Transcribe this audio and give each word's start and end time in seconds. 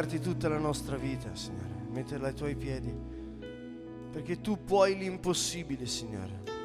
darti 0.00 0.18
tutta 0.18 0.48
la 0.48 0.56
nostra 0.56 0.96
vita, 0.96 1.28
Signore, 1.34 1.84
metterla 1.90 2.28
ai 2.28 2.34
tuoi 2.34 2.56
piedi, 2.56 2.90
perché 4.10 4.40
tu 4.40 4.64
puoi 4.64 4.96
l'impossibile, 4.96 5.84
Signore. 5.84 6.59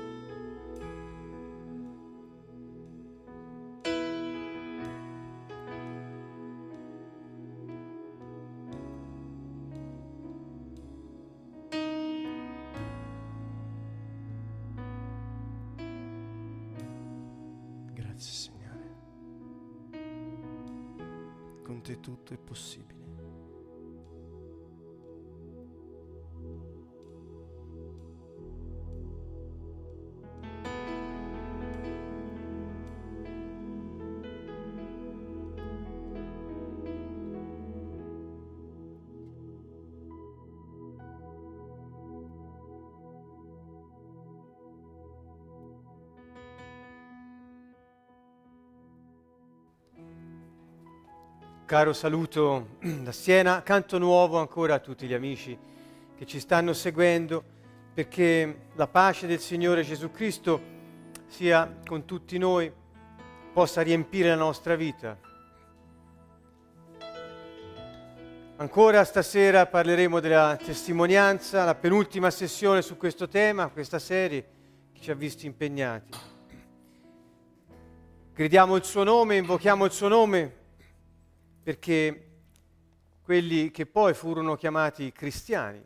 Caro 51.66 51.94
saluto 51.94 52.78
da 53.02 53.12
Siena, 53.12 53.64
canto 53.64 53.98
nuovo 53.98 54.38
ancora 54.38 54.76
a 54.76 54.80
tutti 54.80 55.08
gli 55.08 55.16
amici 55.16 55.58
che 56.16 56.24
ci 56.28 56.40
stanno 56.40 56.74
seguendo, 56.74 57.44
perché 57.92 58.68
la 58.76 58.86
pace 58.86 59.26
del 59.26 59.40
Signore 59.40 59.82
Gesù 59.82 60.12
Cristo 60.12 60.62
sia 61.26 61.80
con 61.84 62.06
tutti 62.06 62.38
noi, 62.38 62.72
possa 63.52 63.82
riempire 63.82 64.30
la 64.30 64.36
nostra 64.36 64.76
vita. 64.76 65.18
Ancora 68.58 69.04
stasera 69.04 69.66
parleremo 69.66 70.20
della 70.20 70.60
testimonianza, 70.64 71.64
la 71.64 71.74
penultima 71.74 72.30
sessione 72.30 72.84
su 72.84 72.96
questo 72.96 73.28
tema, 73.28 73.70
questa 73.70 73.98
serie 73.98 74.46
che 74.94 75.02
ci 75.02 75.10
ha 75.10 75.16
visti 75.16 75.48
impegnati. 75.48 76.16
Gridiamo 78.36 78.76
il 78.76 78.84
suo 78.84 79.04
nome, 79.04 79.38
invochiamo 79.38 79.84
il 79.84 79.92
suo 79.92 80.10
nome 80.10 80.64
perché 81.66 82.28
quelli 83.24 83.72
che 83.72 83.88
poi 83.88 84.14
furono 84.14 84.54
chiamati 84.56 85.12
cristiani 85.12 85.84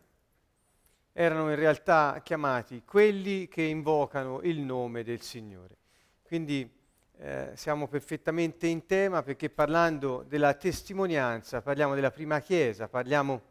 erano 1.13 1.49
in 1.51 1.55
realtà 1.55 2.19
chiamati 2.21 2.83
quelli 2.83 3.47
che 3.47 3.61
invocano 3.61 4.41
il 4.41 4.59
nome 4.59 5.05
del 5.05 5.21
Signore. 5.21 5.77
Quindi 6.21 6.69
eh, 7.15 7.51
siamo 7.55 7.87
perfettamente 7.87 8.67
in 8.67 8.85
tema 8.85 9.23
perché 9.23 9.49
parlando 9.49 10.25
della 10.27 10.53
testimonianza 10.53 11.61
parliamo 11.61 11.95
della 11.95 12.11
prima 12.11 12.41
chiesa, 12.41 12.89
parliamo 12.89 13.41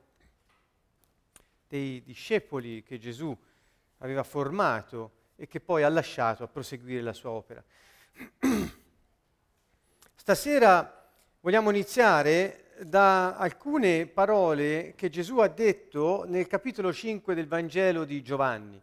dei 1.66 2.02
discepoli 2.02 2.82
che 2.82 2.98
Gesù 2.98 3.34
aveva 4.00 4.22
formato 4.22 5.12
e 5.34 5.46
che 5.46 5.60
poi 5.60 5.82
ha 5.82 5.88
lasciato 5.88 6.44
a 6.44 6.46
proseguire 6.46 7.00
la 7.00 7.14
sua 7.14 7.30
opera. 7.30 7.64
Stasera 10.14 10.97
Vogliamo 11.40 11.70
iniziare 11.70 12.75
da 12.81 13.37
alcune 13.37 14.06
parole 14.06 14.94
che 14.96 15.08
Gesù 15.08 15.38
ha 15.38 15.46
detto 15.46 16.25
nel 16.26 16.49
capitolo 16.49 16.93
5 16.93 17.32
del 17.32 17.46
Vangelo 17.46 18.05
di 18.05 18.23
Giovanni. 18.23 18.82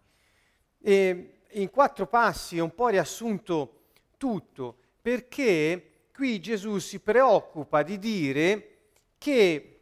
E 0.79 1.39
in 1.49 1.69
quattro 1.69 2.07
passi 2.07 2.57
è 2.57 2.61
un 2.61 2.73
po' 2.73 2.87
riassunto 2.87 3.87
tutto, 4.15 4.77
perché 5.01 6.05
qui 6.13 6.39
Gesù 6.39 6.77
si 6.77 7.01
preoccupa 7.01 7.83
di 7.83 7.99
dire 7.99 8.77
che 9.17 9.79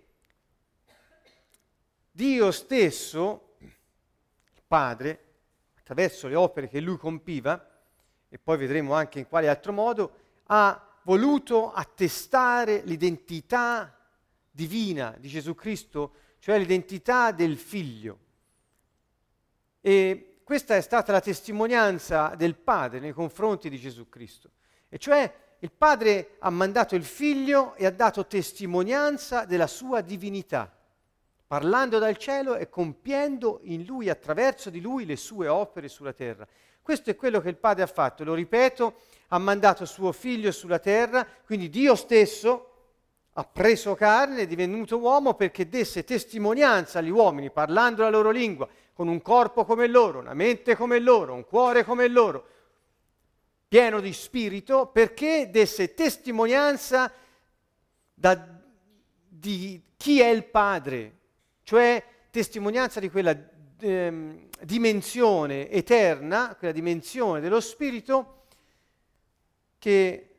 Dio 2.09 2.49
stesso, 2.49 3.53
il 3.59 4.63
Padre, 4.65 5.23
attraverso 5.77 6.27
le 6.27 6.35
opere 6.35 6.67
che 6.67 6.79
lui 6.79 6.97
compiva, 6.97 7.69
e 8.29 8.39
poi 8.39 8.57
vedremo 8.57 8.95
anche 8.95 9.19
in 9.19 9.27
quale 9.27 9.47
altro 9.47 9.73
modo, 9.73 10.17
ha 10.45 10.87
voluto 11.03 11.71
attestare 11.71 12.81
l'identità 12.85 13.97
divina 14.49 15.15
di 15.19 15.27
Gesù 15.27 15.55
Cristo, 15.55 16.13
cioè 16.39 16.57
l'identità 16.57 17.31
del 17.31 17.57
figlio. 17.57 18.19
E 19.81 20.39
questa 20.43 20.75
è 20.75 20.81
stata 20.81 21.11
la 21.11 21.21
testimonianza 21.21 22.35
del 22.35 22.55
Padre 22.55 22.99
nei 22.99 23.13
confronti 23.13 23.69
di 23.69 23.79
Gesù 23.79 24.09
Cristo. 24.09 24.51
E 24.89 24.97
cioè 24.97 25.33
il 25.59 25.71
Padre 25.71 26.35
ha 26.39 26.49
mandato 26.49 26.95
il 26.95 27.05
figlio 27.05 27.75
e 27.75 27.85
ha 27.85 27.91
dato 27.91 28.27
testimonianza 28.27 29.45
della 29.45 29.67
sua 29.67 30.01
divinità, 30.01 30.69
parlando 31.47 31.99
dal 31.99 32.17
cielo 32.17 32.55
e 32.55 32.67
compiendo 32.67 33.61
in 33.63 33.85
lui, 33.85 34.09
attraverso 34.09 34.69
di 34.69 34.81
lui, 34.81 35.05
le 35.05 35.15
sue 35.15 35.47
opere 35.47 35.87
sulla 35.87 36.11
terra. 36.11 36.45
Questo 36.83 37.09
è 37.09 37.15
quello 37.15 37.39
che 37.39 37.47
il 37.47 37.55
Padre 37.55 37.83
ha 37.83 37.87
fatto, 37.87 38.25
lo 38.25 38.33
ripeto, 38.33 38.95
ha 39.29 39.37
mandato 39.37 39.85
suo 39.85 40.11
figlio 40.11 40.51
sulla 40.51 40.79
terra, 40.79 41.25
quindi 41.45 41.69
Dio 41.69 41.95
stesso 41.95 42.71
ha 43.31 43.43
preso 43.45 43.95
carne, 43.95 44.41
è 44.41 44.47
divenuto 44.47 44.99
uomo 44.99 45.33
perché 45.33 45.69
desse 45.69 46.03
testimonianza 46.03 46.99
agli 46.99 47.09
uomini, 47.09 47.51
parlando 47.51 48.03
la 48.03 48.09
loro 48.09 48.31
lingua, 48.31 48.67
con 48.91 49.07
un 49.07 49.21
corpo 49.21 49.63
come 49.63 49.87
loro, 49.87 50.19
una 50.19 50.33
mente 50.33 50.75
come 50.75 50.99
loro, 50.99 51.33
un 51.33 51.45
cuore 51.45 51.85
come 51.85 52.05
loro, 52.09 52.47
pieno 53.69 54.01
di 54.01 54.11
spirito, 54.11 54.87
perché 54.87 55.47
desse 55.49 55.93
testimonianza 55.93 57.09
da, 58.13 58.45
di 59.25 59.81
chi 59.95 60.19
è 60.19 60.27
il 60.27 60.43
Padre, 60.43 61.17
cioè 61.63 62.03
testimonianza 62.29 62.99
di 62.99 63.09
quella 63.09 63.33
ehm, 63.83 64.47
dimensione 64.61 65.69
eterna, 65.69 66.55
quella 66.57 66.73
dimensione 66.73 67.41
dello 67.41 67.59
Spirito 67.59 68.45
che 69.77 70.29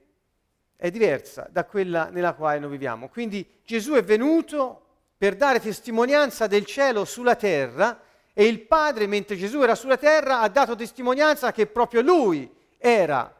è 0.77 0.91
diversa 0.91 1.47
da 1.51 1.67
quella 1.67 2.09
nella 2.09 2.33
quale 2.33 2.59
noi 2.59 2.71
viviamo. 2.71 3.09
Quindi 3.09 3.47
Gesù 3.65 3.93
è 3.93 4.03
venuto 4.03 4.81
per 5.19 5.37
dare 5.37 5.61
testimonianza 5.61 6.47
del 6.47 6.65
cielo 6.65 7.05
sulla 7.05 7.37
terra 7.37 8.01
e 8.33 8.47
il 8.47 8.61
Padre, 8.63 9.07
mentre 9.07 9.37
Gesù 9.37 9.63
era 9.63 9.75
sulla 9.75 9.99
terra, 9.99 10.41
ha 10.41 10.49
dato 10.49 10.75
testimonianza 10.75 11.53
che 11.53 11.67
proprio 11.67 12.01
Lui 12.01 12.51
era 12.79 13.33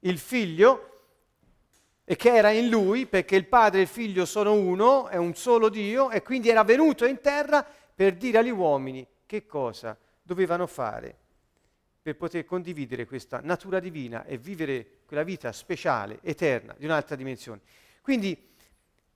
il 0.00 0.18
Figlio 0.18 0.92
e 2.04 2.14
che 2.14 2.34
era 2.34 2.50
in 2.50 2.68
Lui, 2.68 3.06
perché 3.06 3.34
il 3.34 3.46
Padre 3.46 3.80
e 3.80 3.82
il 3.82 3.88
Figlio 3.88 4.24
sono 4.24 4.54
uno, 4.54 5.08
è 5.08 5.16
un 5.16 5.34
solo 5.34 5.68
Dio, 5.68 6.10
e 6.10 6.22
quindi 6.22 6.48
era 6.48 6.62
venuto 6.62 7.04
in 7.04 7.20
terra 7.20 7.66
per 7.94 8.14
dire 8.14 8.38
agli 8.38 8.50
uomini 8.50 9.06
che 9.26 9.44
cosa 9.44 9.98
dovevano 10.22 10.66
fare 10.66 11.16
per 12.00 12.16
poter 12.16 12.44
condividere 12.44 13.04
questa 13.04 13.40
natura 13.42 13.80
divina 13.80 14.24
e 14.24 14.38
vivere 14.38 15.00
quella 15.06 15.24
vita 15.24 15.50
speciale, 15.52 16.20
eterna, 16.22 16.74
di 16.78 16.84
un'altra 16.84 17.16
dimensione. 17.16 17.60
Quindi 18.00 18.54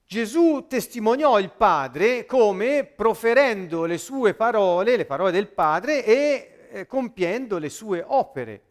Gesù 0.05 0.67
testimoniò 0.69 1.39
il 1.39 1.53
Padre 1.53 2.27
come 2.27 2.85
proferendo 2.85 3.85
le 3.85 3.97
sue 3.97 4.35
parole, 4.35 4.97
le 4.97 5.05
parole 5.05 5.31
del 5.31 5.47
Padre 5.47 6.05
e 6.05 6.69
eh, 6.73 6.87
compiendo 6.87 7.59
le 7.59 7.69
sue 7.69 8.03
opere. 8.05 8.63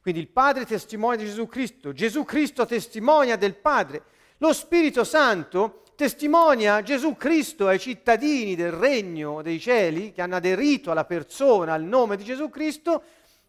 Quindi 0.00 0.20
il 0.20 0.28
Padre 0.28 0.66
testimonia 0.66 1.18
di 1.18 1.26
Gesù 1.26 1.46
Cristo, 1.46 1.92
Gesù 1.92 2.24
Cristo 2.24 2.66
testimonia 2.66 3.36
del 3.36 3.54
Padre, 3.54 4.02
lo 4.38 4.52
Spirito 4.52 5.04
Santo 5.04 5.81
testimonia 5.94 6.82
Gesù 6.82 7.16
Cristo 7.16 7.66
ai 7.66 7.78
cittadini 7.78 8.54
del 8.54 8.72
regno 8.72 9.42
dei 9.42 9.60
cieli 9.60 10.12
che 10.12 10.22
hanno 10.22 10.36
aderito 10.36 10.90
alla 10.90 11.04
persona, 11.04 11.72
al 11.72 11.84
nome 11.84 12.16
di 12.16 12.24
Gesù 12.24 12.50
Cristo, 12.50 13.02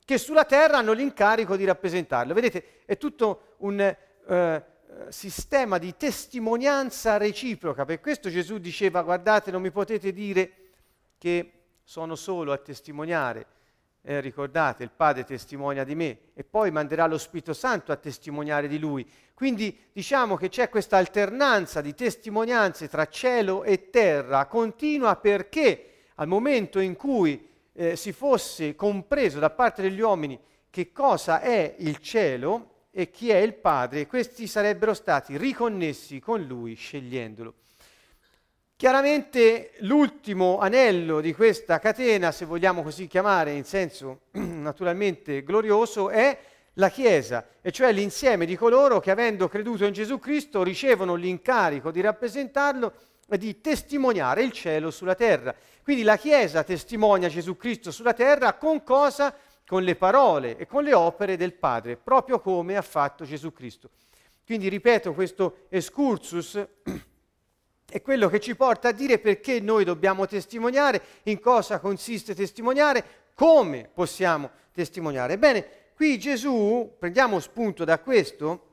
che 0.05 0.17
sulla 0.17 0.45
terra 0.45 0.77
hanno 0.77 0.91
l'incarico 0.93 1.55
di 1.55 1.65
rappresentarlo. 1.65 2.33
Vedete, 2.33 2.81
è 2.85 2.97
tutto 2.97 3.55
un 3.57 3.79
eh, 3.79 4.63
sistema 5.09 5.77
di 5.77 5.95
testimonianza 5.95 7.17
reciproca. 7.17 7.85
Per 7.85 7.99
questo 7.99 8.29
Gesù 8.29 8.57
diceva, 8.57 9.01
guardate, 9.01 9.51
non 9.51 9.61
mi 9.61 9.71
potete 9.71 10.11
dire 10.11 10.51
che 11.17 11.51
sono 11.83 12.15
solo 12.15 12.51
a 12.51 12.57
testimoniare, 12.57 13.45
eh, 14.05 14.19
ricordate, 14.19 14.83
il 14.83 14.91
Padre 14.91 15.23
testimonia 15.23 15.83
di 15.83 15.95
me 15.95 16.17
e 16.33 16.43
poi 16.43 16.71
manderà 16.71 17.07
lo 17.07 17.17
Spirito 17.17 17.53
Santo 17.53 17.91
a 17.91 17.95
testimoniare 17.95 18.67
di 18.67 18.77
lui. 18.77 19.09
Quindi 19.33 19.77
diciamo 19.91 20.35
che 20.35 20.49
c'è 20.49 20.69
questa 20.69 20.97
alternanza 20.97 21.81
di 21.81 21.95
testimonianze 21.95 22.89
tra 22.89 23.07
cielo 23.07 23.63
e 23.63 23.89
terra 23.89 24.45
continua 24.45 25.15
perché 25.15 25.87
al 26.15 26.27
momento 26.27 26.79
in 26.79 26.95
cui 26.95 27.49
eh, 27.73 27.95
si 27.95 28.11
fosse 28.11 28.75
compreso 28.75 29.39
da 29.39 29.49
parte 29.49 29.81
degli 29.81 30.01
uomini 30.01 30.39
che 30.69 30.91
cosa 30.91 31.39
è 31.39 31.75
il 31.79 31.97
cielo 31.99 32.87
e 32.91 33.09
chi 33.09 33.29
è 33.29 33.37
il 33.37 33.55
Padre, 33.55 34.05
questi 34.05 34.47
sarebbero 34.47 34.93
stati 34.93 35.37
riconnessi 35.37 36.19
con 36.19 36.41
lui 36.41 36.75
scegliendolo. 36.75 37.53
Chiaramente 38.75 39.71
l'ultimo 39.79 40.59
anello 40.59 41.21
di 41.21 41.33
questa 41.33 41.79
catena, 41.79 42.31
se 42.31 42.45
vogliamo 42.45 42.83
così 42.83 43.07
chiamare 43.07 43.53
in 43.53 43.63
senso 43.63 44.23
naturalmente 44.31 45.43
glorioso, 45.43 46.09
è 46.09 46.37
la 46.73 46.89
Chiesa, 46.89 47.45
e 47.61 47.71
cioè 47.71 47.91
l'insieme 47.91 48.45
di 48.45 48.55
coloro 48.55 48.99
che 48.99 49.11
avendo 49.11 49.47
creduto 49.47 49.85
in 49.85 49.93
Gesù 49.93 50.17
Cristo 50.19 50.63
ricevono 50.63 51.15
l'incarico 51.15 51.91
di 51.91 52.01
rappresentarlo 52.01 52.93
e 53.29 53.37
di 53.37 53.61
testimoniare 53.61 54.43
il 54.43 54.51
cielo 54.51 54.91
sulla 54.91 55.15
terra. 55.15 55.55
Quindi 55.83 56.03
la 56.03 56.17
Chiesa 56.17 56.63
testimonia 56.63 57.29
Gesù 57.29 57.55
Cristo 57.55 57.91
sulla 57.91 58.13
terra 58.13 58.53
con 58.53 58.83
cosa? 58.83 59.35
Con 59.65 59.83
le 59.83 59.95
parole 59.95 60.57
e 60.57 60.65
con 60.65 60.83
le 60.83 60.93
opere 60.93 61.37
del 61.37 61.53
Padre, 61.53 61.95
proprio 61.95 62.39
come 62.39 62.75
ha 62.75 62.81
fatto 62.81 63.23
Gesù 63.23 63.53
Cristo. 63.53 63.91
Quindi 64.45 64.67
ripeto 64.67 65.13
questo 65.13 65.59
excursus 65.69 66.61
è 67.93 68.01
quello 68.01 68.27
che 68.27 68.39
ci 68.39 68.55
porta 68.55 68.87
a 68.87 68.91
dire 68.91 69.19
perché 69.19 69.59
noi 69.59 69.83
dobbiamo 69.83 70.25
testimoniare, 70.25 70.99
in 71.25 71.39
cosa 71.39 71.77
consiste 71.77 72.33
testimoniare, 72.33 73.03
come 73.35 73.87
possiamo 73.93 74.49
testimoniare. 74.73 75.33
Ebbene, 75.33 75.65
qui 75.93 76.17
Gesù, 76.17 76.95
prendiamo 76.97 77.39
spunto 77.39 77.83
da 77.83 77.99
questo, 77.99 78.69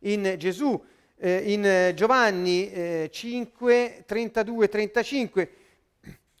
in 0.00 0.34
Gesù, 0.36 0.78
eh, 1.16 1.54
in 1.54 1.92
Giovanni 1.94 2.70
eh, 2.70 3.08
5, 3.10 4.04
32, 4.06 4.68
35, 4.68 5.50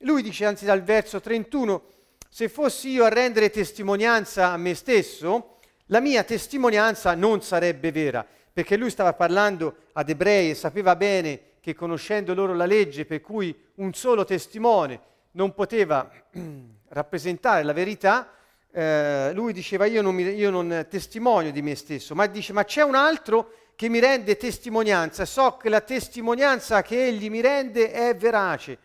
lui 0.00 0.20
dice, 0.20 0.44
anzi 0.44 0.66
dal 0.66 0.82
verso 0.82 1.22
31, 1.22 1.82
se 2.28 2.50
fossi 2.50 2.90
io 2.90 3.04
a 3.04 3.08
rendere 3.08 3.48
testimonianza 3.48 4.50
a 4.50 4.58
me 4.58 4.74
stesso, 4.74 5.56
la 5.86 6.00
mia 6.00 6.22
testimonianza 6.22 7.14
non 7.14 7.40
sarebbe 7.40 7.90
vera, 7.90 8.26
perché 8.52 8.76
lui 8.76 8.90
stava 8.90 9.14
parlando 9.14 9.74
ad 9.94 10.10
ebrei 10.10 10.50
e 10.50 10.54
sapeva 10.54 10.94
bene 10.96 11.48
che 11.60 11.74
conoscendo 11.74 12.34
loro 12.34 12.54
la 12.54 12.66
legge 12.66 13.04
per 13.04 13.20
cui 13.20 13.54
un 13.76 13.92
solo 13.92 14.24
testimone 14.24 15.00
non 15.32 15.54
poteva 15.54 16.10
rappresentare 16.88 17.62
la 17.62 17.72
verità, 17.72 18.32
eh, 18.72 19.32
lui 19.34 19.52
diceva 19.52 19.86
io 19.86 20.02
non, 20.02 20.14
mi, 20.14 20.22
io 20.22 20.50
non 20.50 20.86
testimonio 20.88 21.52
di 21.52 21.62
me 21.62 21.74
stesso, 21.74 22.14
ma 22.14 22.26
dice 22.26 22.52
ma 22.52 22.64
c'è 22.64 22.82
un 22.82 22.94
altro 22.94 23.52
che 23.76 23.88
mi 23.88 23.98
rende 23.98 24.36
testimonianza, 24.36 25.24
so 25.24 25.56
che 25.56 25.68
la 25.68 25.80
testimonianza 25.80 26.82
che 26.82 27.06
egli 27.06 27.30
mi 27.30 27.40
rende 27.40 27.90
è 27.90 28.14
verace. 28.14 28.78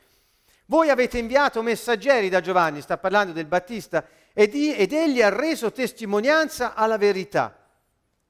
Voi 0.67 0.89
avete 0.89 1.17
inviato 1.17 1.61
messaggeri 1.61 2.29
da 2.29 2.39
Giovanni, 2.39 2.81
sta 2.81 2.97
parlando 2.97 3.33
del 3.33 3.45
Battista, 3.45 4.05
ed, 4.33 4.55
ed 4.55 4.93
egli 4.93 5.21
ha 5.21 5.29
reso 5.29 5.71
testimonianza 5.71 6.73
alla 6.73 6.97
verità. 6.97 7.64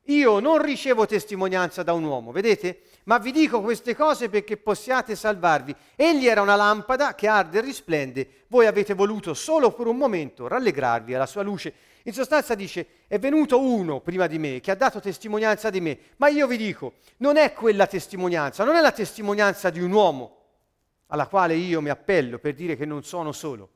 Io 0.09 0.39
non 0.39 0.61
ricevo 0.61 1.07
testimonianza 1.07 1.81
da 1.81 1.93
un 1.93 2.03
uomo, 2.03 2.31
vedete? 2.31 2.81
Ma 3.05 3.17
vi 3.17 3.31
dico 3.31 3.61
queste 3.61 3.95
cose 3.95 4.29
perché 4.29 4.55
possiate 4.55 5.15
salvarvi. 5.15 5.75
Egli 5.95 6.27
era 6.27 6.41
una 6.41 6.55
lampada 6.55 7.15
che 7.15 7.27
arde 7.27 7.57
e 7.57 7.61
risplende, 7.61 8.27
voi 8.47 8.67
avete 8.67 8.93
voluto 8.93 9.33
solo 9.33 9.71
per 9.71 9.87
un 9.87 9.97
momento 9.97 10.47
rallegrarvi 10.47 11.15
alla 11.15 11.25
sua 11.25 11.41
luce. 11.41 11.73
In 12.03 12.13
sostanza 12.13 12.53
dice, 12.53 12.87
è 13.07 13.17
venuto 13.17 13.59
uno 13.59 13.99
prima 13.99 14.27
di 14.27 14.37
me 14.37 14.59
che 14.59 14.69
ha 14.69 14.75
dato 14.75 14.99
testimonianza 14.99 15.71
di 15.71 15.81
me, 15.81 15.97
ma 16.17 16.27
io 16.27 16.45
vi 16.45 16.57
dico, 16.57 16.93
non 17.17 17.37
è 17.37 17.53
quella 17.53 17.87
testimonianza, 17.87 18.63
non 18.63 18.75
è 18.75 18.81
la 18.81 18.91
testimonianza 18.91 19.71
di 19.71 19.81
un 19.81 19.91
uomo 19.91 20.37
alla 21.07 21.25
quale 21.25 21.55
io 21.55 21.81
mi 21.81 21.89
appello 21.89 22.37
per 22.37 22.53
dire 22.53 22.75
che 22.75 22.85
non 22.85 23.03
sono 23.03 23.31
solo 23.31 23.69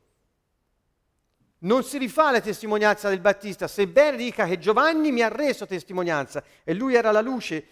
non 1.60 1.84
si 1.84 1.98
rifà 1.98 2.28
alla 2.28 2.42
testimonianza 2.42 3.10
del 3.10 3.20
Battista, 3.20 3.68
sebbene 3.68 4.18
dica 4.18 4.46
che 4.46 4.60
Giovanni 4.60 5.12
mi 5.12 5.22
ha 5.22 5.28
reso 5.28 5.66
testimonianza 5.66 6.44
e 6.64 6.74
lui 6.74 6.96
era 6.96 7.12
la 7.12 7.22
luce 7.22 7.66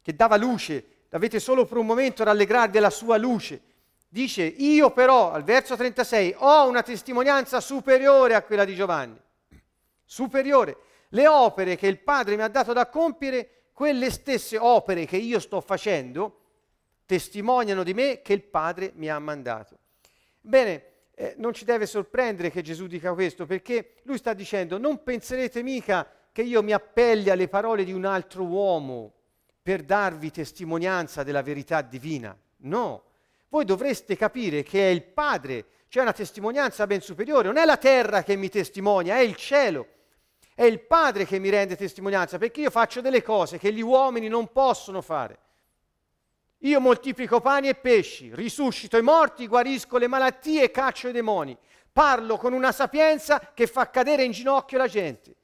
che 0.00 0.14
dava 0.14 0.36
luce, 0.36 0.84
avete 1.10 1.40
solo 1.40 1.64
per 1.64 1.78
un 1.78 1.86
momento 1.86 2.24
rallegrarvi 2.24 2.78
alla 2.78 2.90
sua 2.90 3.16
luce. 3.16 3.60
Dice, 4.08 4.42
io 4.42 4.90
però, 4.90 5.32
al 5.32 5.42
verso 5.42 5.74
36, 5.74 6.34
ho 6.38 6.68
una 6.68 6.82
testimonianza 6.82 7.60
superiore 7.60 8.34
a 8.34 8.42
quella 8.42 8.64
di 8.64 8.74
Giovanni. 8.74 9.18
Superiore. 10.04 10.76
Le 11.08 11.26
opere 11.26 11.76
che 11.76 11.86
il 11.86 11.98
Padre 11.98 12.36
mi 12.36 12.42
ha 12.42 12.48
dato 12.48 12.72
da 12.72 12.88
compiere, 12.88 13.68
quelle 13.72 14.10
stesse 14.10 14.58
opere 14.58 15.06
che 15.06 15.16
io 15.16 15.40
sto 15.40 15.60
facendo, 15.60 16.40
testimoniano 17.06 17.82
di 17.82 17.94
me 17.94 18.20
che 18.22 18.34
il 18.34 18.42
Padre 18.42 18.92
mi 18.96 19.08
ha 19.08 19.18
mandato. 19.18 19.78
Bene, 20.40 20.91
eh, 21.14 21.34
non 21.36 21.52
ci 21.52 21.64
deve 21.64 21.86
sorprendere 21.86 22.50
che 22.50 22.62
Gesù 22.62 22.86
dica 22.86 23.12
questo, 23.14 23.46
perché 23.46 23.94
lui 24.04 24.18
sta 24.18 24.32
dicendo 24.32 24.78
non 24.78 25.02
penserete 25.02 25.62
mica 25.62 26.08
che 26.32 26.42
io 26.42 26.62
mi 26.62 26.72
appelli 26.72 27.30
alle 27.30 27.48
parole 27.48 27.84
di 27.84 27.92
un 27.92 28.04
altro 28.04 28.44
uomo 28.44 29.12
per 29.62 29.82
darvi 29.82 30.30
testimonianza 30.30 31.22
della 31.22 31.42
verità 31.42 31.82
divina. 31.82 32.36
No, 32.64 33.04
voi 33.48 33.64
dovreste 33.64 34.16
capire 34.16 34.62
che 34.62 34.88
è 34.88 34.90
il 34.90 35.02
Padre, 35.02 35.66
c'è 35.88 36.00
una 36.00 36.12
testimonianza 36.12 36.86
ben 36.86 37.02
superiore, 37.02 37.48
non 37.48 37.58
è 37.58 37.64
la 37.64 37.76
terra 37.76 38.22
che 38.22 38.34
mi 38.34 38.48
testimonia, 38.48 39.16
è 39.16 39.20
il 39.20 39.36
cielo. 39.36 39.86
È 40.54 40.64
il 40.64 40.80
Padre 40.80 41.24
che 41.24 41.38
mi 41.38 41.48
rende 41.48 41.76
testimonianza, 41.76 42.38
perché 42.38 42.60
io 42.60 42.70
faccio 42.70 43.00
delle 43.00 43.22
cose 43.22 43.58
che 43.58 43.72
gli 43.72 43.80
uomini 43.80 44.28
non 44.28 44.52
possono 44.52 45.00
fare. 45.00 45.38
Io 46.64 46.80
moltiplico 46.80 47.40
pani 47.40 47.68
e 47.68 47.74
pesci, 47.74 48.32
risuscito 48.34 48.96
i 48.96 49.02
morti, 49.02 49.46
guarisco 49.46 49.98
le 49.98 50.06
malattie 50.06 50.70
caccio 50.70 51.08
i 51.08 51.12
demoni. 51.12 51.56
Parlo 51.92 52.36
con 52.36 52.52
una 52.52 52.72
sapienza 52.72 53.50
che 53.52 53.66
fa 53.66 53.90
cadere 53.90 54.22
in 54.24 54.32
ginocchio 54.32 54.78
la 54.78 54.86
gente. 54.86 55.34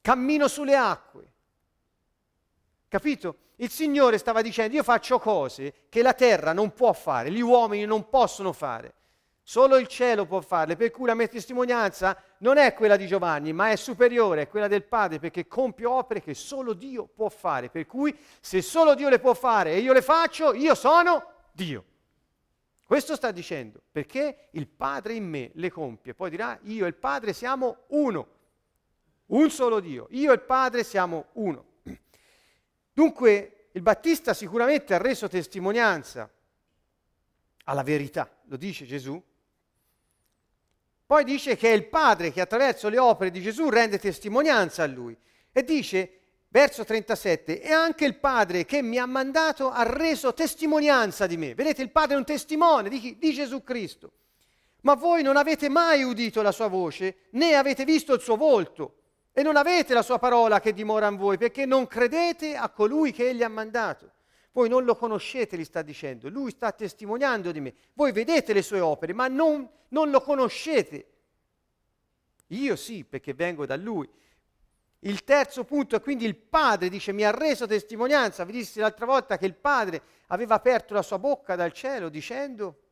Cammino 0.00 0.48
sulle 0.48 0.74
acque. 0.74 1.32
Capito? 2.88 3.36
Il 3.56 3.70
Signore 3.70 4.18
stava 4.18 4.42
dicendo, 4.42 4.74
io 4.74 4.82
faccio 4.82 5.20
cose 5.20 5.86
che 5.88 6.02
la 6.02 6.12
terra 6.12 6.52
non 6.52 6.74
può 6.74 6.92
fare, 6.92 7.30
gli 7.30 7.40
uomini 7.40 7.84
non 7.84 8.08
possono 8.08 8.52
fare. 8.52 8.94
Solo 9.46 9.76
il 9.76 9.86
cielo 9.88 10.24
può 10.24 10.40
farle, 10.40 10.74
per 10.74 10.90
cui 10.90 11.06
la 11.06 11.14
mia 11.14 11.28
testimonianza 11.28 12.18
non 12.38 12.56
è 12.56 12.72
quella 12.72 12.96
di 12.96 13.06
Giovanni, 13.06 13.52
ma 13.52 13.68
è 13.68 13.76
superiore, 13.76 14.42
è 14.42 14.48
quella 14.48 14.68
del 14.68 14.84
Padre, 14.84 15.18
perché 15.18 15.46
compio 15.46 15.90
opere 15.90 16.22
che 16.22 16.32
solo 16.32 16.72
Dio 16.72 17.06
può 17.06 17.28
fare. 17.28 17.68
Per 17.68 17.84
cui 17.84 18.18
se 18.40 18.62
solo 18.62 18.94
Dio 18.94 19.10
le 19.10 19.18
può 19.18 19.34
fare 19.34 19.72
e 19.72 19.80
io 19.80 19.92
le 19.92 20.00
faccio, 20.00 20.54
io 20.54 20.74
sono 20.74 21.22
Dio. 21.52 21.84
Questo 22.86 23.16
sta 23.16 23.30
dicendo, 23.32 23.82
perché 23.92 24.48
il 24.52 24.66
Padre 24.66 25.12
in 25.12 25.28
me 25.28 25.50
le 25.54 25.70
compie. 25.70 26.14
Poi 26.14 26.30
dirà, 26.30 26.58
io 26.62 26.86
e 26.86 26.88
il 26.88 26.94
Padre 26.94 27.34
siamo 27.34 27.84
uno, 27.88 28.28
un 29.26 29.50
solo 29.50 29.80
Dio. 29.80 30.06
Io 30.12 30.30
e 30.30 30.34
il 30.34 30.40
Padre 30.40 30.82
siamo 30.84 31.26
uno. 31.32 31.66
Dunque, 32.94 33.68
il 33.72 33.82
Battista 33.82 34.32
sicuramente 34.32 34.94
ha 34.94 34.98
reso 34.98 35.28
testimonianza 35.28 36.30
alla 37.64 37.82
verità, 37.82 38.30
lo 38.44 38.56
dice 38.56 38.86
Gesù, 38.86 39.22
poi 41.06 41.24
dice 41.24 41.56
che 41.56 41.70
è 41.70 41.74
il 41.74 41.86
Padre 41.86 42.32
che 42.32 42.40
attraverso 42.40 42.88
le 42.88 42.98
opere 42.98 43.30
di 43.30 43.42
Gesù 43.42 43.68
rende 43.68 43.98
testimonianza 43.98 44.82
a 44.82 44.86
lui. 44.86 45.16
E 45.52 45.62
dice, 45.62 46.20
verso 46.48 46.84
37, 46.84 47.60
e 47.60 47.72
anche 47.72 48.04
il 48.04 48.16
Padre 48.16 48.64
che 48.64 48.80
mi 48.80 48.98
ha 48.98 49.06
mandato 49.06 49.70
ha 49.70 49.82
reso 49.82 50.32
testimonianza 50.32 51.26
di 51.26 51.36
me. 51.36 51.54
Vedete, 51.54 51.82
il 51.82 51.90
Padre 51.90 52.14
è 52.14 52.18
un 52.18 52.24
testimone 52.24 52.88
di, 52.88 53.00
chi? 53.00 53.18
di 53.18 53.32
Gesù 53.32 53.62
Cristo. 53.62 54.12
ma 54.82 54.94
voi 54.94 55.22
non 55.22 55.36
avete 55.36 55.68
mai 55.68 56.02
udito 56.02 56.42
la 56.42 56.52
sua 56.52 56.68
voce, 56.68 57.28
né 57.30 57.54
avete 57.54 57.84
visto 57.84 58.12
il 58.12 58.20
suo 58.20 58.36
volto, 58.36 58.96
e 59.32 59.42
non 59.42 59.56
avete 59.56 59.94
la 59.94 60.02
sua 60.02 60.18
parola 60.18 60.60
che 60.60 60.72
dimora 60.72 61.08
in 61.08 61.16
voi, 61.16 61.38
perché 61.38 61.66
non 61.66 61.86
credete 61.86 62.54
a 62.54 62.68
colui 62.68 63.10
che 63.10 63.30
egli 63.30 63.42
ha 63.42 63.48
mandato. 63.48 64.12
Voi 64.54 64.68
non 64.68 64.84
lo 64.84 64.94
conoscete, 64.94 65.58
gli 65.58 65.64
sta 65.64 65.82
dicendo, 65.82 66.28
lui 66.28 66.52
sta 66.52 66.70
testimoniando 66.70 67.50
di 67.50 67.60
me. 67.60 67.74
Voi 67.94 68.12
vedete 68.12 68.52
le 68.52 68.62
sue 68.62 68.78
opere, 68.78 69.12
ma 69.12 69.26
non, 69.26 69.68
non 69.88 70.10
lo 70.10 70.20
conoscete. 70.20 71.08
Io 72.48 72.76
sì, 72.76 73.02
perché 73.02 73.34
vengo 73.34 73.66
da 73.66 73.74
lui. 73.74 74.08
Il 75.00 75.24
terzo 75.24 75.64
punto 75.64 75.96
è 75.96 76.00
quindi 76.00 76.24
il 76.24 76.36
Padre 76.36 76.88
dice 76.88 77.10
mi 77.10 77.24
ha 77.24 77.32
reso 77.32 77.66
testimonianza. 77.66 78.44
Vi 78.44 78.52
dissi 78.52 78.78
l'altra 78.78 79.06
volta 79.06 79.36
che 79.38 79.46
il 79.46 79.56
Padre 79.56 80.02
aveva 80.28 80.54
aperto 80.54 80.94
la 80.94 81.02
sua 81.02 81.18
bocca 81.18 81.56
dal 81.56 81.72
cielo 81.72 82.08
dicendo 82.08 82.83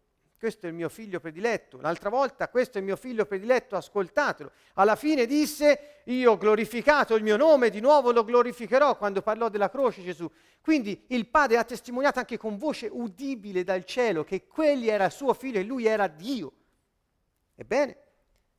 questo 0.43 0.67
è 0.67 0.71
il 0.71 0.75
mio 0.75 0.89
figlio 0.89 1.21
prediletto. 1.21 1.81
L'altra 1.81 2.09
volta, 2.09 2.49
questo 2.49 2.77
è 2.77 2.81
il 2.81 2.87
mio 2.87 2.97
figlio 2.97 3.27
prediletto, 3.27 3.77
ascoltatelo. 3.77 4.51
Alla 4.75 4.97
fine 4.97 5.25
disse, 5.25 6.01
io 6.07 6.33
ho 6.33 6.37
glorificato 6.37 7.15
il 7.15 7.23
mio 7.23 7.37
nome, 7.37 7.71
di 7.71 7.79
nuovo 7.79 8.11
lo 8.11 8.25
glorificherò 8.25 8.97
quando 8.97 9.23
parlò 9.23 9.49
della 9.49 9.71
croce 9.71 10.03
Gesù. 10.03 10.29
Quindi 10.61 11.05
il 11.11 11.29
Padre 11.29 11.59
ha 11.59 11.63
testimoniato 11.63 12.19
anche 12.19 12.39
con 12.39 12.59
voce 12.59 12.89
udibile 12.91 13.63
dal 13.63 13.85
cielo 13.85 14.25
che 14.25 14.49
quelli 14.49 14.89
era 14.89 15.11
suo 15.11 15.33
figlio 15.33 15.61
e 15.61 15.63
lui 15.63 15.87
era 15.87 16.09
Dio. 16.09 16.53
Ebbene, 17.55 17.97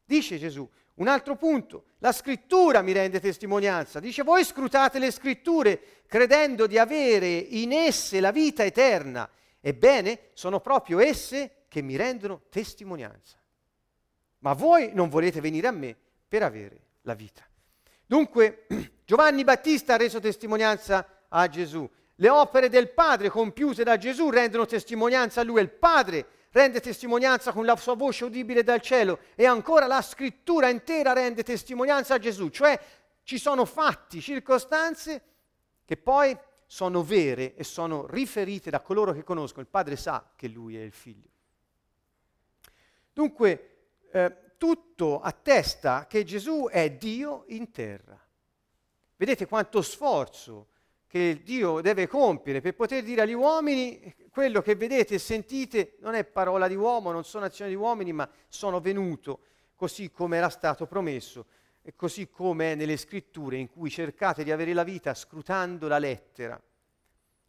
dice 0.06 0.38
Gesù, 0.38 0.66
un 0.94 1.10
altro 1.10 1.36
punto, 1.36 1.88
la 1.98 2.14
scrittura 2.14 2.82
mi 2.82 2.94
rende 2.94 3.20
testimonianza. 3.20 4.00
Dice, 4.00 4.24
voi 4.24 4.46
scrutate 4.46 5.00
le 5.00 5.12
scritture 5.12 5.82
credendo 6.08 6.66
di 6.66 6.78
avere 6.78 7.28
in 7.28 7.74
esse 7.74 8.22
la 8.22 8.32
vita 8.32 8.64
eterna. 8.64 9.30
Ebbene, 9.60 10.30
sono 10.32 10.62
proprio 10.62 11.00
esse 11.02 11.63
che 11.74 11.82
mi 11.82 11.96
rendono 11.96 12.42
testimonianza. 12.50 13.36
Ma 14.40 14.54
voi 14.54 14.92
non 14.94 15.10
volete 15.10 15.42
venire 15.42 15.66
a 15.66 15.72
me 15.72 15.98
per 16.28 16.44
avere 16.44 16.82
la 17.02 17.16
vita. 17.16 17.44
Dunque, 18.06 18.68
Giovanni 19.04 19.44
Battista 19.44 19.96
ha 19.96 19.98
reso 19.98 20.20
testimonianza 20.20 21.24
a 21.30 21.48
Gesù. 21.48 21.90
Le 22.18 22.30
opere 22.30 22.70
del 22.70 22.92
Padre 22.92 23.30
compiute 23.30 23.84
da 23.84 23.98
Gesù 23.98 24.30
rendono 24.30 24.68
testimonianza 24.68 25.42
a 25.42 25.44
Lui. 25.44 25.62
Il 25.62 25.72
Padre 25.72 26.28
rende 26.52 26.80
testimonianza 26.80 27.52
con 27.52 27.66
la 27.66 27.76
sua 27.76 27.96
voce 27.96 28.26
udibile 28.26 28.62
dal 28.62 28.80
cielo 28.80 29.18
e 29.34 29.48
ancora 29.48 29.88
la 29.88 30.04
scrittura 30.04 30.70
intera 30.70 31.12
rende 31.14 31.42
testimonianza 31.42 32.14
a 32.14 32.20
Gesù. 32.20 32.50
Cioè 32.50 32.80
ci 33.24 33.40
sono 33.40 33.66
fatti, 33.66 34.22
circostanze 34.22 35.24
che 35.86 35.98
poi 35.98 36.38
sono 36.68 37.02
vere 37.02 37.56
e 37.56 37.64
sono 37.64 38.06
riferite 38.06 38.70
da 38.70 38.80
coloro 38.80 39.12
che 39.12 39.24
conoscono. 39.24 39.64
Il 39.64 39.70
Padre 39.70 39.96
sa 39.96 40.30
che 40.36 40.48
Lui 40.48 40.78
è 40.78 40.82
il 40.82 40.92
Figlio. 40.92 41.32
Dunque, 43.14 43.70
eh, 44.12 44.38
tutto 44.58 45.22
attesta 45.22 46.08
che 46.08 46.24
Gesù 46.24 46.68
è 46.70 46.92
Dio 46.92 47.44
in 47.48 47.72
terra. 47.72 48.20
Vedete 49.16 49.46
quanto 49.46 49.82
sforzo 49.82 50.70
che 51.08 51.42
Dio 51.44 51.80
deve 51.82 52.08
compiere 52.08 52.60
per 52.60 52.74
poter 52.74 53.04
dire 53.04 53.22
agli 53.22 53.34
uomini 53.34 54.16
quello 54.32 54.64
che 54.64 54.76
vedete 54.76 55.14
e 55.14 55.20
sentite 55.20 55.98
non 56.00 56.16
è 56.16 56.24
parola 56.24 56.68
di 56.68 56.76
uomo, 56.76 57.12
non 57.12 57.24
sono 57.24 57.46
azioni 57.46 57.70
di 57.70 57.78
uomini, 57.78 58.12
ma 58.12 58.28
sono 58.48 58.82
venuto 58.82 59.42
così 59.76 60.10
come 60.10 60.38
era 60.38 60.50
stato 60.50 60.88
promesso 60.88 61.46
e 61.84 61.94
così 61.96 62.30
come 62.30 62.72
è 62.72 62.76
nelle 62.76 62.98
scritture 62.98 63.58
in 63.58 63.70
cui 63.70 63.92
cercate 63.92 64.44
di 64.44 64.52
avere 64.52 64.74
la 64.74 64.84
vita 64.84 65.14
scrutando 65.14 65.88
la 65.88 66.00
lettera. 66.00 66.60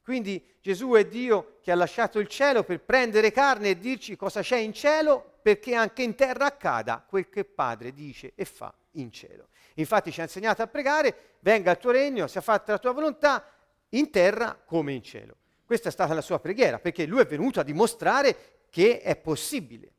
Quindi 0.04 0.44
Gesù 0.61 0.92
è 0.92 1.06
Dio 1.06 1.58
che 1.62 1.73
ha 1.73 1.75
lasciato 1.75 2.18
il 2.18 2.28
cielo 2.28 2.62
per 2.62 2.80
prendere 2.80 3.32
carne 3.32 3.70
e 3.70 3.78
dirci 3.78 4.16
cosa 4.16 4.42
c'è 4.42 4.58
in 4.58 4.75
cielo 4.75 5.38
perché 5.40 5.75
anche 5.75 6.02
in 6.02 6.14
terra 6.14 6.44
accada 6.44 7.02
quel 7.08 7.30
che 7.30 7.44
Padre 7.44 7.94
dice 7.94 8.32
e 8.34 8.44
fa 8.44 8.73
in 8.92 9.11
cielo. 9.11 9.49
Infatti 9.76 10.12
ci 10.12 10.20
ha 10.20 10.25
insegnato 10.25 10.61
a 10.61 10.66
pregare, 10.66 11.37
venga 11.40 11.70
il 11.70 11.78
tuo 11.78 11.90
regno, 11.90 12.26
sia 12.26 12.42
fatta 12.42 12.73
la 12.73 12.78
tua 12.78 12.92
volontà 12.92 13.50
in 13.90 14.11
terra 14.11 14.54
come 14.62 14.92
in 14.92 15.02
cielo. 15.02 15.37
Questa 15.64 15.88
è 15.88 15.92
stata 15.92 16.12
la 16.12 16.20
sua 16.20 16.38
preghiera 16.38 16.78
perché 16.78 17.06
lui 17.06 17.20
è 17.20 17.26
venuto 17.26 17.61
a 17.61 17.64
dimostrare 17.64 18.66
che 18.68 19.00
è 19.00 19.16
possibile. 19.16 19.92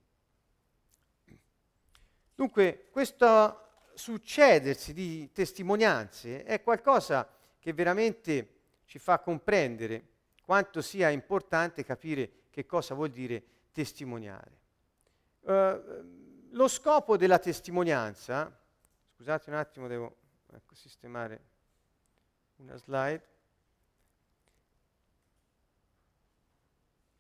Dunque, 2.36 2.90
questo 2.92 3.62
succedersi 3.96 4.94
di 4.94 5.32
testimonianze 5.32 6.44
è 6.44 6.62
qualcosa 6.62 7.28
che 7.60 7.74
veramente 7.74 8.55
ci 8.86 9.00
fa 9.00 9.20
comprendere 9.20 10.14
quanto 10.44 10.82
sia 10.82 11.10
importante 11.10 11.84
capire 11.84 12.44
che 12.52 12.66
cosa 12.66 12.94
vuol 12.94 13.10
dire 13.10 13.44
testimoniare. 13.72 14.64
Uh, 15.42 16.50
lo 16.52 16.68
scopo 16.68 17.18
della 17.18 17.40
testimonianza, 17.40 18.58
scusate 19.16 19.50
un 19.50 19.56
attimo, 19.58 19.88
devo 19.88 20.16
ecco, 20.54 20.76
sistemare 20.76 21.44
una 22.58 22.78
slide. 22.78 23.28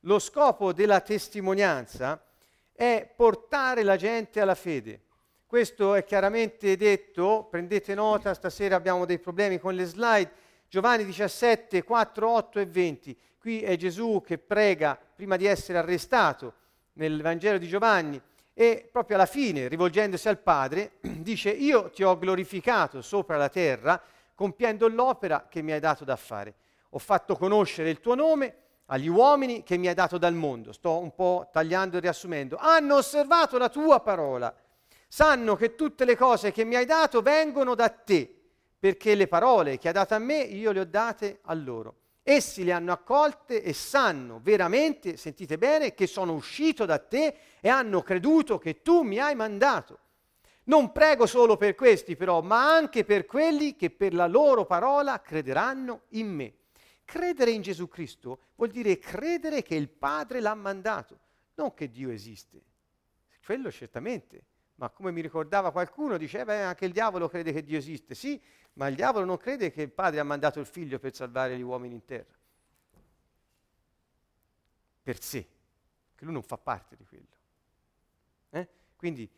Lo 0.02 0.20
scopo 0.20 0.72
della 0.72 1.02
testimonianza 1.02 2.24
è 2.72 3.12
portare 3.16 3.84
la 3.84 3.98
gente 3.98 4.40
alla 4.40 4.56
fede. 4.56 5.02
Questo 5.46 5.96
è 5.96 6.04
chiaramente 6.04 6.76
detto, 6.76 7.48
prendete 7.50 7.94
nota, 7.96 8.34
stasera 8.34 8.76
abbiamo 8.76 9.06
dei 9.06 9.20
problemi 9.20 9.60
con 9.60 9.74
le 9.74 9.86
slide 9.86 10.32
Giovanni 10.76 11.06
17, 11.06 11.84
4, 11.84 12.30
8 12.30 12.60
e 12.60 12.66
20. 12.66 13.18
Qui 13.40 13.62
è 13.62 13.78
Gesù 13.78 14.22
che 14.26 14.38
prega 14.38 15.00
prima 15.16 15.38
di 15.38 15.46
essere 15.46 15.78
arrestato 15.78 16.54
nel 16.96 17.22
Vangelo 17.22 17.58
di 17.58 17.66
Giovanni 17.66 18.22
e 18.54 18.90
proprio 18.92 19.16
alla 19.16 19.26
fine, 19.26 19.70
rivolgendosi 19.70 20.28
al 20.28 20.40
Padre, 20.40 20.96
dice 21.00 21.50
io 21.50 21.92
ti 21.92 22.04
ho 22.04 22.20
glorificato 22.20 23.02
sopra 23.02 23.38
la 23.38 23.48
terra 23.48 24.02
compiendo 24.34 24.90
l'opera 24.90 25.48
che 25.50 25.62
mi 25.62 25.72
hai 25.72 25.80
dato 25.80 26.04
da 26.04 26.18
fare. 26.18 26.56
Ho 26.90 27.00
fatto 27.00 27.38
conoscere 27.38 27.90
il 27.90 28.02
tuo 28.02 28.16
nome 28.16 28.56
agli 28.88 29.08
uomini 29.08 29.64
che 29.64 29.78
mi 29.78 29.88
hai 29.88 29.94
dato 29.94 30.18
dal 30.18 30.34
mondo. 30.34 30.74
Sto 30.74 30.98
un 30.98 31.16
po' 31.16 31.48
tagliando 31.54 31.96
e 31.96 32.02
riassumendo. 32.02 32.58
Hanno 32.58 32.96
osservato 32.96 33.58
la 33.58 33.70
tua 33.70 34.02
parola. 34.02 34.54
Sanno 35.08 35.56
che 35.56 35.76
tutte 35.76 36.04
le 36.04 36.18
cose 36.18 36.52
che 36.52 36.66
mi 36.66 36.76
hai 36.76 36.86
dato 36.86 37.22
vengono 37.22 37.76
da 37.76 37.88
te 37.88 38.35
perché 38.86 39.16
le 39.16 39.26
parole 39.26 39.80
che 39.80 39.90
ha 39.90 39.92
dato 39.92 40.14
a 40.14 40.20
me 40.20 40.42
io 40.42 40.72
le 40.72 40.82
ho 40.82 40.86
date 40.86 41.40
a 41.46 41.56
loro. 41.56 41.96
Essi 42.22 42.64
le 42.64 42.72
hanno 42.72 42.92
accolte 42.92 43.64
e 43.64 43.74
sanno 43.74 44.40
veramente, 44.44 45.18
sentite 45.18 45.58
bene, 45.58 45.96
che 45.96 46.06
sono 46.06 46.34
uscito 46.34 46.86
da 46.86 47.00
te 47.00 47.36
e 47.62 47.68
hanno 47.68 48.04
creduto 48.04 48.60
che 48.60 48.84
tu 48.84 49.02
mi 49.02 49.18
hai 49.18 49.34
mandato. 49.34 49.98
Non 50.66 50.92
prego 50.92 51.26
solo 51.26 51.58
per 51.58 51.74
questi 51.74 52.16
però, 52.16 52.44
ma 52.44 52.76
anche 52.76 53.04
per 53.06 53.26
quelli 53.26 53.76
che 53.76 53.90
per 53.90 54.14
la 54.14 54.28
loro 54.28 54.66
parola 54.66 55.20
crederanno 55.20 56.02
in 56.10 56.28
me. 56.28 56.54
Credere 57.06 57.50
in 57.50 57.64
Gesù 57.64 57.88
Cristo 57.88 58.40
vuol 58.54 58.70
dire 58.70 59.00
credere 59.00 59.64
che 59.64 59.74
il 59.74 59.90
Padre 59.90 60.42
l'ha 60.42 60.54
mandato, 60.54 61.18
non 61.56 61.74
che 61.74 61.90
Dio 61.90 62.12
esiste. 62.12 62.62
Quello 63.44 63.72
certamente. 63.72 64.44
Ma 64.76 64.90
come 64.90 65.12
mi 65.12 65.22
ricordava 65.22 65.72
qualcuno, 65.72 66.18
diceva 66.18 66.54
eh, 66.54 66.62
anche 66.62 66.86
il 66.86 66.92
diavolo 66.92 67.30
crede 67.30 67.54
che 67.54 67.64
Dio 67.64 67.78
esiste. 67.78 68.14
Sì, 68.14 68.42
ma 68.74 68.88
il 68.88 68.96
diavolo 68.96 69.26
non 69.26 69.38
crede 69.38 69.72
che 69.72 69.82
il 69.82 69.92
padre 69.92 70.20
ha 70.20 70.24
mandato 70.24 70.60
il 70.60 70.66
figlio 70.66 71.00
per 71.00 71.14
salvare 71.14 71.58
gli 71.58 71.62
uomini 71.62 71.96
in 71.96 72.06
terra. 72.06 72.34
Per 75.04 75.22
sé, 75.22 75.48
che 76.16 76.26
lui 76.26 76.34
non 76.34 76.44
fa 76.44 76.58
parte 76.58 76.96
di 76.96 77.06
quello. 77.06 77.24
Eh? 78.50 78.68
Quindi 78.98 79.30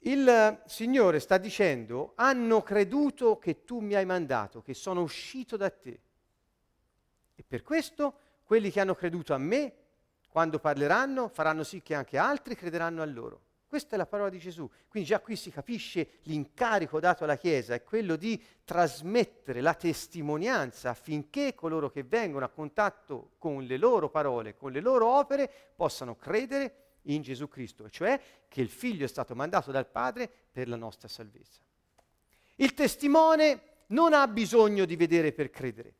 il 0.00 0.62
Signore 0.66 1.18
sta 1.18 1.36
dicendo, 1.36 2.12
hanno 2.14 2.62
creduto 2.62 3.38
che 3.38 3.64
tu 3.64 3.80
mi 3.80 3.94
hai 3.94 4.06
mandato, 4.06 4.62
che 4.62 4.72
sono 4.72 5.02
uscito 5.02 5.56
da 5.56 5.68
te. 5.68 6.00
E 7.34 7.42
per 7.46 7.62
questo 7.62 8.18
quelli 8.44 8.70
che 8.70 8.80
hanno 8.80 8.94
creduto 8.94 9.34
a 9.34 9.38
me, 9.38 9.74
quando 10.28 10.60
parleranno, 10.60 11.28
faranno 11.28 11.64
sì 11.64 11.82
che 11.82 11.94
anche 11.94 12.16
altri 12.16 12.54
crederanno 12.54 13.02
a 13.02 13.04
loro. 13.04 13.40
Questa 13.68 13.96
è 13.96 13.98
la 13.98 14.06
parola 14.06 14.30
di 14.30 14.38
Gesù. 14.38 14.70
Quindi 14.88 15.08
già 15.08 15.20
qui 15.20 15.34
si 15.34 15.50
capisce 15.50 16.20
l'incarico 16.22 17.00
dato 17.00 17.24
alla 17.24 17.36
Chiesa, 17.36 17.74
è 17.74 17.82
quello 17.82 18.16
di 18.16 18.42
trasmettere 18.64 19.60
la 19.60 19.74
testimonianza 19.74 20.90
affinché 20.90 21.54
coloro 21.54 21.90
che 21.90 22.04
vengono 22.04 22.44
a 22.44 22.48
contatto 22.48 23.32
con 23.38 23.64
le 23.64 23.76
loro 23.76 24.08
parole, 24.08 24.54
con 24.54 24.70
le 24.70 24.80
loro 24.80 25.06
opere, 25.06 25.50
possano 25.74 26.16
credere 26.16 26.84
in 27.02 27.22
Gesù 27.22 27.48
Cristo, 27.48 27.90
cioè 27.90 28.20
che 28.48 28.60
il 28.60 28.68
Figlio 28.68 29.04
è 29.04 29.08
stato 29.08 29.34
mandato 29.34 29.70
dal 29.70 29.86
Padre 29.86 30.30
per 30.50 30.68
la 30.68 30.76
nostra 30.76 31.08
salvezza. 31.08 31.60
Il 32.56 32.72
testimone 32.72 33.60
non 33.88 34.12
ha 34.12 34.26
bisogno 34.28 34.84
di 34.84 34.96
vedere 34.96 35.32
per 35.32 35.50
credere. 35.50 35.94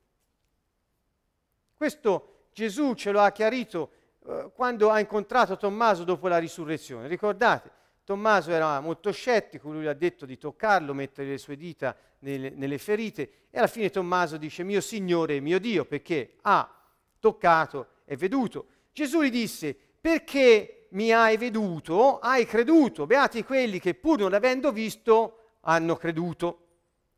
Questo 1.75 2.49
Gesù 2.53 2.95
ce 2.95 3.11
lo 3.11 3.21
ha 3.21 3.33
chiarito 3.33 3.91
eh, 4.29 4.51
quando 4.55 4.91
ha 4.91 4.99
incontrato 4.99 5.57
Tommaso 5.57 6.05
dopo 6.05 6.29
la 6.29 6.39
risurrezione. 6.39 7.09
Ricordate, 7.09 7.71
Tommaso 8.05 8.51
era 8.53 8.81
molto 8.81 9.11
scettico, 9.13 9.71
lui 9.71 9.87
ha 9.87 9.93
detto 9.93 10.27
di 10.27 10.39
toccarlo, 10.39 10.95
mettere 10.95 11.31
le 11.31 11.39
sue 11.39 11.57
dita 11.57 11.97
nelle, 12.21 12.51
nelle 12.51 12.79
ferite 12.79 13.31
e 13.51 13.59
alla 13.59 13.67
fine 13.67 13.91
Tommaso 13.91 14.37
dice 14.37 14.63
mio 14.63 14.81
Signore 14.81 15.37
e 15.37 15.41
mio 15.41 15.59
Dio 15.59 15.85
perché 15.85 16.37
ha 16.43 16.73
toccato 17.19 17.89
e 18.05 18.17
veduto. 18.17 18.67
Gesù 18.93 19.23
gli 19.23 19.31
disse 19.31 19.77
perché 20.01 20.87
mi 20.91 21.13
hai 21.13 21.37
veduto, 21.37 22.19
hai 22.21 22.47
creduto. 22.47 23.07
Beati 23.07 23.45
quelli 23.45 23.81
che 23.81 23.95
pur 23.95 24.21
non 24.21 24.35
avendo 24.35 24.71
visto 24.73 25.57
hanno 25.63 25.97
creduto. 25.97 26.61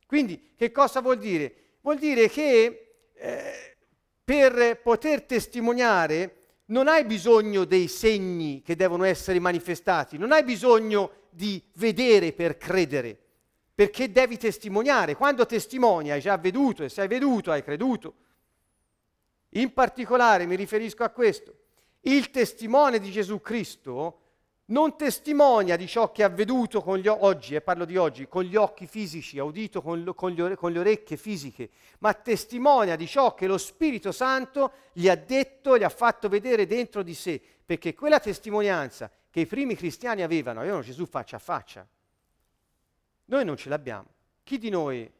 Quindi 0.07 0.55
che 0.57 0.73
cosa 0.73 1.01
vuol 1.01 1.19
dire? 1.19 1.77
Vuol 1.83 1.99
dire 1.99 2.29
che 2.29 2.95
eh, 3.15 3.77
per 4.25 4.81
poter 4.83 5.23
testimoniare 5.23 6.38
non 6.69 6.89
hai 6.89 7.05
bisogno 7.05 7.65
dei 7.65 7.89
segni 7.89 8.63
che 8.63 8.77
devono 8.77 9.05
essere 9.05 9.39
manifestati, 9.39 10.19
non 10.19 10.33
hai 10.33 10.45
bisogno 10.45 11.27
di 11.31 11.63
vedere 11.75 12.33
per 12.33 12.57
credere, 12.57 13.19
perché 13.75 14.11
devi 14.11 14.37
testimoniare. 14.37 15.15
Quando 15.15 15.47
testimoni 15.47 16.11
hai 16.11 16.21
già 16.21 16.37
veduto 16.37 16.85
e 16.85 16.89
se 16.89 17.03
hai 17.03 17.09
veduto 17.09 17.51
hai 17.51 17.63
creduto. 17.63 18.15
In 19.51 19.73
particolare 19.73 20.47
mi 20.47 20.57
riferisco 20.57 21.05
a 21.05 21.11
questo. 21.11 21.55
Il 22.01 22.31
testimone 22.31 22.99
di 22.99 23.11
Gesù 23.11 23.41
Cristo 23.41 24.21
non 24.71 24.97
testimonia 24.97 25.77
di 25.77 25.87
ciò 25.87 26.11
che 26.11 26.23
ha 26.23 26.29
veduto 26.29 26.83
con 26.83 26.99
gli, 26.99 27.09
oggi, 27.09 27.55
e 27.55 27.61
parlo 27.61 27.85
di 27.85 27.97
oggi, 27.97 28.29
con 28.29 28.43
gli 28.43 28.57
occhi 28.57 28.87
fisici, 28.87 29.39
ha 29.39 29.45
udito 29.45 29.81
con, 29.81 30.13
con, 30.15 30.31
gli, 30.31 30.55
con 30.55 30.73
le 30.73 30.79
orecchie 30.79 31.17
fisiche, 31.17 31.71
ma 32.01 32.13
testimonia 32.13 32.97
di 32.97 33.07
ciò 33.07 33.35
che 33.35 33.47
lo 33.47 33.57
Spirito 33.57 34.13
Santo 34.13 34.73
gli 34.93 35.09
ha 35.09 35.17
detto, 35.17 35.79
gli 35.79 35.85
ha 35.85 35.89
fatto 35.89 36.29
vedere 36.29 36.67
dentro 36.67 37.03
di 37.03 37.15
sé, 37.15 37.41
perché 37.65 37.95
quella 37.95 38.21
testimonianza 38.21 39.11
che 39.31 39.41
i 39.41 39.47
primi 39.47 39.75
cristiani 39.75 40.23
avevano, 40.23 40.61
avevano 40.61 40.83
Gesù 40.83 41.07
faccia 41.07 41.37
a 41.37 41.41
faccia. 41.41 41.87
Noi 43.27 43.45
non 43.45 43.57
ce 43.57 43.69
l'abbiamo. 43.69 44.09
Chi 44.43 44.59
di 44.59 44.71
noi 44.71 45.11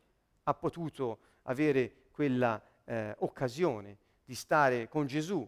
ha 0.45 0.55
potuto 0.55 1.19
avere 1.43 1.93
quella 2.11 2.61
eh, 2.85 3.15
occasione 3.19 3.97
di 4.25 4.35
stare 4.35 4.89
con 4.89 5.07
Gesù 5.07 5.47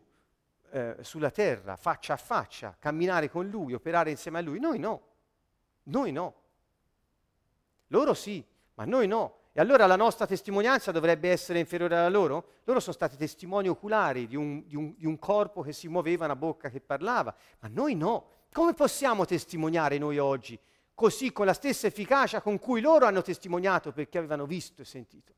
eh, 0.70 0.96
sulla 1.00 1.30
terra, 1.30 1.76
faccia 1.76 2.14
a 2.14 2.16
faccia, 2.16 2.76
camminare 2.78 3.28
con 3.28 3.48
Lui, 3.48 3.74
operare 3.74 4.10
insieme 4.10 4.38
a 4.38 4.42
Lui. 4.42 4.58
Noi 4.58 4.78
no, 4.78 5.02
noi 5.84 6.12
no. 6.12 6.34
Loro 7.88 8.14
sì, 8.14 8.44
ma 8.74 8.84
noi 8.84 9.06
no. 9.06 9.36
E 9.52 9.60
allora 9.60 9.86
la 9.86 9.96
nostra 9.96 10.26
testimonianza 10.26 10.92
dovrebbe 10.92 11.28
essere 11.28 11.58
inferiore 11.58 11.96
alla 11.96 12.08
loro? 12.08 12.60
Loro 12.64 12.78
sono 12.78 12.94
stati 12.94 13.16
testimoni 13.16 13.68
oculari 13.68 14.28
di 14.28 14.36
un, 14.36 14.64
di, 14.66 14.76
un, 14.76 14.94
di 14.96 15.06
un, 15.06 15.18
corpo 15.18 15.62
che 15.62 15.72
si 15.72 15.88
muoveva, 15.88 16.26
una 16.26 16.36
bocca 16.36 16.70
che 16.70 16.80
parlava, 16.80 17.34
ma 17.58 17.68
noi 17.68 17.96
no. 17.96 18.26
Come 18.52 18.74
possiamo 18.74 19.24
testimoniare 19.24 19.98
noi 19.98 20.18
oggi? 20.18 20.58
Così 20.94 21.32
con 21.32 21.46
la 21.46 21.52
stessa 21.52 21.88
efficacia 21.88 22.40
con 22.40 22.58
cui 22.58 22.80
loro 22.80 23.06
hanno 23.06 23.22
testimoniato 23.22 23.92
perché 23.92 24.18
avevano 24.18 24.46
visto 24.46 24.82
e 24.82 24.84
sentito. 24.84 25.34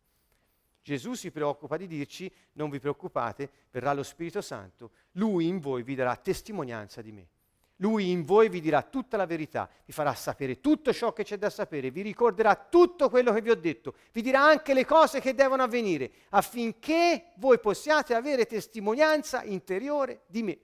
Gesù 0.82 1.14
si 1.14 1.30
preoccupa 1.30 1.76
di 1.76 1.86
dirci, 1.86 2.30
non 2.54 2.68
vi 2.68 2.80
preoccupate, 2.80 3.50
verrà 3.70 3.92
lo 3.92 4.02
Spirito 4.02 4.40
Santo, 4.40 4.90
lui 5.12 5.46
in 5.46 5.60
voi 5.60 5.82
vi 5.84 5.94
darà 5.94 6.16
testimonianza 6.16 7.00
di 7.00 7.12
me. 7.12 7.28
Lui 7.76 8.10
in 8.10 8.24
voi 8.24 8.48
vi 8.48 8.60
dirà 8.60 8.82
tutta 8.82 9.16
la 9.16 9.26
verità, 9.26 9.68
vi 9.84 9.92
farà 9.92 10.14
sapere 10.14 10.60
tutto 10.60 10.92
ciò 10.92 11.12
che 11.12 11.24
c'è 11.24 11.36
da 11.36 11.50
sapere, 11.50 11.90
vi 11.90 12.02
ricorderà 12.02 12.54
tutto 12.54 13.08
quello 13.08 13.32
che 13.32 13.40
vi 13.40 13.50
ho 13.50 13.56
detto, 13.56 13.94
vi 14.12 14.22
dirà 14.22 14.40
anche 14.40 14.74
le 14.74 14.84
cose 14.84 15.20
che 15.20 15.34
devono 15.34 15.62
avvenire, 15.62 16.10
affinché 16.30 17.32
voi 17.36 17.58
possiate 17.58 18.14
avere 18.14 18.46
testimonianza 18.46 19.42
interiore 19.42 20.22
di 20.26 20.42
me. 20.42 20.58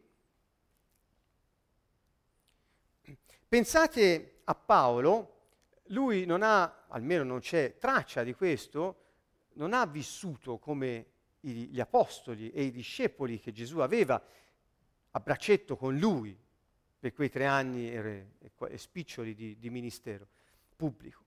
Pensate 3.48 4.40
a 4.44 4.54
Paolo, 4.54 5.34
lui 5.86 6.24
non 6.24 6.42
ha, 6.42 6.84
almeno 6.88 7.24
non 7.24 7.40
c'è 7.40 7.78
traccia 7.78 8.22
di 8.22 8.34
questo, 8.34 9.06
non 9.58 9.72
ha 9.72 9.84
vissuto 9.86 10.58
come 10.58 11.06
gli 11.40 11.80
apostoli 11.80 12.50
e 12.50 12.64
i 12.64 12.70
discepoli 12.70 13.38
che 13.38 13.52
Gesù 13.52 13.78
aveva 13.78 14.20
a 15.10 15.20
braccetto 15.20 15.76
con 15.76 15.96
lui 15.96 16.36
per 16.98 17.12
quei 17.12 17.28
tre 17.28 17.46
anni 17.46 17.92
e, 17.92 18.26
e 18.38 18.78
spiccioli 18.78 19.34
di, 19.34 19.58
di 19.58 19.70
ministero 19.70 20.26
pubblico. 20.74 21.24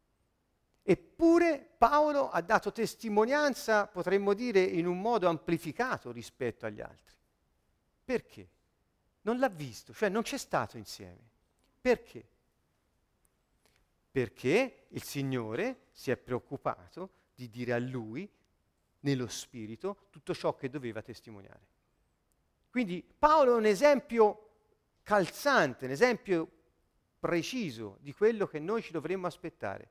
Eppure 0.83 1.59
Paolo 1.77 2.29
ha 2.29 2.41
dato 2.41 2.71
testimonianza, 2.71 3.87
potremmo 3.87 4.33
dire, 4.33 4.61
in 4.61 4.87
un 4.87 4.99
modo 4.99 5.27
amplificato 5.27 6.11
rispetto 6.11 6.65
agli 6.65 6.81
altri. 6.81 7.15
Perché? 8.03 8.49
Non 9.21 9.39
l'ha 9.39 9.49
visto, 9.49 9.93
cioè 9.93 10.09
non 10.09 10.23
c'è 10.23 10.37
stato 10.37 10.77
insieme. 10.77 11.29
Perché? 11.79 12.27
Perché 14.09 14.85
il 14.89 15.03
Signore 15.03 15.87
si 15.91 16.11
è 16.11 16.17
preoccupato 16.17 17.19
di 17.33 17.49
dire 17.49 17.73
a 17.73 17.79
lui, 17.79 18.29
nello 19.01 19.27
spirito, 19.27 20.07
tutto 20.09 20.33
ciò 20.33 20.55
che 20.55 20.69
doveva 20.69 21.01
testimoniare. 21.01 21.67
Quindi 22.69 23.03
Paolo 23.17 23.55
è 23.55 23.57
un 23.57 23.65
esempio 23.65 24.49
calzante, 25.03 25.85
un 25.85 25.91
esempio 25.91 26.51
preciso 27.19 27.97
di 27.99 28.13
quello 28.13 28.47
che 28.47 28.59
noi 28.59 28.81
ci 28.81 28.91
dovremmo 28.91 29.27
aspettare. 29.27 29.89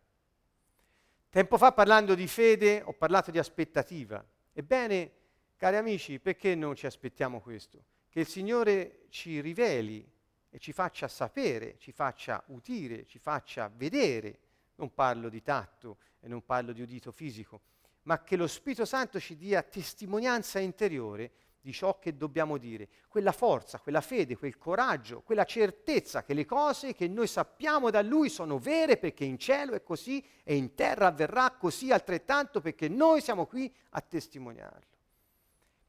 Tempo 1.29 1.59
fa 1.59 1.73
parlando 1.73 2.15
di 2.15 2.27
fede 2.27 2.83
ho 2.83 2.93
parlato 2.93 3.31
di 3.31 3.39
aspettativa. 3.39 4.25
Ebbene, 4.53 5.13
cari 5.57 5.77
amici, 5.77 6.19
perché 6.19 6.55
non 6.55 6.75
ci 6.75 6.87
aspettiamo 6.87 7.41
questo? 7.41 7.85
Che 8.09 8.21
il 8.21 8.27
Signore 8.27 9.05
ci 9.11 9.41
riveli 9.41 10.05
e 10.49 10.59
ci 10.59 10.73
faccia 10.73 11.07
sapere, 11.07 11.77
ci 11.79 11.93
faccia 11.93 12.43
udire, 12.47 13.07
ci 13.07 13.19
faccia 13.19 13.71
vedere. 13.73 14.39
Non 14.81 14.95
parlo 14.95 15.29
di 15.29 15.43
tatto, 15.43 15.99
e 16.21 16.27
non 16.27 16.43
parlo 16.43 16.73
di 16.73 16.81
udito 16.81 17.13
fisico, 17.13 17.61
ma 18.05 18.23
che 18.23 18.37
lo 18.37 18.47
Spirito 18.47 18.87
Santo 18.87 19.21
ci 19.21 19.37
dia 19.37 19.63
testimonianza 19.63 20.59
interiore 20.59 21.33
di 21.61 21.71
ciò 21.71 21.99
che 21.99 22.17
dobbiamo 22.17 22.57
dire, 22.57 22.89
quella 23.07 23.33
forza, 23.33 23.79
quella 23.79 24.01
fede, 24.01 24.39
quel 24.39 24.57
coraggio, 24.57 25.21
quella 25.21 25.45
certezza 25.45 26.25
che 26.25 26.33
le 26.33 26.47
cose 26.47 26.95
che 26.95 27.09
noi 27.09 27.27
sappiamo 27.27 27.91
da 27.91 28.01
Lui 28.01 28.31
sono 28.31 28.59
vere 28.59 28.97
perché 28.97 29.25
in 29.25 29.39
cielo 29.39 29.75
è 29.75 29.83
così 29.83 30.25
e 30.43 30.57
in 30.57 30.75
terra 30.75 31.09
avverrà 31.09 31.51
così 31.51 31.93
altrettanto 31.93 32.63
perché 32.63 32.89
noi 32.89 33.21
siamo 33.21 33.45
qui 33.45 33.71
a 33.91 34.01
testimoniarlo. 34.01 34.89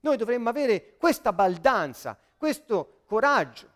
Noi 0.01 0.17
dovremmo 0.17 0.49
avere 0.49 0.97
questa 0.97 1.31
baldanza, 1.31 2.19
questo 2.35 3.03
coraggio, 3.05 3.71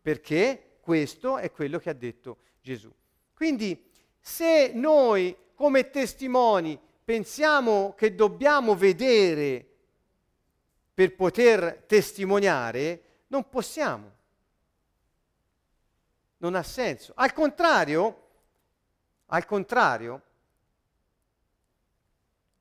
perché 0.00 0.78
questo 0.80 1.36
è 1.36 1.50
quello 1.50 1.78
che 1.78 1.90
ha 1.90 1.94
detto 1.94 2.38
Gesù. 2.62 2.90
Quindi 3.34 3.90
se 4.20 4.72
noi 4.74 5.36
come 5.54 5.90
testimoni 5.90 6.78
pensiamo 7.04 7.94
che 7.94 8.14
dobbiamo 8.14 8.74
vedere 8.74 9.66
per 10.94 11.14
poter 11.14 11.84
testimoniare, 11.86 13.02
non 13.26 13.48
possiamo. 13.48 14.12
Non 16.38 16.54
ha 16.54 16.62
senso. 16.62 17.12
Al 17.16 17.32
contrario, 17.32 18.28
al 19.26 19.44
contrario, 19.44 20.22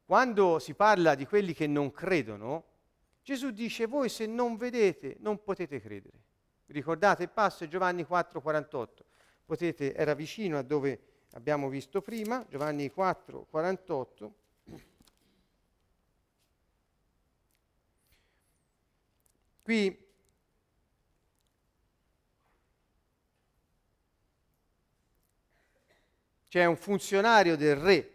quando 0.06 0.60
si 0.60 0.74
parla 0.74 1.16
di 1.16 1.26
quelli 1.26 1.54
che 1.54 1.68
non 1.68 1.92
credono, 1.92 2.66
Gesù 3.24 3.52
dice 3.52 3.86
voi 3.86 4.10
se 4.10 4.26
non 4.26 4.58
vedete 4.58 5.16
non 5.20 5.42
potete 5.44 5.80
credere. 5.80 6.22
Ricordate 6.68 7.24
il 7.24 7.30
passo 7.30 7.68
Giovanni 7.68 8.04
4:48. 8.04 8.88
Potete, 9.46 9.94
era 9.94 10.14
vicino 10.14 10.58
a 10.58 10.62
dove 10.62 11.00
abbiamo 11.32 11.70
visto 11.70 12.02
prima, 12.02 12.46
Giovanni 12.50 12.90
4, 12.90 13.48
48. 13.50 14.34
Qui 19.64 20.08
c'è 26.50 26.66
un 26.66 26.76
funzionario 26.76 27.56
del 27.56 27.76
re 27.78 28.14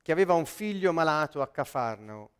che 0.00 0.12
aveva 0.12 0.34
un 0.34 0.46
figlio 0.46 0.92
malato 0.92 1.42
a 1.42 1.48
Cafarnao 1.48 2.30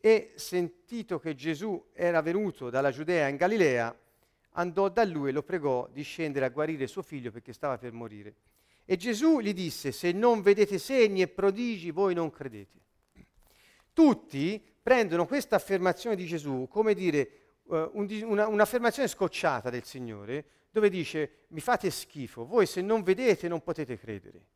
e 0.00 0.32
sentito 0.36 1.18
che 1.18 1.34
Gesù 1.34 1.90
era 1.92 2.22
venuto 2.22 2.70
dalla 2.70 2.90
Giudea 2.90 3.28
in 3.28 3.36
Galilea, 3.36 3.96
andò 4.52 4.88
da 4.88 5.04
lui 5.04 5.30
e 5.30 5.32
lo 5.32 5.42
pregò 5.42 5.88
di 5.92 6.02
scendere 6.02 6.44
a 6.44 6.48
guarire 6.50 6.86
suo 6.86 7.02
figlio 7.02 7.30
perché 7.30 7.52
stava 7.52 7.78
per 7.78 7.92
morire. 7.92 8.34
E 8.84 8.96
Gesù 8.96 9.40
gli 9.40 9.54
disse, 9.54 9.92
se 9.92 10.12
non 10.12 10.42
vedete 10.42 10.78
segni 10.78 11.22
e 11.22 11.28
prodigi, 11.28 11.90
voi 11.90 12.14
non 12.14 12.30
credete. 12.30 12.78
Tutti 13.92 14.62
prendono 14.82 15.26
questa 15.26 15.56
affermazione 15.56 16.16
di 16.16 16.26
Gesù 16.26 16.66
come 16.68 16.94
dire 16.94 17.30
uh, 17.64 17.90
un, 17.92 18.08
una, 18.24 18.48
un'affermazione 18.48 19.08
scocciata 19.08 19.70
del 19.70 19.84
Signore, 19.84 20.44
dove 20.70 20.88
dice, 20.88 21.44
mi 21.48 21.60
fate 21.60 21.90
schifo, 21.90 22.46
voi 22.46 22.66
se 22.66 22.80
non 22.80 23.02
vedete 23.02 23.48
non 23.48 23.62
potete 23.62 23.98
credere. 23.98 24.46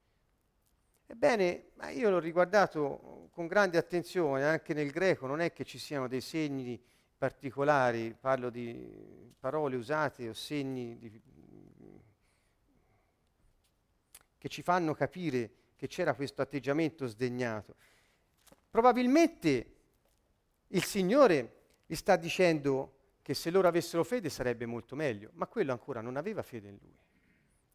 Ebbene, 1.06 1.66
io 1.92 2.10
l'ho 2.10 2.18
riguardato 2.18 3.28
con 3.30 3.46
grande 3.46 3.78
attenzione, 3.78 4.44
anche 4.44 4.74
nel 4.74 4.90
greco 4.90 5.26
non 5.26 5.40
è 5.40 5.52
che 5.52 5.64
ci 5.64 5.78
siano 5.78 6.08
dei 6.08 6.20
segni 6.20 6.80
particolari, 7.24 8.14
parlo 8.20 8.50
di 8.50 9.32
parole 9.40 9.76
usate 9.76 10.28
o 10.28 10.34
segni 10.34 10.98
di, 10.98 11.22
che 14.36 14.48
ci 14.50 14.60
fanno 14.60 14.92
capire 14.92 15.50
che 15.74 15.86
c'era 15.86 16.14
questo 16.14 16.42
atteggiamento 16.42 17.06
sdegnato. 17.06 17.76
Probabilmente 18.68 19.76
il 20.68 20.84
Signore 20.84 21.62
gli 21.86 21.94
sta 21.94 22.16
dicendo 22.16 22.96
che 23.22 23.32
se 23.32 23.48
loro 23.48 23.68
avessero 23.68 24.04
fede 24.04 24.28
sarebbe 24.28 24.66
molto 24.66 24.94
meglio, 24.94 25.30
ma 25.32 25.46
quello 25.46 25.72
ancora 25.72 26.02
non 26.02 26.18
aveva 26.18 26.42
fede 26.42 26.68
in 26.68 26.78
lui. 26.78 26.98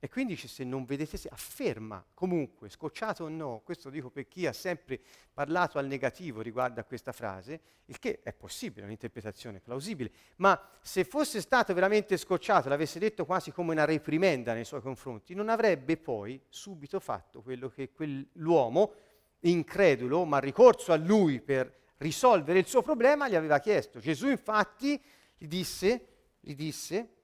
E 0.02 0.08
quindi 0.08 0.38
se 0.38 0.64
non 0.64 0.86
vedete, 0.86 1.18
se 1.18 1.28
afferma 1.30 2.02
comunque, 2.14 2.70
scocciato 2.70 3.26
o 3.26 3.28
no, 3.28 3.62
questo 3.66 3.90
dico 3.90 4.10
per 4.10 4.30
chi 4.30 4.48
ha 4.48 4.54
sempre 4.54 5.02
parlato 5.34 5.78
al 5.78 5.88
negativo 5.88 6.40
riguardo 6.40 6.80
a 6.80 6.86
questa 6.86 7.12
frase, 7.12 7.60
il 7.84 8.00
che 8.00 8.22
è 8.24 8.32
possibile, 8.32 8.84
è 8.84 8.86
un'interpretazione 8.86 9.60
plausibile, 9.60 10.10
ma 10.38 10.58
se 10.82 11.04
fosse 11.04 11.42
stato 11.42 11.74
veramente 11.74 12.16
scocciato, 12.16 12.70
l'avesse 12.70 12.98
detto 12.98 13.26
quasi 13.26 13.52
come 13.52 13.74
una 13.74 13.84
reprimenda 13.84 14.54
nei 14.54 14.64
suoi 14.64 14.80
confronti, 14.80 15.34
non 15.34 15.50
avrebbe 15.50 15.98
poi 15.98 16.42
subito 16.48 17.02
fatto 17.02 17.42
quello 17.42 17.68
che 17.68 17.92
quell'uomo 17.92 18.94
incredulo, 19.42 20.24
ma 20.24 20.40
ricorso 20.40 20.94
a 20.94 20.96
lui 20.96 21.42
per 21.42 21.76
risolvere 21.98 22.60
il 22.60 22.68
suo 22.68 22.82
problema, 22.82 23.28
gli 23.28 23.36
aveva 23.36 23.60
chiesto. 23.60 24.00
Gesù 24.00 24.30
infatti 24.30 25.02
gli 25.38 25.48
disse, 25.48 26.06
gli 26.40 26.56
disse 26.56 27.16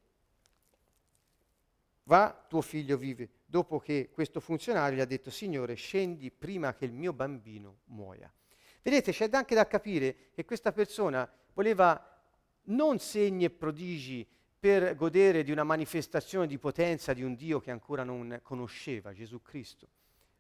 va, 2.06 2.46
tuo 2.48 2.62
figlio 2.62 2.98
vive. 2.98 3.30
Dopo 3.46 3.80
che 3.80 4.10
questo 4.12 4.40
funzionario 4.40 4.98
gli 4.98 5.02
ha 5.02 5.06
detto, 5.06 5.30
Signore, 5.30 5.76
scendi 5.76 6.32
prima 6.32 6.74
che 6.74 6.86
il 6.86 6.94
mio 6.94 7.14
bambino 7.14 7.78
muoia. 7.86 8.32
Vedete, 8.82 9.12
c'è 9.12 9.30
anche 9.32 9.56
da 9.56 9.68
capire 9.68 10.30
che 10.34 10.46
questa 10.46 10.72
persona 10.72 11.30
voleva 11.54 12.14
non 12.66 13.00
segni 13.00 13.46
e 13.46 13.50
prodigi 13.50 14.28
per 14.60 14.96
godere 14.96 15.44
di 15.44 15.52
una 15.52 15.64
manifestazione 15.64 16.48
di 16.48 16.58
potenza 16.58 17.14
di 17.14 17.24
un 17.24 17.36
Dio 17.36 17.60
che 17.60 17.72
ancora 17.72 18.04
non 18.04 18.40
conosceva, 18.42 19.14
Gesù 19.14 19.42
Cristo, 19.42 19.88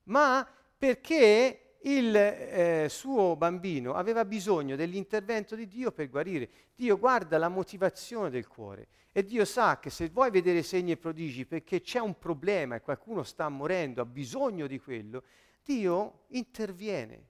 ma 0.04 0.47
perché 0.78 1.64
il 1.86 2.15
eh, 2.15 2.88
suo 2.89 3.36
bambino 3.36 3.93
aveva 3.93 4.26
bisogno 4.26 4.76
dell'intervento 4.76 5.56
di 5.56 5.67
Dio 5.67 5.91
per 5.91 6.10
guarire. 6.10 6.50
Dio 6.76 6.98
guarda 6.98 7.38
la 7.38 7.50
motivazione 7.50 8.30
del 8.30 8.48
cuore 8.48 8.88
e 9.12 9.24
Dio 9.24 9.45
sa 9.45 9.80
che 9.80 9.89
se 9.89 10.10
vuoi 10.10 10.32
vedere 10.32 10.63
segni 10.63 10.91
e 10.91 10.98
prodigi 10.98 11.45
perché 11.45 11.82
c'è 11.82 12.00
un 12.00 12.17
problema 12.17 12.76
e 12.76 12.82
qualcuno 12.82 13.24
sta 13.24 13.48
morendo, 13.50 14.02
ha 14.02 14.06
bisogno 14.06 14.65
di 14.67 14.80
quello, 14.80 15.24
Dio 15.63 16.24
interviene. 16.30 17.30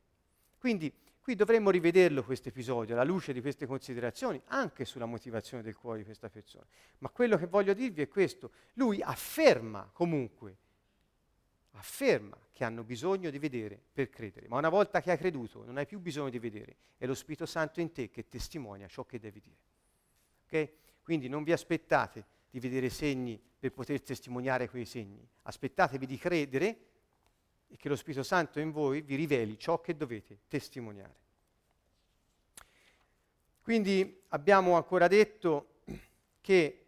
Quindi 0.57 0.91
qui 1.19 1.35
dovremmo 1.35 1.69
rivederlo 1.69 2.23
questo 2.23 2.47
episodio 2.49 2.93
alla 2.93 3.03
luce 3.03 3.33
di 3.33 3.41
queste 3.41 3.65
considerazioni, 3.65 4.41
anche 4.47 4.85
sulla 4.85 5.05
motivazione 5.05 5.63
del 5.63 5.75
cuore 5.75 5.99
di 5.99 6.05
questa 6.05 6.29
persona. 6.29 6.65
Ma 6.99 7.09
quello 7.09 7.37
che 7.37 7.47
voglio 7.47 7.73
dirvi 7.73 8.03
è 8.03 8.07
questo, 8.07 8.51
lui 8.75 9.01
afferma 9.01 9.89
comunque 9.91 10.57
afferma 11.77 12.37
che 12.51 12.63
hanno 12.63 12.83
bisogno 12.83 13.29
di 13.29 13.39
vedere 13.39 13.79
per 13.91 14.09
credere, 14.09 14.47
ma 14.47 14.57
una 14.57 14.69
volta 14.69 15.01
che 15.01 15.11
hai 15.11 15.17
creduto 15.17 15.63
non 15.63 15.77
hai 15.77 15.85
più 15.85 15.99
bisogno 15.99 16.29
di 16.29 16.39
vedere, 16.39 16.75
è 16.97 17.05
lo 17.05 17.13
Spirito 17.13 17.45
Santo 17.45 17.81
in 17.81 17.91
te 17.91 18.09
che 18.09 18.27
testimonia 18.27 18.87
ciò 18.87 19.03
che 19.05 19.19
devi 19.19 19.39
dire. 19.41 19.57
Okay? 20.45 20.71
Quindi 21.03 21.27
non 21.27 21.43
vi 21.43 21.51
aspettate 21.51 22.25
di 22.49 22.59
vedere 22.59 22.89
segni 22.89 23.41
per 23.59 23.71
poter 23.71 24.01
testimoniare 24.01 24.69
quei 24.69 24.85
segni, 24.85 25.27
aspettatevi 25.43 26.05
di 26.05 26.17
credere 26.17 26.77
e 27.67 27.77
che 27.77 27.89
lo 27.89 27.95
Spirito 27.95 28.23
Santo 28.23 28.59
in 28.59 28.71
voi 28.71 29.01
vi 29.01 29.15
riveli 29.15 29.57
ciò 29.59 29.81
che 29.81 29.97
dovete 29.97 30.39
testimoniare. 30.47 31.23
Quindi 33.61 34.21
abbiamo 34.29 34.75
ancora 34.75 35.07
detto 35.07 35.79
che 36.39 36.84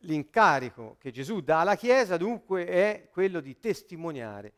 L'incarico 0.00 0.96
che 0.98 1.10
Gesù 1.10 1.40
dà 1.40 1.60
alla 1.60 1.76
Chiesa 1.76 2.16
dunque 2.16 2.66
è 2.66 3.08
quello 3.10 3.40
di 3.40 3.58
testimoniare. 3.58 4.52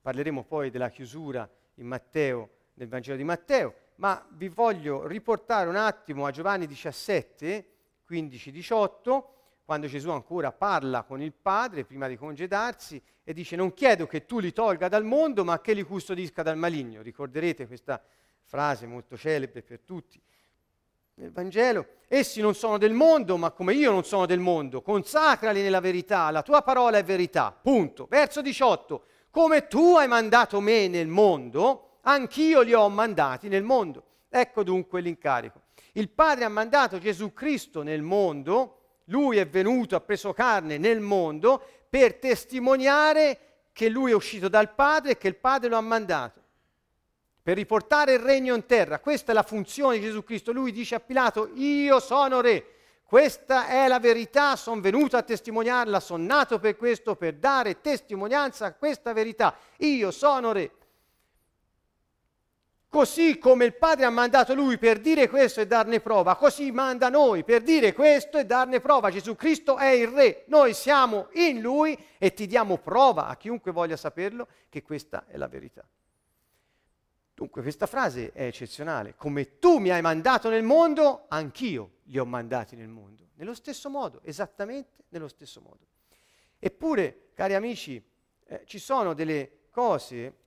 Parleremo 0.00 0.44
poi 0.44 0.70
della 0.70 0.88
chiusura 0.88 1.48
in 1.74 1.86
Matteo, 1.86 2.50
nel 2.74 2.88
Vangelo 2.88 3.16
di 3.16 3.24
Matteo, 3.24 3.74
ma 3.96 4.26
vi 4.30 4.48
voglio 4.48 5.06
riportare 5.06 5.68
un 5.68 5.76
attimo 5.76 6.24
a 6.24 6.30
Giovanni 6.30 6.66
17, 6.66 7.66
15-18, 8.08 9.24
quando 9.64 9.86
Gesù 9.86 10.10
ancora 10.10 10.50
parla 10.50 11.02
con 11.02 11.20
il 11.20 11.32
Padre 11.32 11.84
prima 11.84 12.08
di 12.08 12.16
congedarsi 12.16 13.00
e 13.22 13.34
dice 13.34 13.54
non 13.54 13.74
chiedo 13.74 14.06
che 14.06 14.24
tu 14.24 14.38
li 14.38 14.52
tolga 14.52 14.88
dal 14.88 15.04
mondo, 15.04 15.44
ma 15.44 15.60
che 15.60 15.74
li 15.74 15.82
custodisca 15.82 16.42
dal 16.42 16.56
maligno. 16.56 17.02
Ricorderete 17.02 17.66
questa 17.66 18.02
frase 18.44 18.86
molto 18.86 19.16
celebre 19.16 19.62
per 19.62 19.80
tutti 19.80 20.18
nel 21.18 21.32
Vangelo, 21.32 21.86
essi 22.06 22.40
non 22.40 22.54
sono 22.54 22.78
del 22.78 22.92
mondo, 22.92 23.36
ma 23.36 23.50
come 23.50 23.74
io 23.74 23.90
non 23.90 24.04
sono 24.04 24.24
del 24.24 24.38
mondo, 24.38 24.82
consacrali 24.82 25.62
nella 25.62 25.80
verità, 25.80 26.30
la 26.30 26.42
tua 26.42 26.62
parola 26.62 26.98
è 26.98 27.04
verità. 27.04 27.56
Punto. 27.60 28.06
Verso 28.08 28.40
18, 28.40 29.02
come 29.30 29.66
tu 29.66 29.96
hai 29.96 30.06
mandato 30.06 30.60
me 30.60 30.86
nel 30.86 31.08
mondo, 31.08 31.98
anch'io 32.02 32.60
li 32.60 32.72
ho 32.72 32.88
mandati 32.88 33.48
nel 33.48 33.64
mondo. 33.64 34.04
Ecco 34.28 34.62
dunque 34.62 35.00
l'incarico. 35.00 35.62
Il 35.92 36.08
Padre 36.10 36.44
ha 36.44 36.48
mandato 36.48 36.98
Gesù 36.98 37.32
Cristo 37.32 37.82
nel 37.82 38.02
mondo, 38.02 38.74
lui 39.06 39.38
è 39.38 39.48
venuto, 39.48 39.96
ha 39.96 40.00
preso 40.00 40.32
carne 40.32 40.78
nel 40.78 41.00
mondo 41.00 41.60
per 41.88 42.14
testimoniare 42.14 43.40
che 43.72 43.88
lui 43.88 44.12
è 44.12 44.14
uscito 44.14 44.48
dal 44.48 44.72
Padre 44.74 45.12
e 45.12 45.16
che 45.18 45.28
il 45.28 45.36
Padre 45.36 45.68
lo 45.68 45.76
ha 45.76 45.80
mandato 45.80 46.42
per 47.48 47.56
riportare 47.56 48.12
il 48.12 48.18
regno 48.18 48.54
in 48.54 48.66
terra. 48.66 48.98
Questa 48.98 49.32
è 49.32 49.34
la 49.34 49.42
funzione 49.42 49.96
di 49.96 50.04
Gesù 50.04 50.22
Cristo. 50.22 50.52
Lui 50.52 50.70
dice 50.70 50.96
a 50.96 51.00
Pilato, 51.00 51.48
io 51.54 51.98
sono 51.98 52.42
re. 52.42 52.62
Questa 53.02 53.68
è 53.68 53.88
la 53.88 53.98
verità, 53.98 54.54
sono 54.54 54.82
venuto 54.82 55.16
a 55.16 55.22
testimoniarla, 55.22 55.98
sono 55.98 56.22
nato 56.26 56.58
per 56.58 56.76
questo, 56.76 57.16
per 57.16 57.36
dare 57.36 57.80
testimonianza 57.80 58.66
a 58.66 58.74
questa 58.74 59.14
verità. 59.14 59.56
Io 59.78 60.10
sono 60.10 60.52
re. 60.52 60.72
Così 62.86 63.38
come 63.38 63.64
il 63.64 63.76
Padre 63.76 64.04
ha 64.04 64.10
mandato 64.10 64.52
lui 64.52 64.76
per 64.76 64.98
dire 64.98 65.30
questo 65.30 65.62
e 65.62 65.66
darne 65.66 66.00
prova, 66.00 66.36
così 66.36 66.70
manda 66.70 67.08
noi 67.08 67.44
per 67.44 67.62
dire 67.62 67.94
questo 67.94 68.36
e 68.36 68.44
darne 68.44 68.80
prova. 68.80 69.10
Gesù 69.10 69.36
Cristo 69.36 69.78
è 69.78 69.88
il 69.88 70.08
Re, 70.08 70.44
noi 70.48 70.74
siamo 70.74 71.28
in 71.32 71.62
Lui 71.62 71.98
e 72.18 72.34
ti 72.34 72.46
diamo 72.46 72.76
prova 72.76 73.28
a 73.28 73.38
chiunque 73.38 73.72
voglia 73.72 73.96
saperlo 73.96 74.48
che 74.68 74.82
questa 74.82 75.24
è 75.28 75.38
la 75.38 75.48
verità. 75.48 75.82
Dunque 77.38 77.62
questa 77.62 77.86
frase 77.86 78.32
è 78.32 78.46
eccezionale. 78.46 79.14
Come 79.14 79.60
tu 79.60 79.78
mi 79.78 79.90
hai 79.90 80.00
mandato 80.00 80.48
nel 80.48 80.64
mondo, 80.64 81.26
anch'io 81.28 81.98
li 82.06 82.18
ho 82.18 82.24
mandati 82.24 82.74
nel 82.74 82.88
mondo. 82.88 83.28
Nello 83.34 83.54
stesso 83.54 83.88
modo, 83.88 84.20
esattamente 84.24 85.04
nello 85.10 85.28
stesso 85.28 85.60
modo. 85.60 85.86
Eppure, 86.58 87.28
cari 87.34 87.54
amici, 87.54 88.04
eh, 88.44 88.62
ci 88.64 88.80
sono 88.80 89.14
delle 89.14 89.68
cose 89.70 90.46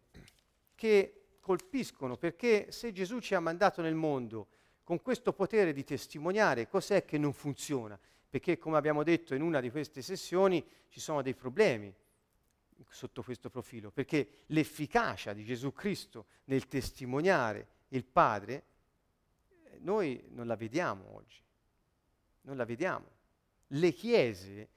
che 0.75 1.37
colpiscono 1.39 2.17
perché 2.17 2.73
se 2.73 2.91
Gesù 2.91 3.19
ci 3.19 3.35
ha 3.35 3.39
mandato 3.39 3.81
nel 3.81 3.95
mondo 3.95 4.47
con 4.83 5.01
questo 5.01 5.31
potere 5.31 5.71
di 5.71 5.85
testimoniare, 5.85 6.67
cos'è 6.67 7.05
che 7.05 7.17
non 7.17 7.31
funziona? 7.31 7.97
Perché, 8.29 8.57
come 8.57 8.75
abbiamo 8.75 9.03
detto 9.03 9.33
in 9.33 9.43
una 9.43 9.61
di 9.61 9.71
queste 9.71 10.01
sessioni, 10.01 10.61
ci 10.89 10.99
sono 10.99 11.21
dei 11.21 11.35
problemi 11.35 11.95
sotto 12.89 13.23
questo 13.23 13.49
profilo, 13.49 13.91
perché 13.91 14.43
l'efficacia 14.47 15.33
di 15.33 15.43
Gesù 15.43 15.73
Cristo 15.73 16.25
nel 16.45 16.67
testimoniare 16.67 17.67
il 17.89 18.05
Padre, 18.05 18.63
eh, 19.63 19.77
noi 19.79 20.23
non 20.29 20.47
la 20.47 20.55
vediamo 20.55 21.15
oggi, 21.15 21.41
non 22.41 22.57
la 22.57 22.65
vediamo. 22.65 23.07
Le 23.67 23.91
chiese 23.93 24.69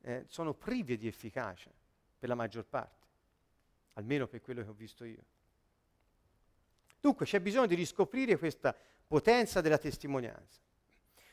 eh, 0.00 0.24
sono 0.28 0.54
prive 0.54 0.96
di 0.96 1.06
efficacia 1.06 1.70
per 2.18 2.28
la 2.28 2.34
maggior 2.34 2.64
parte, 2.64 3.06
almeno 3.94 4.26
per 4.26 4.40
quello 4.40 4.62
che 4.62 4.68
ho 4.68 4.74
visto 4.74 5.04
io. 5.04 5.24
Dunque 7.00 7.26
c'è 7.26 7.40
bisogno 7.40 7.66
di 7.66 7.74
riscoprire 7.74 8.38
questa 8.38 8.74
potenza 9.06 9.60
della 9.60 9.78
testimonianza. 9.78 10.60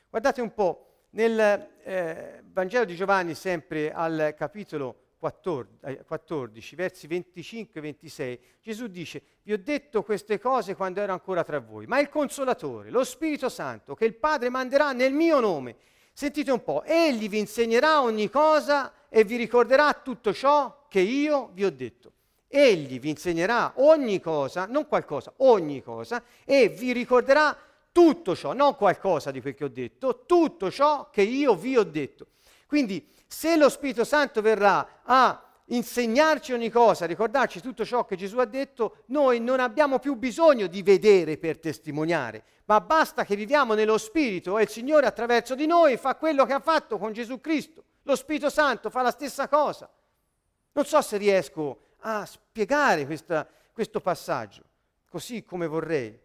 Guardate 0.10 0.41
un 0.41 0.53
po', 0.53 1.05
nel 1.12 1.39
eh, 1.84 2.43
Vangelo 2.45 2.86
di 2.86 2.95
Giovanni, 2.95 3.36
sempre 3.36 3.91
al 3.91 4.34
capitolo 4.38 5.11
14, 5.21 6.03
14, 6.03 6.75
versi 6.75 7.05
25 7.05 7.79
e 7.79 7.84
26, 7.84 8.39
Gesù 8.60 8.88
dice, 8.88 9.21
vi 9.43 9.53
ho 9.53 9.57
detto 9.60 10.01
queste 10.01 10.39
cose 10.39 10.75
quando 10.75 10.99
ero 10.99 11.12
ancora 11.12 11.43
tra 11.43 11.60
voi, 11.60 11.86
ma 11.86 11.99
il 11.99 12.10
consolatore, 12.10 12.89
lo 12.89 13.03
Spirito 13.03 13.47
Santo, 13.47 13.93
che 13.93 14.05
il 14.05 14.15
Padre 14.15 14.49
manderà 14.49 14.93
nel 14.93 15.13
mio 15.13 15.39
nome, 15.39 15.75
sentite 16.12 16.49
un 16.49 16.63
po', 16.63 16.81
egli 16.84 17.29
vi 17.29 17.38
insegnerà 17.38 18.01
ogni 18.01 18.31
cosa 18.31 18.91
e 19.10 19.23
vi 19.23 19.36
ricorderà 19.36 19.93
tutto 19.93 20.34
ciò 20.34 20.88
che 20.89 21.01
io 21.01 21.51
vi 21.53 21.65
ho 21.65 21.71
detto. 21.71 22.13
Egli 22.47 22.99
vi 22.99 23.10
insegnerà 23.10 23.73
ogni 23.75 24.19
cosa, 24.19 24.65
non 24.65 24.88
qualcosa, 24.88 25.31
ogni 25.38 25.84
cosa, 25.84 26.23
e 26.43 26.67
vi 26.67 26.93
ricorderà 26.93 27.55
tutto 27.91 28.36
ciò, 28.36 28.53
non 28.53 28.75
qualcosa 28.75 29.29
di 29.29 29.39
quel 29.39 29.53
che 29.53 29.65
ho 29.65 29.69
detto, 29.69 30.23
tutto 30.25 30.71
ciò 30.71 31.12
che 31.12 31.21
io 31.21 31.53
vi 31.53 31.77
ho 31.77 31.84
detto. 31.84 32.25
Quindi 32.71 33.05
se 33.27 33.57
lo 33.57 33.67
Spirito 33.67 34.05
Santo 34.05 34.41
verrà 34.41 35.01
a 35.03 35.43
insegnarci 35.65 36.53
ogni 36.53 36.69
cosa, 36.69 37.03
a 37.03 37.07
ricordarci 37.07 37.60
tutto 37.60 37.84
ciò 37.84 38.05
che 38.05 38.15
Gesù 38.15 38.38
ha 38.38 38.45
detto, 38.45 39.03
noi 39.07 39.41
non 39.41 39.60
abbiamo 39.60 39.99
più 39.99 40.15
bisogno 40.15 40.67
di 40.67 40.81
vedere 40.81 41.38
per 41.38 41.60
testimoniare, 41.60 42.45
ma 42.63 42.79
basta 42.79 43.25
che 43.25 43.36
viviamo 43.36 43.73
nello 43.73 43.97
Spirito 43.97 44.57
e 44.57 44.63
il 44.63 44.69
Signore 44.69 45.05
attraverso 45.05 45.53
di 45.53 45.65
noi 45.65 45.97
fa 45.97 46.15
quello 46.15 46.45
che 46.45 46.53
ha 46.53 46.62
fatto 46.62 46.97
con 46.97 47.12
Gesù 47.12 47.41
Cristo. 47.41 47.84
Lo 48.03 48.15
Spirito 48.15 48.49
Santo 48.49 48.89
fa 48.89 49.01
la 49.01 49.12
stessa 49.12 49.49
cosa. 49.49 49.89
Non 50.71 50.86
so 50.86 51.01
se 51.01 51.17
riesco 51.17 51.95
a 51.99 52.25
spiegare 52.25 53.05
questa, 53.05 53.45
questo 53.73 53.99
passaggio 53.99 54.63
così 55.10 55.43
come 55.43 55.67
vorrei. 55.67 56.17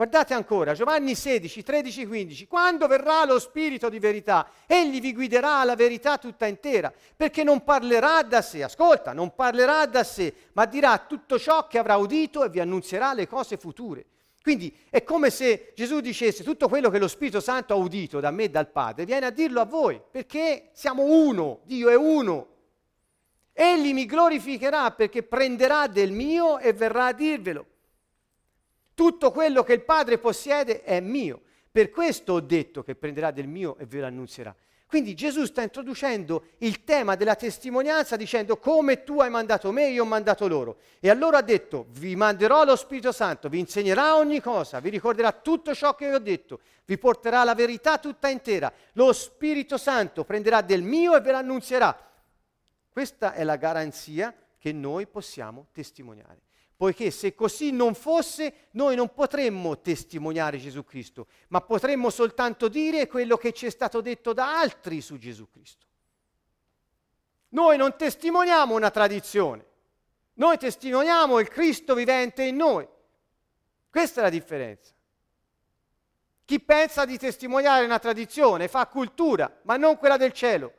Guardate 0.00 0.32
ancora, 0.32 0.72
Giovanni 0.72 1.14
16, 1.14 1.62
13, 1.62 2.06
15. 2.06 2.46
Quando 2.46 2.86
verrà 2.86 3.26
lo 3.26 3.38
Spirito 3.38 3.90
di 3.90 3.98
verità, 3.98 4.48
egli 4.64 4.98
vi 4.98 5.12
guiderà 5.12 5.58
alla 5.58 5.74
verità 5.74 6.16
tutta 6.16 6.46
intera, 6.46 6.90
perché 7.14 7.44
non 7.44 7.62
parlerà 7.64 8.22
da 8.22 8.40
sé, 8.40 8.62
ascolta, 8.62 9.12
non 9.12 9.34
parlerà 9.34 9.84
da 9.84 10.02
sé, 10.02 10.32
ma 10.54 10.64
dirà 10.64 10.96
tutto 11.06 11.38
ciò 11.38 11.66
che 11.66 11.76
avrà 11.76 11.96
udito 11.96 12.42
e 12.42 12.48
vi 12.48 12.60
annunzierà 12.60 13.12
le 13.12 13.28
cose 13.28 13.58
future. 13.58 14.06
Quindi 14.40 14.74
è 14.88 15.04
come 15.04 15.28
se 15.28 15.74
Gesù 15.76 16.00
dicesse 16.00 16.42
tutto 16.42 16.66
quello 16.66 16.88
che 16.88 16.98
lo 16.98 17.06
Spirito 17.06 17.40
Santo 17.40 17.74
ha 17.74 17.76
udito 17.76 18.20
da 18.20 18.30
me 18.30 18.44
e 18.44 18.48
dal 18.48 18.68
Padre, 18.68 19.04
viene 19.04 19.26
a 19.26 19.30
dirlo 19.30 19.60
a 19.60 19.66
voi, 19.66 20.00
perché 20.10 20.70
siamo 20.72 21.02
uno, 21.02 21.60
Dio 21.64 21.90
è 21.90 21.94
uno. 21.94 22.46
Egli 23.52 23.92
mi 23.92 24.06
glorificherà 24.06 24.92
perché 24.92 25.22
prenderà 25.22 25.88
del 25.88 26.10
mio 26.10 26.58
e 26.58 26.72
verrà 26.72 27.08
a 27.08 27.12
dirvelo. 27.12 27.66
Tutto 29.00 29.30
quello 29.30 29.62
che 29.62 29.72
il 29.72 29.80
Padre 29.80 30.18
possiede 30.18 30.82
è 30.82 31.00
mio. 31.00 31.40
Per 31.70 31.88
questo 31.88 32.34
ho 32.34 32.40
detto 32.40 32.82
che 32.82 32.94
prenderà 32.94 33.30
del 33.30 33.46
mio 33.46 33.78
e 33.78 33.86
ve 33.86 34.00
lo 34.00 34.04
annunzierà. 34.04 34.54
Quindi 34.86 35.14
Gesù 35.14 35.46
sta 35.46 35.62
introducendo 35.62 36.48
il 36.58 36.84
tema 36.84 37.14
della 37.14 37.34
testimonianza 37.34 38.16
dicendo 38.16 38.58
come 38.58 39.02
tu 39.02 39.18
hai 39.22 39.30
mandato 39.30 39.72
me, 39.72 39.88
io 39.88 40.02
ho 40.02 40.06
mandato 40.06 40.46
loro. 40.46 40.80
E 41.00 41.08
allora 41.08 41.38
ha 41.38 41.42
detto, 41.42 41.86
vi 41.92 42.14
manderò 42.14 42.62
lo 42.62 42.76
Spirito 42.76 43.10
Santo, 43.10 43.48
vi 43.48 43.60
insegnerà 43.60 44.16
ogni 44.16 44.42
cosa, 44.42 44.80
vi 44.80 44.90
ricorderà 44.90 45.32
tutto 45.32 45.74
ciò 45.74 45.94
che 45.94 46.06
vi 46.06 46.14
ho 46.16 46.18
detto, 46.18 46.60
vi 46.84 46.98
porterà 46.98 47.42
la 47.42 47.54
verità 47.54 47.96
tutta 47.96 48.28
intera. 48.28 48.70
Lo 48.92 49.14
Spirito 49.14 49.78
Santo 49.78 50.24
prenderà 50.24 50.60
del 50.60 50.82
mio 50.82 51.16
e 51.16 51.22
ve 51.22 51.32
l'annunzierà. 51.32 51.98
Questa 52.90 53.32
è 53.32 53.44
la 53.44 53.56
garanzia 53.56 54.34
che 54.58 54.74
noi 54.74 55.06
possiamo 55.06 55.68
testimoniare 55.72 56.48
poiché 56.80 57.10
se 57.10 57.34
così 57.34 57.72
non 57.72 57.94
fosse, 57.94 58.68
noi 58.70 58.96
non 58.96 59.12
potremmo 59.12 59.80
testimoniare 59.80 60.56
Gesù 60.56 60.82
Cristo, 60.82 61.26
ma 61.48 61.60
potremmo 61.60 62.08
soltanto 62.08 62.68
dire 62.68 63.06
quello 63.06 63.36
che 63.36 63.52
ci 63.52 63.66
è 63.66 63.70
stato 63.70 64.00
detto 64.00 64.32
da 64.32 64.58
altri 64.58 65.02
su 65.02 65.18
Gesù 65.18 65.46
Cristo. 65.50 65.84
Noi 67.50 67.76
non 67.76 67.94
testimoniamo 67.98 68.74
una 68.74 68.90
tradizione, 68.90 69.66
noi 70.36 70.56
testimoniamo 70.56 71.38
il 71.38 71.48
Cristo 71.48 71.94
vivente 71.94 72.44
in 72.44 72.56
noi. 72.56 72.88
Questa 73.90 74.20
è 74.20 74.22
la 74.22 74.30
differenza. 74.30 74.94
Chi 76.46 76.60
pensa 76.60 77.04
di 77.04 77.18
testimoniare 77.18 77.84
una 77.84 77.98
tradizione 77.98 78.68
fa 78.68 78.86
cultura, 78.86 79.54
ma 79.64 79.76
non 79.76 79.98
quella 79.98 80.16
del 80.16 80.32
cielo. 80.32 80.72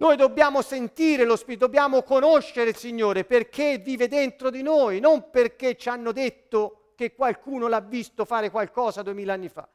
Noi 0.00 0.16
dobbiamo 0.16 0.62
sentire 0.62 1.24
lo 1.24 1.36
Spirito, 1.36 1.66
dobbiamo 1.66 2.02
conoscere 2.02 2.70
il 2.70 2.76
Signore 2.76 3.24
perché 3.24 3.76
vive 3.76 4.08
dentro 4.08 4.48
di 4.48 4.62
noi, 4.62 4.98
non 4.98 5.28
perché 5.28 5.76
ci 5.76 5.90
hanno 5.90 6.10
detto 6.10 6.92
che 6.94 7.14
qualcuno 7.14 7.68
l'ha 7.68 7.80
visto 7.80 8.24
fare 8.24 8.50
qualcosa 8.50 9.02
duemila 9.02 9.34
anni 9.34 9.50
fa. 9.50 9.68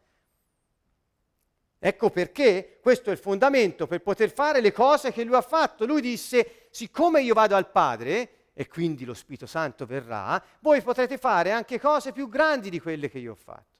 Ecco 1.77 2.09
perché 2.09 2.79
questo 2.81 3.11
è 3.11 3.13
il 3.13 3.19
fondamento 3.19 3.85
per 3.85 4.01
poter 4.01 4.31
fare 4.31 4.61
le 4.61 4.71
cose 4.71 5.11
che 5.11 5.23
lui 5.23 5.35
ha 5.35 5.41
fatto. 5.41 5.85
Lui 5.85 6.01
disse, 6.01 6.69
siccome 6.71 7.21
io 7.21 7.35
vado 7.35 7.55
al 7.55 7.69
Padre 7.69 8.47
e 8.53 8.67
quindi 8.67 9.05
lo 9.05 9.13
Spirito 9.13 9.45
Santo 9.45 9.85
verrà, 9.85 10.43
voi 10.61 10.81
potrete 10.81 11.19
fare 11.19 11.51
anche 11.51 11.79
cose 11.79 12.11
più 12.11 12.29
grandi 12.29 12.71
di 12.71 12.79
quelle 12.79 13.11
che 13.11 13.19
io 13.19 13.33
ho 13.33 13.35
fatto. 13.35 13.77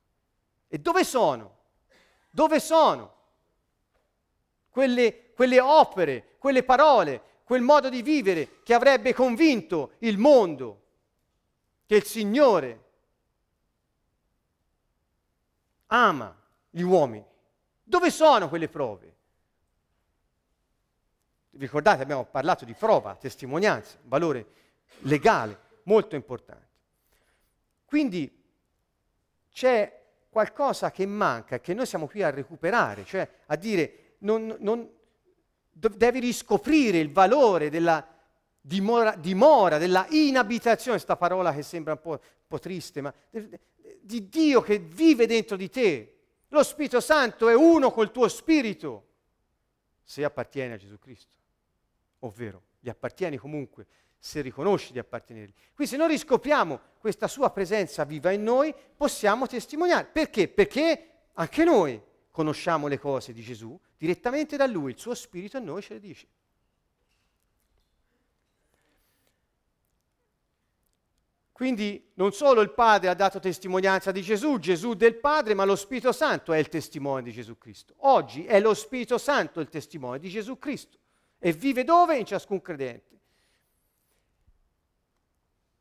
E 0.67 0.77
dove 0.77 1.03
sono? 1.03 1.58
Dove 2.29 2.60
sono? 2.60 3.13
Quelle, 4.76 5.32
quelle 5.34 5.62
opere, 5.62 6.36
quelle 6.38 6.62
parole, 6.62 7.22
quel 7.46 7.62
modo 7.62 7.88
di 7.88 8.02
vivere 8.02 8.62
che 8.62 8.74
avrebbe 8.74 9.14
convinto 9.14 9.94
il 10.00 10.18
mondo 10.18 10.82
che 11.86 11.96
il 11.96 12.04
Signore 12.04 12.84
ama 15.88 16.38
gli 16.70 16.82
uomini. 16.82 17.26
Dove 17.82 18.12
sono 18.12 18.50
quelle 18.50 18.68
prove? 18.68 19.16
Ricordate, 21.52 22.04
abbiamo 22.04 22.26
parlato 22.26 22.66
di 22.66 22.74
prova, 22.74 23.16
testimonianza, 23.16 23.98
valore 24.02 24.46
legale 25.04 25.58
molto 25.84 26.16
importante. 26.16 26.68
Quindi 27.86 28.44
c'è 29.54 30.04
qualcosa 30.30 30.92
che 30.92 31.06
manca, 31.06 31.62
che 31.62 31.74
noi 31.74 31.86
siamo 31.86 32.08
qui 32.08 32.24
a 32.24 32.30
recuperare, 32.30 33.06
cioè 33.06 33.26
a 33.46 33.56
dire 33.56 34.00
non, 34.26 34.56
non, 34.60 34.90
devi 35.72 36.20
riscoprire 36.20 36.98
il 36.98 37.12
valore 37.12 37.70
della 37.70 38.06
dimora, 38.60 39.16
dimora 39.16 39.78
della 39.78 40.06
inabitazione, 40.10 40.98
questa 40.98 41.16
parola 41.16 41.54
che 41.54 41.62
sembra 41.62 41.94
un 41.94 42.02
po', 42.02 42.10
un 42.10 42.48
po 42.48 42.60
triste, 42.60 43.02
ma 43.02 43.14
di 44.02 44.28
Dio 44.28 44.62
che 44.62 44.80
vive 44.80 45.28
dentro 45.28 45.56
di 45.56 45.70
te. 45.70 46.12
Lo 46.50 46.64
Spirito 46.64 47.00
Santo 47.00 47.50
è 47.50 47.56
uno 47.56 47.92
col 47.92 48.12
tuo 48.12 48.28
spirito, 48.28 49.08
se 50.04 50.24
appartieni 50.24 50.74
a 50.74 50.78
Gesù 50.78 50.98
Cristo, 50.98 51.34
ovvero 52.20 52.64
gli 52.80 52.90
appartieni 52.90 53.38
comunque, 53.38 53.88
se 54.18 54.42
riconosci 54.42 54.92
di 54.92 55.00
appartenergli. 55.00 55.54
Quindi 55.74 55.94
se 55.94 56.00
noi 56.00 56.10
riscopriamo 56.10 56.80
questa 56.98 57.28
sua 57.28 57.52
presenza 57.52 58.04
viva 58.06 58.32
in 58.32 58.44
noi, 58.44 58.74
possiamo 58.96 59.46
testimoniare. 59.46 60.06
Perché? 60.06 60.48
Perché 60.48 61.10
anche 61.34 61.64
noi 61.64 62.02
conosciamo 62.36 62.88
le 62.88 63.00
cose 63.00 63.32
di 63.32 63.41
Gesù 63.41 63.80
direttamente 63.95 64.58
da 64.58 64.65
Lui, 64.65 64.91
il 64.91 65.00
suo 65.00 65.15
Spirito 65.15 65.56
a 65.56 65.62
noi 65.62 65.82
ce 65.82 65.93
le 65.93 66.00
dice. 66.02 66.28
Quindi 71.54 72.12
non 72.15 72.34
solo 72.34 72.60
il 72.60 72.71
Padre 72.71 73.08
ha 73.08 73.13
dato 73.13 73.39
testimonianza 73.39 74.12
di 74.12 74.21
Gesù, 74.21 74.60
Gesù 74.60 74.95
del 74.95 75.15
Padre, 75.15 75.54
ma 75.54 75.63
lo 75.63 75.78
Spirito 75.78 76.12
Santo 76.12 76.52
è 76.52 76.58
il 76.58 76.67
testimone 76.67 77.24
di 77.24 77.32
Gesù 77.32 77.58
Cristo. 77.58 77.93
Oggi 78.00 78.43
è 78.43 78.60
lo 78.60 78.74
Spirito 78.74 79.17
Santo 79.17 79.62
il 79.62 79.69
testimone 79.69 80.19
di 80.19 80.28
Gesù 80.28 80.60
Cristo 80.60 80.98
e 81.39 81.54
vive 81.54 81.86
dove? 81.86 82.17
In 82.17 82.26
ciascun 82.26 82.62
credente. 82.62 83.17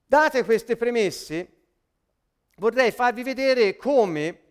Date 0.07 0.45
queste 0.45 0.77
premesse, 0.77 1.63
vorrei 2.59 2.93
farvi 2.93 3.25
vedere 3.25 3.75
come, 3.75 4.43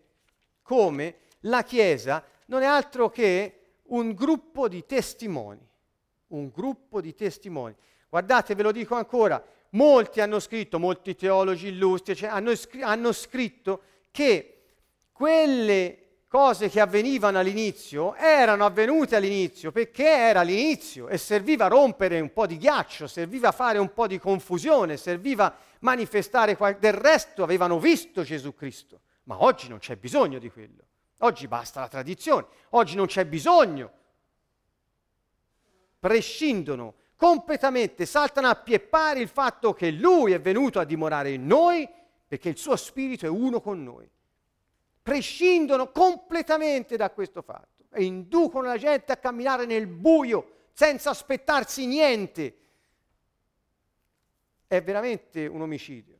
come 0.60 1.22
la 1.44 1.62
Chiesa 1.62 2.24
non 2.46 2.62
è 2.62 2.66
altro 2.66 3.08
che 3.08 3.60
un 3.84 4.12
gruppo 4.12 4.68
di 4.68 4.84
testimoni. 4.86 5.66
Un 6.28 6.50
gruppo 6.50 7.00
di 7.00 7.14
testimoni. 7.14 7.74
Guardate, 8.08 8.54
ve 8.54 8.62
lo 8.62 8.72
dico 8.72 8.94
ancora, 8.94 9.42
molti 9.70 10.20
hanno 10.20 10.38
scritto, 10.38 10.78
molti 10.78 11.14
teologi 11.14 11.68
illustri, 11.68 12.14
cioè 12.14 12.28
hanno, 12.28 12.54
scr- 12.54 12.82
hanno 12.82 13.12
scritto 13.12 13.82
che 14.10 14.50
quelle 15.12 15.98
cose 16.28 16.68
che 16.68 16.80
avvenivano 16.80 17.38
all'inizio 17.38 18.16
erano 18.16 18.64
avvenute 18.64 19.14
all'inizio 19.14 19.70
perché 19.70 20.04
era 20.04 20.42
l'inizio 20.42 21.06
e 21.06 21.16
serviva 21.16 21.66
a 21.66 21.68
rompere 21.68 22.18
un 22.18 22.32
po' 22.32 22.46
di 22.46 22.56
ghiaccio, 22.56 23.06
serviva 23.06 23.48
a 23.48 23.52
fare 23.52 23.78
un 23.78 23.92
po' 23.92 24.08
di 24.08 24.18
confusione, 24.18 24.96
serviva 24.96 25.46
a 25.46 25.56
manifestare 25.80 26.56
qual- 26.56 26.78
del 26.78 26.92
resto 26.92 27.44
avevano 27.44 27.78
visto 27.78 28.24
Gesù 28.24 28.52
Cristo, 28.54 29.00
ma 29.24 29.42
oggi 29.44 29.68
non 29.68 29.78
c'è 29.78 29.94
bisogno 29.96 30.40
di 30.40 30.50
quello. 30.50 30.82
Oggi 31.24 31.48
basta 31.48 31.80
la 31.80 31.88
tradizione, 31.88 32.46
oggi 32.70 32.96
non 32.96 33.06
c'è 33.06 33.24
bisogno. 33.24 33.90
Prescindono 35.98 36.96
completamente, 37.16 38.04
saltano 38.04 38.48
a 38.48 38.56
pie 38.56 38.78
pari 38.78 39.22
il 39.22 39.28
fatto 39.28 39.72
che 39.72 39.90
Lui 39.90 40.32
è 40.32 40.40
venuto 40.40 40.80
a 40.80 40.84
dimorare 40.84 41.30
in 41.30 41.46
noi 41.46 41.88
perché 42.28 42.50
il 42.50 42.58
suo 42.58 42.76
spirito 42.76 43.24
è 43.24 43.30
uno 43.30 43.62
con 43.62 43.82
noi. 43.82 44.06
Prescindono 45.00 45.90
completamente 45.90 46.98
da 46.98 47.10
questo 47.10 47.40
fatto 47.40 47.84
e 47.90 48.04
inducono 48.04 48.66
la 48.66 48.76
gente 48.76 49.10
a 49.10 49.16
camminare 49.16 49.64
nel 49.64 49.86
buio 49.86 50.66
senza 50.74 51.08
aspettarsi 51.08 51.86
niente. 51.86 52.58
È 54.66 54.82
veramente 54.82 55.46
un 55.46 55.62
omicidio. 55.62 56.18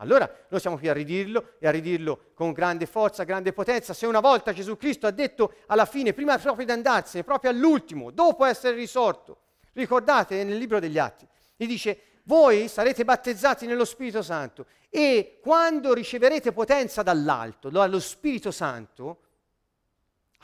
Allora 0.00 0.30
noi 0.48 0.60
siamo 0.60 0.78
qui 0.78 0.88
a 0.88 0.94
ridirlo 0.94 1.56
e 1.58 1.66
a 1.66 1.70
ridirlo 1.70 2.30
con 2.34 2.52
grande 2.52 2.86
forza, 2.86 3.24
grande 3.24 3.52
potenza. 3.52 3.92
Se 3.92 4.06
una 4.06 4.20
volta 4.20 4.52
Gesù 4.52 4.76
Cristo 4.76 5.06
ha 5.06 5.10
detto 5.10 5.54
alla 5.66 5.84
fine, 5.84 6.14
prima 6.14 6.38
proprio 6.38 6.64
di 6.64 6.72
andarsene, 6.72 7.22
proprio 7.22 7.50
all'ultimo, 7.50 8.10
dopo 8.10 8.46
essere 8.46 8.74
risorto, 8.74 9.38
ricordate 9.74 10.42
nel 10.42 10.56
libro 10.56 10.80
degli 10.80 10.98
Atti, 10.98 11.26
gli 11.54 11.66
dice, 11.66 12.02
voi 12.24 12.68
sarete 12.68 13.04
battezzati 13.04 13.66
nello 13.66 13.84
Spirito 13.84 14.22
Santo 14.22 14.66
e 14.88 15.38
quando 15.42 15.92
riceverete 15.92 16.52
potenza 16.52 17.02
dall'alto, 17.02 17.68
dallo 17.68 18.00
Spirito 18.00 18.50
Santo, 18.50 19.20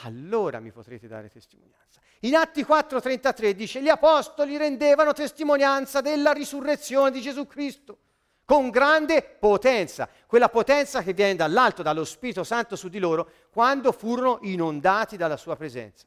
allora 0.01 0.61
mi 0.61 0.71
potrete 0.71 1.09
dare 1.09 1.31
testimonianza. 1.31 2.01
In 2.21 2.37
Atti 2.37 2.63
4:33 2.63 3.51
dice, 3.53 3.81
gli 3.81 3.89
apostoli 3.89 4.59
rendevano 4.59 5.15
testimonianza 5.15 6.03
della 6.03 6.33
risurrezione 6.33 7.11
di 7.11 7.23
Gesù 7.23 7.47
Cristo 7.47 8.01
con 8.47 8.71
grande 8.71 9.23
potenza, 9.23 10.09
quella 10.25 10.49
potenza 10.49 11.03
che 11.03 11.13
viene 11.13 11.35
dall'alto, 11.35 11.83
dallo 11.83 12.05
Spirito 12.05 12.45
Santo 12.45 12.77
su 12.77 12.89
di 12.89 13.01
loro, 13.01 13.29
quando 13.51 13.91
furono 13.91 14.39
inondati 14.43 15.17
dalla 15.17 15.37
sua 15.37 15.57
presenza. 15.57 16.07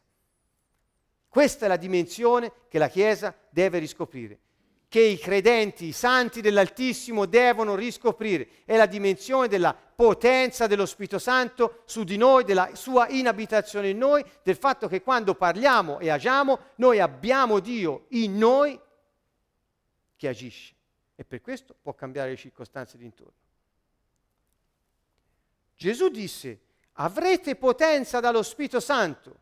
Questa 1.27 1.65
è 1.65 1.67
la 1.67 1.75
dimensione 1.75 2.51
che 2.69 2.79
la 2.79 2.87
Chiesa 2.87 3.35
deve 3.49 3.79
riscoprire, 3.79 4.39
che 4.87 5.01
i 5.01 5.19
credenti, 5.19 5.87
i 5.87 5.91
santi 5.91 6.39
dell'Altissimo 6.39 7.25
devono 7.25 7.75
riscoprire, 7.75 8.47
è 8.63 8.77
la 8.77 8.85
dimensione 8.85 9.49
della 9.49 9.75
potenza 9.75 10.65
dello 10.65 10.85
Spirito 10.85 11.19
Santo 11.19 11.81
su 11.83 12.05
di 12.05 12.15
noi, 12.15 12.45
della 12.45 12.69
sua 12.73 13.09
inabitazione 13.09 13.89
in 13.89 13.97
noi, 13.97 14.23
del 14.43 14.55
fatto 14.55 14.87
che 14.87 15.01
quando 15.01 15.35
parliamo 15.35 15.99
e 15.99 16.09
agiamo, 16.09 16.57
noi 16.75 17.01
abbiamo 17.01 17.59
Dio 17.59 18.05
in 18.11 18.37
noi 18.37 18.79
che 20.15 20.27
agisce 20.29 20.77
e 21.19 21.25
per 21.25 21.41
questo 21.41 21.75
può 21.81 21.93
cambiare 21.93 22.29
le 22.29 22.37
circostanze 22.37 22.97
d'intorno. 22.97 23.33
Gesù 25.75 26.07
disse, 26.07 26.61
avrete 26.93 27.57
potenza 27.57 28.21
dallo 28.21 28.41
Spirito 28.41 28.79
Santo, 28.79 29.37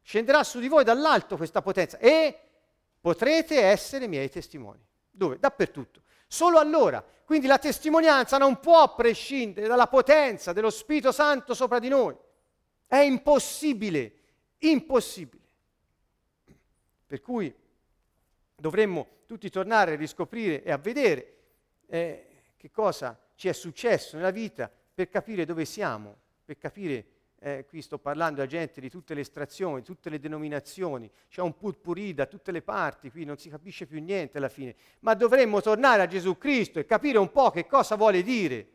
scenderà 0.00 0.44
su 0.44 0.60
di 0.60 0.68
voi 0.68 0.84
dall'alto 0.84 1.36
questa 1.36 1.60
potenza 1.60 1.98
e 1.98 2.38
potrete 3.00 3.60
essere 3.60 4.06
miei 4.06 4.30
testimoni. 4.30 4.78
Dove? 5.10 5.40
Dappertutto. 5.40 6.02
Solo 6.28 6.60
allora. 6.60 7.04
Quindi 7.24 7.48
la 7.48 7.58
testimonianza 7.58 8.38
non 8.38 8.60
può 8.60 8.94
prescindere 8.94 9.66
dalla 9.66 9.88
potenza 9.88 10.52
dello 10.52 10.70
Spirito 10.70 11.10
Santo 11.10 11.52
sopra 11.52 11.80
di 11.80 11.88
noi. 11.88 12.16
È 12.86 12.98
impossibile, 12.98 14.12
impossibile. 14.58 15.42
Per 17.08 17.20
cui 17.20 17.52
dovremmo 18.54 19.17
tutti 19.28 19.50
tornare 19.50 19.92
a 19.92 19.96
riscoprire 19.96 20.62
e 20.62 20.72
a 20.72 20.78
vedere 20.78 21.34
eh, 21.86 22.26
che 22.56 22.70
cosa 22.70 23.20
ci 23.34 23.46
è 23.48 23.52
successo 23.52 24.16
nella 24.16 24.30
vita 24.30 24.72
per 24.94 25.10
capire 25.10 25.44
dove 25.44 25.66
siamo, 25.66 26.16
per 26.46 26.56
capire 26.56 27.04
eh, 27.40 27.66
qui 27.68 27.82
sto 27.82 27.98
parlando 27.98 28.40
a 28.40 28.46
gente 28.46 28.80
di 28.80 28.88
tutte 28.88 29.12
le 29.12 29.20
estrazioni, 29.20 29.82
tutte 29.82 30.08
le 30.08 30.18
denominazioni, 30.18 31.10
c'è 31.28 31.42
un 31.42 31.54
purpurì 31.58 32.14
da 32.14 32.24
tutte 32.24 32.52
le 32.52 32.62
parti, 32.62 33.10
qui 33.10 33.26
non 33.26 33.36
si 33.36 33.50
capisce 33.50 33.84
più 33.84 34.00
niente 34.00 34.38
alla 34.38 34.48
fine, 34.48 34.74
ma 35.00 35.12
dovremmo 35.12 35.60
tornare 35.60 36.00
a 36.00 36.06
Gesù 36.06 36.38
Cristo 36.38 36.78
e 36.78 36.86
capire 36.86 37.18
un 37.18 37.30
po' 37.30 37.50
che 37.50 37.66
cosa 37.66 37.96
vuole 37.96 38.22
dire. 38.22 38.66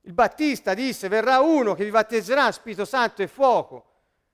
Il 0.00 0.14
Battista 0.14 0.74
disse, 0.74 1.06
verrà 1.06 1.38
uno 1.38 1.74
che 1.74 1.84
vi 1.84 1.90
battezzerà 1.90 2.50
Spirito 2.50 2.84
Santo 2.84 3.22
e 3.22 3.28
fuoco. 3.28 3.89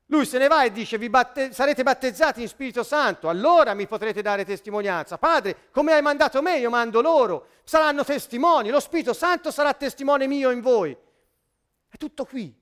Lui 0.07 0.25
se 0.25 0.39
ne 0.39 0.47
va 0.47 0.63
e 0.63 0.71
dice, 0.71 0.99
vi 0.99 1.11
batte- 1.11 1.53
sarete 1.53 1.83
battezzati 1.83 2.41
in 2.41 2.49
Spirito 2.49 2.85
Santo, 2.85 3.29
allora 3.29 3.75
mi 3.75 3.89
potrete 3.89 4.23
dare 4.23 4.45
testimonianza. 4.45 5.19
Padre, 5.19 5.71
come 5.73 5.93
hai 5.93 6.03
mandato 6.03 6.41
me, 6.43 6.59
io 6.59 6.71
mando 6.71 7.01
loro. 7.01 7.49
Saranno 7.65 8.05
testimoni, 8.05 8.71
lo 8.71 8.79
Spirito 8.79 9.13
Santo 9.13 9.51
sarà 9.51 9.75
testimone 9.75 10.29
mio 10.29 10.51
in 10.51 10.61
voi. 10.61 10.97
È 11.89 11.97
tutto 11.97 12.25
qui, 12.25 12.55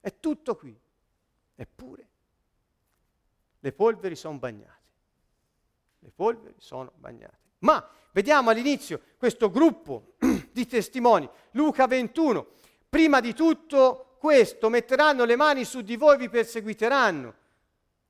è 0.00 0.18
tutto 0.18 0.56
qui. 0.56 0.76
Eppure 1.54 2.08
le 3.60 3.72
polveri 3.72 4.16
sono 4.16 4.38
bagnate. 4.38 4.78
Le 6.00 6.10
polveri 6.14 6.54
sono 6.58 6.92
bagnate. 6.96 7.38
Ma 7.58 7.86
vediamo 8.12 8.50
all'inizio 8.50 9.00
questo 9.18 9.50
gruppo 9.50 10.14
di 10.50 10.66
testimoni. 10.66 11.28
Luca 11.52 11.86
21. 11.86 12.46
Prima 12.88 13.20
di 13.20 13.34
tutto 13.34 14.09
questo, 14.20 14.68
metteranno 14.68 15.24
le 15.24 15.34
mani 15.34 15.64
su 15.64 15.80
di 15.80 15.96
voi 15.96 16.16
e 16.16 16.18
vi 16.18 16.28
perseguiteranno. 16.28 17.34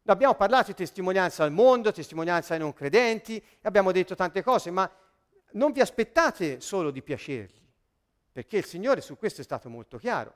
Abbiamo 0.06 0.34
parlato 0.34 0.66
di 0.66 0.74
testimonianza 0.74 1.44
al 1.44 1.52
mondo, 1.52 1.92
testimonianza 1.92 2.54
ai 2.54 2.58
non 2.58 2.72
credenti, 2.72 3.40
abbiamo 3.62 3.92
detto 3.92 4.16
tante 4.16 4.42
cose, 4.42 4.72
ma 4.72 4.90
non 5.52 5.70
vi 5.70 5.80
aspettate 5.80 6.60
solo 6.60 6.90
di 6.90 7.00
piacergli, 7.00 7.64
perché 8.32 8.56
il 8.56 8.64
Signore 8.64 9.02
su 9.02 9.16
questo 9.16 9.40
è 9.40 9.44
stato 9.44 9.70
molto 9.70 9.98
chiaro. 9.98 10.34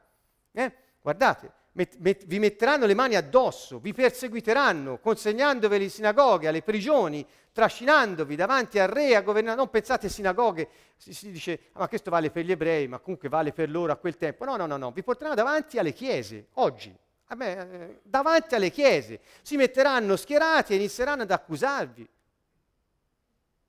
Eh? 0.53 0.73
Guardate, 1.01 1.53
met, 1.75 1.97
met, 1.99 2.25
vi 2.27 2.39
metteranno 2.39 2.87
le 2.87 2.95
mani 2.95 3.17
addosso, 3.17 3.79
vi 3.79 3.93
perseguiteranno, 3.93 4.99
consegnandoveli 4.99 5.85
in 5.85 5.91
sinagoghe, 5.91 6.49
alle 6.49 6.63
prigioni, 6.63 7.27
trascinandovi 7.53 8.37
davanti 8.37 8.79
al 8.79 8.89
re, 8.89 9.15
a 9.17 9.23
governare. 9.23 9.57
Non 9.57 9.71
pensate 9.71 10.09
sinagoghe, 10.09 10.69
si, 10.97 11.13
si 11.13 11.31
dice, 11.31 11.61
ah, 11.73 11.81
ma 11.81 11.89
questo 11.89 12.11
vale 12.11 12.31
per 12.31 12.45
gli 12.45 12.53
ebrei, 12.53 12.89
ma 12.89 12.99
comunque 12.99 13.29
vale 13.29 13.53
per 13.53 13.71
loro 13.71 13.93
a 13.93 13.97
quel 13.97 14.17
tempo. 14.17 14.45
No, 14.45 14.57
no, 14.57 14.67
no, 14.67 14.77
no, 14.77 14.91
vi 14.93 15.03
porteranno 15.03 15.35
davanti 15.35 15.79
alle 15.79 15.93
chiese, 15.93 16.49
oggi. 16.55 16.95
Vabbè, 17.27 17.69
eh, 17.73 18.01
davanti 18.03 18.55
alle 18.55 18.71
chiese, 18.71 19.21
si 19.43 19.57
metteranno 19.57 20.15
schierati 20.17 20.75
e 20.75 20.77
inizieranno 20.77 21.23
ad 21.23 21.31
accusarvi. 21.31 22.09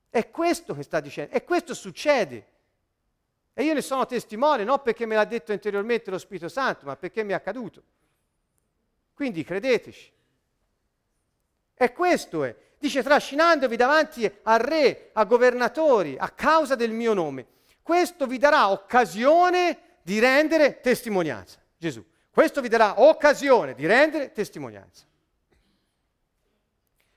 È 0.09 0.29
questo 0.29 0.75
che 0.75 0.83
sta 0.83 0.99
dicendo, 0.99 1.33
e 1.33 1.43
questo 1.43 1.73
succede. 1.73 2.53
E 3.57 3.63
io 3.63 3.73
ne 3.73 3.81
sono 3.81 4.05
testimone 4.05 4.65
non 4.65 4.81
perché 4.81 5.05
me 5.05 5.15
l'ha 5.15 5.23
detto 5.23 5.53
interiormente 5.53 6.11
lo 6.11 6.17
Spirito 6.17 6.49
Santo, 6.49 6.85
ma 6.85 6.97
perché 6.97 7.23
mi 7.23 7.31
è 7.31 7.35
accaduto. 7.35 7.81
Quindi 9.13 9.45
credeteci. 9.45 10.11
E 11.73 11.93
questo 11.93 12.43
è. 12.43 12.53
Dice 12.77 13.01
trascinandovi 13.01 13.77
davanti 13.77 14.29
al 14.43 14.59
re, 14.59 15.11
a 15.13 15.23
governatori, 15.23 16.17
a 16.19 16.29
causa 16.29 16.75
del 16.75 16.91
mio 16.91 17.13
nome. 17.13 17.47
Questo 17.81 18.27
vi 18.27 18.37
darà 18.37 18.69
occasione 18.69 19.99
di 20.01 20.19
rendere 20.19 20.81
testimonianza. 20.81 21.57
Gesù. 21.77 22.05
Questo 22.29 22.59
vi 22.59 22.67
darà 22.67 23.01
occasione 23.01 23.73
di 23.73 23.85
rendere 23.85 24.33
testimonianza. 24.33 25.05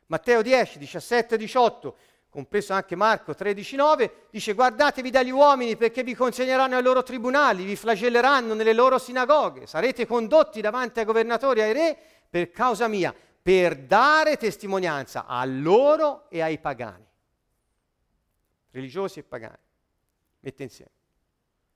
Matteo 0.06 0.40
10, 0.40 0.78
17, 0.78 1.36
18 1.36 1.96
compreso 2.30 2.72
anche 2.72 2.94
Marco 2.94 3.32
13,9, 3.32 4.10
dice 4.30 4.52
guardatevi 4.52 5.10
dagli 5.10 5.30
uomini 5.30 5.76
perché 5.76 6.02
vi 6.02 6.14
consegneranno 6.14 6.76
ai 6.76 6.82
loro 6.82 7.02
tribunali, 7.02 7.64
vi 7.64 7.76
flagelleranno 7.76 8.54
nelle 8.54 8.72
loro 8.72 8.98
sinagoghe, 8.98 9.66
sarete 9.66 10.06
condotti 10.06 10.60
davanti 10.60 11.00
ai 11.00 11.04
governatori 11.04 11.60
e 11.60 11.62
ai 11.62 11.72
re 11.72 11.98
per 12.28 12.50
causa 12.50 12.88
mia, 12.88 13.14
per 13.42 13.76
dare 13.76 14.36
testimonianza 14.36 15.24
a 15.26 15.44
loro 15.44 16.28
e 16.28 16.42
ai 16.42 16.58
pagani, 16.58 17.06
religiosi 18.70 19.20
e 19.20 19.22
pagani, 19.22 19.58
mette 20.40 20.62
insieme. 20.62 20.90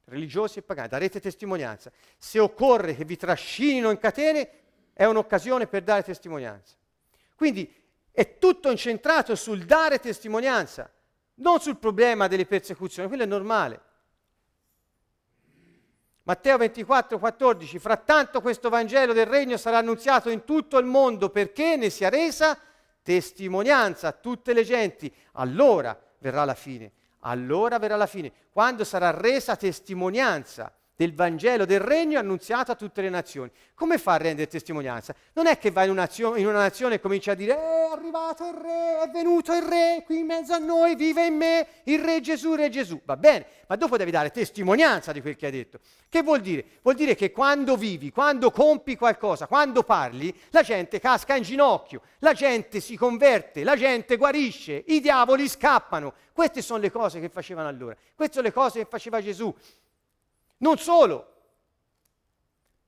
Religiosi 0.04 0.58
e 0.58 0.62
pagani, 0.62 0.88
darete 0.88 1.20
testimonianza. 1.20 1.90
Se 2.18 2.38
occorre 2.38 2.94
che 2.94 3.04
vi 3.04 3.16
trascinino 3.16 3.90
in 3.90 3.98
catene, 3.98 4.50
è 4.92 5.04
un'occasione 5.04 5.66
per 5.66 5.82
dare 5.82 6.02
testimonianza. 6.02 6.74
Quindi 7.34 7.81
è 8.12 8.38
tutto 8.38 8.70
incentrato 8.70 9.34
sul 9.34 9.64
dare 9.64 9.98
testimonianza, 9.98 10.90
non 11.36 11.60
sul 11.60 11.78
problema 11.78 12.28
delle 12.28 12.46
persecuzioni, 12.46 13.08
quello 13.08 13.24
è 13.24 13.26
normale. 13.26 13.80
Matteo 16.24 16.56
24, 16.56 17.18
14, 17.18 17.78
frattanto 17.80 18.40
questo 18.40 18.68
Vangelo 18.68 19.12
del 19.12 19.26
Regno 19.26 19.56
sarà 19.56 19.78
annunziato 19.78 20.30
in 20.30 20.44
tutto 20.44 20.78
il 20.78 20.84
mondo 20.86 21.30
perché 21.30 21.74
ne 21.76 21.90
sia 21.90 22.10
resa 22.10 22.56
testimonianza 23.02 24.08
a 24.08 24.12
tutte 24.12 24.52
le 24.52 24.62
genti. 24.62 25.12
Allora 25.32 26.00
verrà 26.18 26.44
la 26.44 26.54
fine, 26.54 26.92
allora 27.20 27.78
verrà 27.78 27.96
la 27.96 28.06
fine, 28.06 28.30
quando 28.52 28.84
sarà 28.84 29.10
resa 29.10 29.56
testimonianza 29.56 30.72
del 31.02 31.14
Vangelo 31.14 31.64
del 31.64 31.80
Regno 31.80 32.20
annunziato 32.20 32.70
a 32.70 32.76
tutte 32.76 33.02
le 33.02 33.08
nazioni. 33.08 33.50
Come 33.74 33.98
fa 33.98 34.12
a 34.12 34.16
rendere 34.18 34.48
testimonianza? 34.48 35.12
Non 35.32 35.48
è 35.48 35.58
che 35.58 35.72
va 35.72 35.82
in 35.82 35.90
una, 35.90 36.02
nazione, 36.02 36.38
in 36.38 36.46
una 36.46 36.60
nazione 36.60 36.94
e 36.94 37.00
comincia 37.00 37.32
a 37.32 37.34
dire 37.34 37.56
è 37.56 37.88
arrivato 37.90 38.46
il 38.46 38.54
Re, 38.54 39.00
è 39.02 39.10
venuto 39.10 39.52
il 39.52 39.62
Re 39.62 40.02
qui 40.06 40.20
in 40.20 40.26
mezzo 40.26 40.52
a 40.52 40.58
noi, 40.58 40.94
vive 40.94 41.26
in 41.26 41.34
me 41.34 41.66
il 41.84 41.98
Re 41.98 42.20
Gesù, 42.20 42.54
Re 42.54 42.70
Gesù. 42.70 43.00
Va 43.04 43.16
bene, 43.16 43.46
ma 43.66 43.74
dopo 43.74 43.96
devi 43.96 44.12
dare 44.12 44.30
testimonianza 44.30 45.10
di 45.10 45.20
quel 45.20 45.34
che 45.34 45.46
hai 45.46 45.52
detto. 45.52 45.80
Che 46.08 46.22
vuol 46.22 46.40
dire? 46.40 46.64
Vuol 46.82 46.94
dire 46.94 47.16
che 47.16 47.32
quando 47.32 47.76
vivi, 47.76 48.12
quando 48.12 48.52
compi 48.52 48.96
qualcosa, 48.96 49.48
quando 49.48 49.82
parli, 49.82 50.32
la 50.50 50.62
gente 50.62 51.00
casca 51.00 51.34
in 51.34 51.42
ginocchio, 51.42 52.02
la 52.20 52.32
gente 52.32 52.78
si 52.78 52.96
converte, 52.96 53.64
la 53.64 53.74
gente 53.74 54.16
guarisce, 54.16 54.84
i 54.86 55.00
diavoli 55.00 55.48
scappano. 55.48 56.14
Queste 56.32 56.62
sono 56.62 56.78
le 56.78 56.92
cose 56.92 57.18
che 57.18 57.28
facevano 57.28 57.66
allora, 57.66 57.96
queste 58.14 58.34
sono 58.34 58.46
le 58.46 58.52
cose 58.52 58.78
che 58.78 58.86
faceva 58.88 59.20
Gesù. 59.20 59.52
Non 60.62 60.78
solo, 60.78 61.32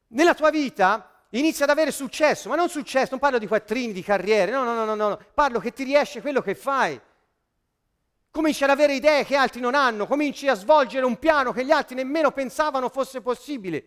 nella 0.09 0.35
tua 0.35 0.51
vita 0.51 1.25
inizia 1.31 1.65
ad 1.65 1.71
avere 1.71 1.91
successo, 1.91 2.49
ma 2.49 2.55
non 2.55 2.69
successo, 2.69 3.11
non 3.11 3.19
parlo 3.19 3.39
di 3.39 3.49
quattrini, 3.49 3.93
di 3.93 4.03
carriere, 4.03 4.53
no, 4.53 4.63
no, 4.63 4.75
no, 4.75 4.85
no, 4.85 4.95
no, 4.95 5.21
parlo 5.35 5.59
che 5.59 5.73
ti 5.73 5.83
riesce 5.83 6.21
quello 6.21 6.41
che 6.41 6.55
fai. 6.55 7.01
Cominci 8.31 8.63
ad 8.63 8.71
avere 8.71 8.95
idee 8.95 9.25
che 9.25 9.35
altri 9.35 9.61
non 9.61 9.75
hanno, 9.75 10.07
cominci 10.07 10.47
a 10.49 10.55
svolgere 10.55 11.05
un 11.05 11.19
piano 11.19 11.53
che 11.53 11.65
gli 11.65 11.73
altri 11.73 11.97
nemmeno 11.97 12.31
pensavano 12.31 12.89
fosse 12.89 13.21
possibile. 13.21 13.85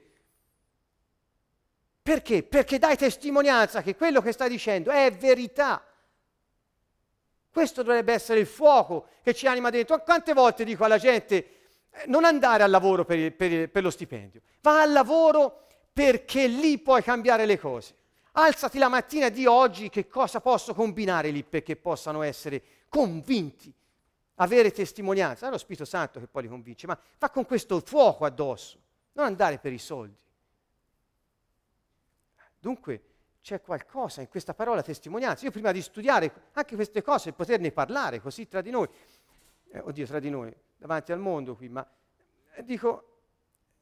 Perché? 2.02 2.44
Perché 2.44 2.80
dai 2.80 2.98
testimonianza 2.98 3.82
che 3.82 3.96
quello 3.96 4.22
che 4.22 4.34
stai 4.34 4.50
dicendo 4.50 4.92
è 4.92 5.14
verità. 5.14 5.82
Questo 7.50 7.84
dovrebbe 7.84 8.14
essere 8.14 8.42
il 8.42 8.48
fuoco 8.48 9.08
che 9.24 9.34
ci 9.34 9.48
anima 9.48 9.70
dentro. 9.70 10.02
Quante 10.04 10.34
volte 10.34 10.66
dico 10.66 10.84
alla 10.84 10.98
gente, 10.98 11.57
non 12.06 12.24
andare 12.26 12.64
al 12.64 12.70
lavoro 12.70 13.06
per, 13.06 13.36
per, 13.36 13.70
per 13.70 13.84
lo 13.84 13.90
stipendio, 13.90 14.42
va 14.62 14.82
al 14.82 14.92
lavoro 14.92 15.66
perché 15.92 16.48
lì 16.48 16.78
puoi 16.78 17.02
cambiare 17.02 17.46
le 17.46 17.58
cose. 17.58 17.96
Alzati 18.34 18.78
la 18.78 18.88
mattina 18.88 19.30
di 19.30 19.48
oggi 19.48 19.90
che 19.90 20.08
cosa 20.08 20.40
posso 20.42 20.76
combinare 20.76 21.32
lì 21.32 21.44
perché 21.44 21.76
possano 21.76 22.22
essere 22.22 22.62
convinti, 22.88 23.74
avere 24.36 24.72
testimonianza. 24.72 25.48
È 25.48 25.50
lo 25.50 25.58
Spirito 25.58 25.86
Santo 25.86 26.20
che 26.20 26.28
poi 26.28 26.44
li 26.44 26.48
convince, 26.48 26.86
ma 26.86 26.98
va 27.18 27.30
con 27.32 27.46
questo 27.46 27.80
fuoco 27.80 28.26
addosso, 28.26 28.78
non 29.14 29.26
andare 29.26 29.58
per 29.58 29.74
i 29.74 29.80
soldi. 29.80 30.16
Dunque 32.60 33.02
c'è 33.42 33.62
qualcosa 33.62 34.22
in 34.22 34.28
questa 34.28 34.54
parola 34.54 34.84
testimonianza. 34.84 35.46
Io 35.46 35.52
prima 35.52 35.72
di 35.72 35.82
studiare 35.82 36.50
anche 36.54 36.76
queste 36.76 37.02
cose 37.02 37.30
e 37.30 37.34
poterne 37.34 37.72
parlare 37.72 38.20
così 38.20 38.48
tra 38.48 38.62
di 38.62 38.70
noi, 38.70 38.88
eh, 39.72 39.80
oddio 39.80 40.06
tra 40.06 40.20
di 40.20 40.30
noi, 40.30 40.54
davanti 40.78 41.12
al 41.12 41.20
mondo 41.20 41.56
qui, 41.56 41.70
ma 41.70 41.88
eh, 42.54 42.64
dico, 42.64 43.20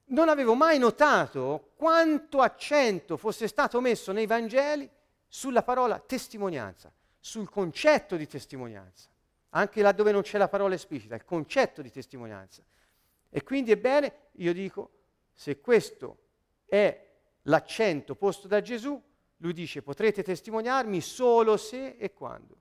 non 0.07 0.29
avevo 0.29 0.55
mai 0.55 0.77
notato 0.77 1.71
quanto 1.75 2.41
accento 2.41 3.17
fosse 3.17 3.47
stato 3.47 3.81
messo 3.81 4.11
nei 4.11 4.25
Vangeli 4.25 4.89
sulla 5.27 5.63
parola 5.63 5.99
testimonianza, 5.99 6.91
sul 7.19 7.49
concetto 7.49 8.15
di 8.15 8.27
testimonianza, 8.27 9.09
anche 9.49 9.81
laddove 9.81 10.11
non 10.11 10.21
c'è 10.21 10.37
la 10.37 10.47
parola 10.47 10.75
esplicita, 10.75 11.15
il 11.15 11.25
concetto 11.25 11.81
di 11.81 11.91
testimonianza. 11.91 12.63
E 13.29 13.43
quindi 13.43 13.71
ebbene, 13.71 14.29
io 14.33 14.53
dico, 14.53 14.91
se 15.33 15.59
questo 15.59 16.17
è 16.65 17.05
l'accento 17.43 18.15
posto 18.15 18.47
da 18.47 18.61
Gesù, 18.61 19.01
lui 19.37 19.53
dice 19.53 19.81
potrete 19.81 20.23
testimoniarmi 20.23 21.01
solo 21.01 21.57
se 21.57 21.97
e 21.97 22.13
quando 22.13 22.55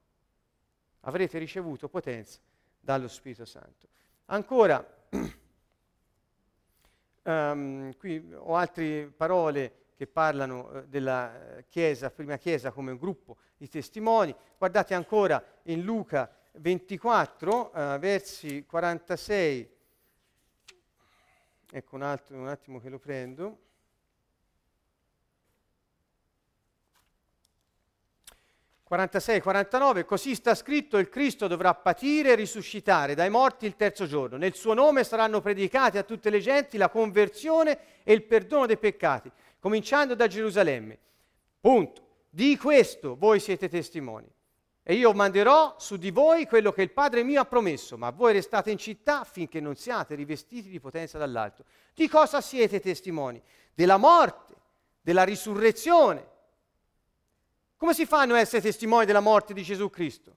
avrete 1.01 1.39
ricevuto 1.39 1.89
potenza 1.89 2.41
dallo 2.81 3.09
Spirito 3.09 3.45
Santo. 3.45 3.89
Ancora, 4.27 4.83
um, 7.25 7.93
qui 7.99 8.33
ho 8.35 8.57
altre 8.57 9.13
parole 9.15 9.83
che 9.97 10.07
parlano 10.07 10.71
uh, 10.71 10.87
della 10.87 11.59
eh, 11.59 11.65
Chiesa, 11.69 12.11
prima 12.11 12.39
Chiesa 12.39 12.71
come 12.71 12.93
un 12.93 12.97
gruppo 12.97 13.37
di 13.57 13.69
testimoni. 13.69 14.35
Guardate 14.57 14.95
ancora 14.95 15.43
in 15.65 15.83
Luca 15.83 16.35
24, 16.53 17.71
uh, 17.73 17.79
eh, 17.79 17.99
versi 17.99 18.65
46. 18.65 19.73
Ecco 21.71 21.95
un, 21.97 22.03
altro, 22.03 22.37
un 22.37 22.49
attimo 22.49 22.81
che 22.81 22.89
lo 22.89 22.99
prendo. 22.99 23.59
46-49, 28.95 30.05
così 30.05 30.35
sta 30.35 30.55
scritto, 30.55 30.99
il 30.99 31.09
Cristo 31.09 31.47
dovrà 31.47 31.75
patire 31.75 32.33
e 32.33 32.35
risuscitare 32.35 33.15
dai 33.15 33.31
morti 33.31 33.67
il 33.67 33.77
terzo 33.77 34.07
giorno. 34.07 34.37
Nel 34.37 34.55
suo 34.55 34.75
nome 34.75 35.05
saranno 35.05 35.41
predicati 35.41 35.99
a 35.99 36.05
tutte 36.05 36.31
le 36.31 36.41
genti 36.41 36.77
la 36.77 36.89
conversione 36.89 37.79
e 38.05 38.13
il 38.13 38.23
perdono 38.23 38.67
dei 38.67 38.79
peccati, 38.79 39.31
cominciando 39.59 40.15
da 40.15 40.27
Gerusalemme. 40.27 40.99
Punto. 41.61 42.03
Di 42.31 42.57
questo 42.57 43.17
voi 43.17 43.39
siete 43.39 43.69
testimoni. 43.69 44.27
E 44.83 44.95
io 44.95 45.13
manderò 45.13 45.77
su 45.79 45.97
di 45.97 46.11
voi 46.11 46.47
quello 46.47 46.73
che 46.73 46.83
il 46.83 46.91
Padre 46.91 47.23
mio 47.23 47.41
ha 47.41 47.45
promesso, 47.45 47.97
ma 47.97 48.11
voi 48.11 48.35
restate 48.35 48.71
in 48.71 48.77
città 48.77 49.21
affinché 49.21 49.61
non 49.61 49.77
siate 49.77 50.15
rivestiti 50.15 50.69
di 50.69 50.81
potenza 50.81 51.17
dall'alto. 51.17 51.65
Di 51.95 52.09
cosa 52.09 52.41
siete 52.41 52.81
testimoni? 52.81 53.41
Della 53.73 53.97
morte, 53.97 54.55
della 55.01 55.23
risurrezione 55.23 56.33
come 57.77 57.95
si 57.95 58.07
fanno 58.07 58.35
a 58.35 58.39
essere 58.39 58.63
testimoni 58.63 59.05
della 59.05 59.21
morte 59.21 59.53
di 59.53 59.63
Gesù 59.63 59.91
Cristo? 59.91 60.37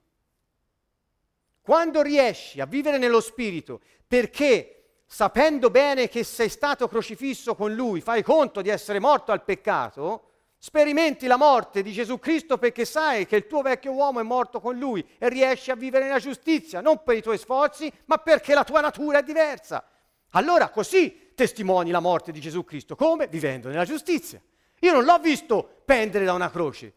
Quando 1.60 2.02
riesci 2.02 2.60
a 2.60 2.66
vivere 2.66 2.98
nello 2.98 3.20
Spirito, 3.20 3.80
perché 4.06 5.00
sapendo 5.06 5.70
bene 5.70 6.08
che 6.08 6.24
sei 6.24 6.48
stato 6.48 6.88
crocifisso 6.88 7.54
con 7.54 7.74
Lui, 7.74 8.00
fai 8.00 8.22
conto 8.22 8.62
di 8.62 8.68
essere 8.68 8.98
morto 8.98 9.32
al 9.32 9.44
peccato, 9.44 10.24
sperimenti 10.58 11.26
la 11.26 11.36
morte 11.36 11.82
di 11.82 11.92
Gesù 11.92 12.18
Cristo 12.18 12.58
perché 12.58 12.84
sai 12.84 13.26
che 13.26 13.36
il 13.36 13.46
tuo 13.46 13.62
vecchio 13.62 13.92
uomo 13.92 14.20
è 14.20 14.24
morto 14.24 14.60
con 14.60 14.76
Lui 14.76 15.06
e 15.18 15.28
riesci 15.28 15.70
a 15.70 15.76
vivere 15.76 16.04
nella 16.04 16.18
giustizia, 16.18 16.80
non 16.80 17.02
per 17.02 17.16
i 17.16 17.22
tuoi 17.22 17.38
sforzi, 17.38 17.90
ma 18.06 18.18
perché 18.18 18.54
la 18.54 18.64
tua 18.64 18.80
natura 18.80 19.18
è 19.18 19.22
diversa. 19.22 19.86
Allora 20.30 20.68
così 20.68 21.32
testimoni 21.34 21.90
la 21.90 22.00
morte 22.00 22.32
di 22.32 22.40
Gesù 22.40 22.64
Cristo. 22.64 22.96
Come? 22.96 23.28
Vivendo 23.28 23.68
nella 23.68 23.84
giustizia. 23.84 24.42
Io 24.80 24.92
non 24.92 25.04
l'ho 25.04 25.18
visto 25.18 25.82
pendere 25.84 26.24
da 26.24 26.32
una 26.32 26.50
croce, 26.50 26.92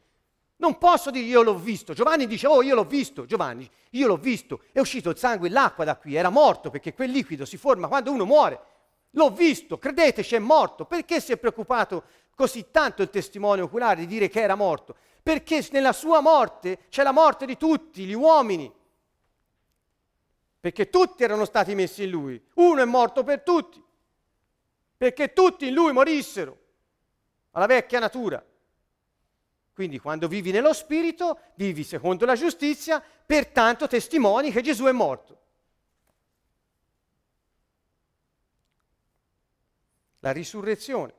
non 0.62 0.78
posso 0.78 1.10
dire 1.10 1.26
io 1.26 1.42
l'ho 1.42 1.58
visto. 1.58 1.94
Giovanni 1.94 2.28
dice, 2.28 2.46
oh 2.46 2.62
io 2.62 2.76
l'ho 2.76 2.86
visto. 2.86 3.26
Giovanni, 3.26 3.68
io 3.92 4.06
l'ho 4.06 4.18
visto. 4.18 4.62
È 4.72 4.80
uscito 4.80 5.10
il 5.10 5.18
sangue 5.18 5.48
e 5.48 5.52
l'acqua 5.52 5.84
da 5.84 5.98
qui. 5.98 6.14
Era 6.14 6.30
morto 6.30 6.70
perché 6.70 6.94
quel 6.94 7.10
liquido 7.10 7.46
si 7.46 7.58
forma 7.58 7.88
quando 7.88 8.12
uno 8.12 8.26
muore. 8.26 8.60
L'ho 9.12 9.32
visto, 9.32 9.80
credeteci, 9.80 10.36
è 10.36 10.40
morto. 10.40 10.86
Perché 10.86 11.20
si 11.20 11.32
è 11.32 11.38
preoccupato 11.38 12.04
così 12.36 12.68
tanto 12.70 13.02
il 13.02 13.10
testimone 13.10 13.62
oculare 13.62 14.02
di 14.02 14.06
dire 14.06 14.30
che 14.30 14.40
era 14.40 14.54
morto? 14.54 14.96
Perché 15.24 15.68
nella 15.72 15.94
sua 15.94 16.22
morte 16.22 16.82
c'è 16.90 17.02
la 17.02 17.12
morte 17.12 17.48
di 17.48 17.58
tutti 17.58 18.06
gli 18.06 18.14
uomini. 18.14 18.72
Perché 20.60 20.92
tutti 20.92 21.24
erano 21.24 21.46
stati 21.46 21.74
messi 21.74 22.04
in 22.04 22.12
lui. 22.12 22.40
Uno 22.54 22.84
è 22.84 22.86
morto 22.86 23.24
per 23.24 23.42
tutti. 23.42 23.84
Perché 24.96 25.34
tutti 25.34 25.68
in 25.68 25.74
lui 25.74 25.92
morissero. 25.92 26.56
Alla 27.54 27.66
vecchia 27.66 27.98
natura. 27.98 28.46
Quindi 29.74 30.00
quando 30.00 30.28
vivi 30.28 30.52
nello 30.52 30.74
Spirito, 30.74 31.40
vivi 31.56 31.84
secondo 31.84 32.26
la 32.26 32.36
giustizia, 32.36 33.02
pertanto 33.02 33.88
testimoni 33.88 34.52
che 34.52 34.62
Gesù 34.62 34.86
è 34.86 34.92
morto. 34.92 35.40
La 40.20 40.32
risurrezione. 40.32 41.14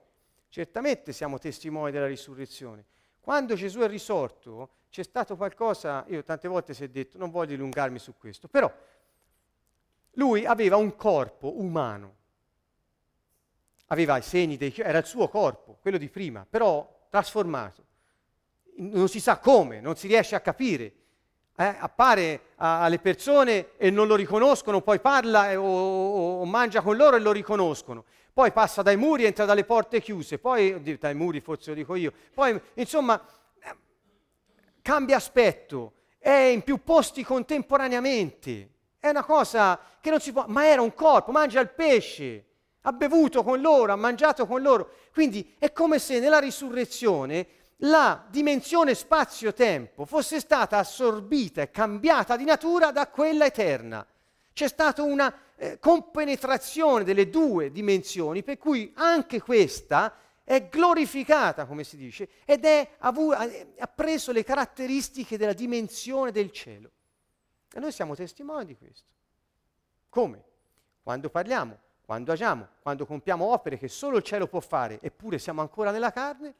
Certamente 0.49 1.13
siamo 1.13 1.39
testimoni 1.39 1.91
della 1.91 2.07
risurrezione. 2.07 2.85
Quando 3.21 3.55
Gesù 3.55 3.81
è 3.81 3.89
risorto, 3.89 4.71
c'è 4.91 5.03
stato 5.03 5.37
qualcosa, 5.37 6.05
io 6.09 6.23
tante 6.23 6.47
volte 6.47 6.75
si 6.75 6.85
è 6.85 6.89
detto, 6.89 7.17
non 7.17 7.31
voglio 7.31 7.51
dilungarmi 7.51 7.99
su 7.99 8.15
questo, 8.19 8.49
però 8.49 8.71
lui 10.17 10.45
aveva 10.45 10.77
un 10.77 10.95
corpo 10.95 11.59
umano, 11.59 12.17
aveva 13.87 14.19
i 14.19 14.23
seni, 14.23 14.59
dei, 14.59 14.75
era 14.77 14.99
il 14.99 15.07
suo 15.07 15.29
corpo, 15.29 15.79
quello 15.81 15.97
di 15.97 16.11
prima, 16.11 16.47
però 16.49 17.07
trasformato 17.09 17.91
non 18.77 19.09
si 19.09 19.21
sa 19.21 19.39
come, 19.39 19.81
non 19.81 19.97
si 19.97 20.07
riesce 20.07 20.35
a 20.35 20.41
capire. 20.41 20.93
Eh, 21.55 21.77
appare 21.79 22.41
a, 22.57 22.83
alle 22.83 22.99
persone 22.99 23.77
e 23.77 23.91
non 23.91 24.07
lo 24.07 24.15
riconoscono, 24.15 24.81
poi 24.81 25.01
parla 25.01 25.51
e, 25.51 25.57
o, 25.57 25.65
o, 25.65 26.41
o, 26.41 26.45
mangia 26.47 26.81
con 26.81 26.97
loro 26.97 27.17
e 27.17 27.21
lo 27.21 27.31
riconoscono. 27.31 28.05
Poi 28.33 28.51
passa 28.53 28.81
dai 28.81 28.97
muri, 28.97 29.25
entra 29.25 29.45
dalle 29.45 29.65
porte 29.65 30.01
chiuse, 30.01 30.39
poi 30.39 30.99
dai 30.99 31.15
muri 31.15 31.41
forse 31.41 31.71
lo 31.71 31.77
dico 31.77 31.95
io. 31.95 32.13
Poi 32.33 32.59
insomma 32.75 33.23
eh, 33.63 33.77
cambia 34.81 35.17
aspetto, 35.17 35.93
è 36.19 36.31
in 36.31 36.63
più 36.63 36.83
posti 36.83 37.23
contemporaneamente. 37.23 38.71
È 38.99 39.09
una 39.09 39.25
cosa 39.25 39.79
che 40.01 40.09
non 40.09 40.21
si 40.21 40.33
può, 40.33 40.47
ma 40.49 40.65
era 40.65 40.81
un 40.81 40.95
corpo, 40.95 41.33
mangia 41.33 41.61
il 41.61 41.69
pesce, 41.69 42.45
ha 42.83 42.93
bevuto 42.93 43.43
con 43.43 43.61
loro, 43.61 43.93
ha 43.93 43.97
mangiato 43.97 44.47
con 44.47 44.63
loro. 44.63 44.91
Quindi 45.13 45.55
è 45.59 45.71
come 45.73 45.99
se 45.99 46.19
nella 46.19 46.39
risurrezione 46.39 47.47
la 47.85 48.25
dimensione 48.29 48.95
spazio-tempo 48.95 50.05
fosse 50.05 50.39
stata 50.41 50.79
assorbita 50.79 51.63
e 51.63 51.71
cambiata 51.71 52.37
di 52.37 52.45
natura 52.45 52.93
da 52.93 53.09
quella 53.09 53.47
eterna. 53.47 54.07
C'è 54.53 54.69
stata 54.69 55.03
una 55.03 55.35
eh, 55.57 55.79
compenetrazione 55.79 57.05
delle 57.05 57.29
due 57.29 57.71
dimensioni, 57.71 58.43
per 58.43 58.59
cui 58.59 58.93
anche 58.97 59.41
questa 59.41 60.15
è 60.45 60.69
glorificata, 60.69 61.65
come 61.65 61.85
si 61.85 61.97
dice, 61.97 62.29
ed 62.45 62.65
ha, 62.65 62.93
ha 62.99 63.87
preso 63.89 64.33
le 64.33 64.45
caratteristiche 64.45 65.39
della 65.39 65.55
dimensione 65.55 66.31
del 66.31 66.53
cielo. 66.53 66.91
E 67.73 67.81
noi 67.81 67.91
siamo 67.91 68.15
testimoni 68.15 68.67
di 68.67 68.77
questo. 68.77 69.09
Come? 70.09 70.45
Quando 71.03 71.31
parliamo, 71.31 71.79
quando 72.05 72.33
agiamo, 72.33 72.69
quando 72.83 73.07
compiamo 73.07 73.45
opere 73.45 73.79
che 73.79 73.89
solo 73.89 74.19
il 74.19 74.23
cielo 74.23 74.47
può 74.47 74.61
fare, 74.61 74.99
eppure 75.01 75.39
siamo 75.39 75.63
ancora 75.63 75.91
nella 75.91 76.13
carne, 76.13 76.55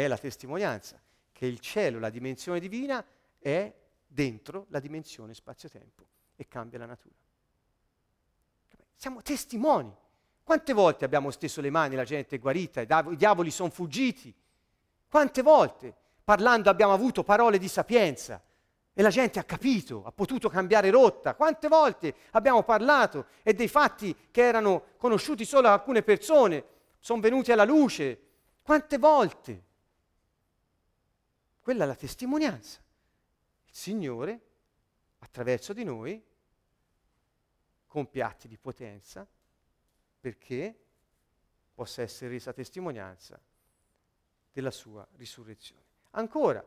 è 0.00 0.08
la 0.08 0.18
testimonianza 0.18 1.00
che 1.30 1.46
il 1.46 1.60
cielo, 1.60 2.00
la 2.00 2.10
dimensione 2.10 2.58
divina, 2.58 3.04
è 3.38 3.72
dentro 4.04 4.66
la 4.70 4.80
dimensione 4.80 5.34
spazio-tempo 5.34 6.04
e 6.34 6.48
cambia 6.48 6.80
la 6.80 6.86
natura. 6.86 7.14
Siamo 8.96 9.22
testimoni. 9.22 9.94
Quante 10.42 10.72
volte 10.72 11.04
abbiamo 11.04 11.30
steso 11.30 11.60
le 11.60 11.70
mani, 11.70 11.94
la 11.94 12.02
gente 12.02 12.34
è 12.34 12.38
guarita, 12.40 12.80
i 12.80 13.16
diavoli 13.16 13.52
sono 13.52 13.70
fuggiti? 13.70 14.34
Quante 15.08 15.42
volte 15.42 15.94
parlando 16.24 16.70
abbiamo 16.70 16.92
avuto 16.92 17.22
parole 17.22 17.56
di 17.56 17.68
sapienza 17.68 18.42
e 18.92 19.00
la 19.00 19.10
gente 19.10 19.38
ha 19.38 19.44
capito, 19.44 20.02
ha 20.04 20.10
potuto 20.10 20.48
cambiare 20.48 20.90
rotta? 20.90 21.36
Quante 21.36 21.68
volte 21.68 22.16
abbiamo 22.32 22.64
parlato 22.64 23.26
e 23.44 23.54
dei 23.54 23.68
fatti 23.68 24.12
che 24.32 24.42
erano 24.42 24.86
conosciuti 24.96 25.44
solo 25.44 25.68
a 25.68 25.72
alcune 25.74 26.02
persone 26.02 26.64
sono 26.98 27.20
venuti 27.20 27.52
alla 27.52 27.64
luce? 27.64 28.18
Quante 28.60 28.98
volte? 28.98 29.63
Quella 31.64 31.84
è 31.84 31.86
la 31.86 31.94
testimonianza. 31.94 32.78
Il 33.64 33.74
Signore, 33.74 34.40
attraverso 35.20 35.72
di 35.72 35.82
noi, 35.82 36.22
compie 37.86 38.22
atti 38.22 38.48
di 38.48 38.58
potenza 38.58 39.26
perché 40.20 40.78
possa 41.72 42.02
essere 42.02 42.32
resa 42.32 42.52
testimonianza 42.52 43.40
della 44.52 44.70
sua 44.70 45.08
risurrezione. 45.16 45.80
Ancora, 46.10 46.62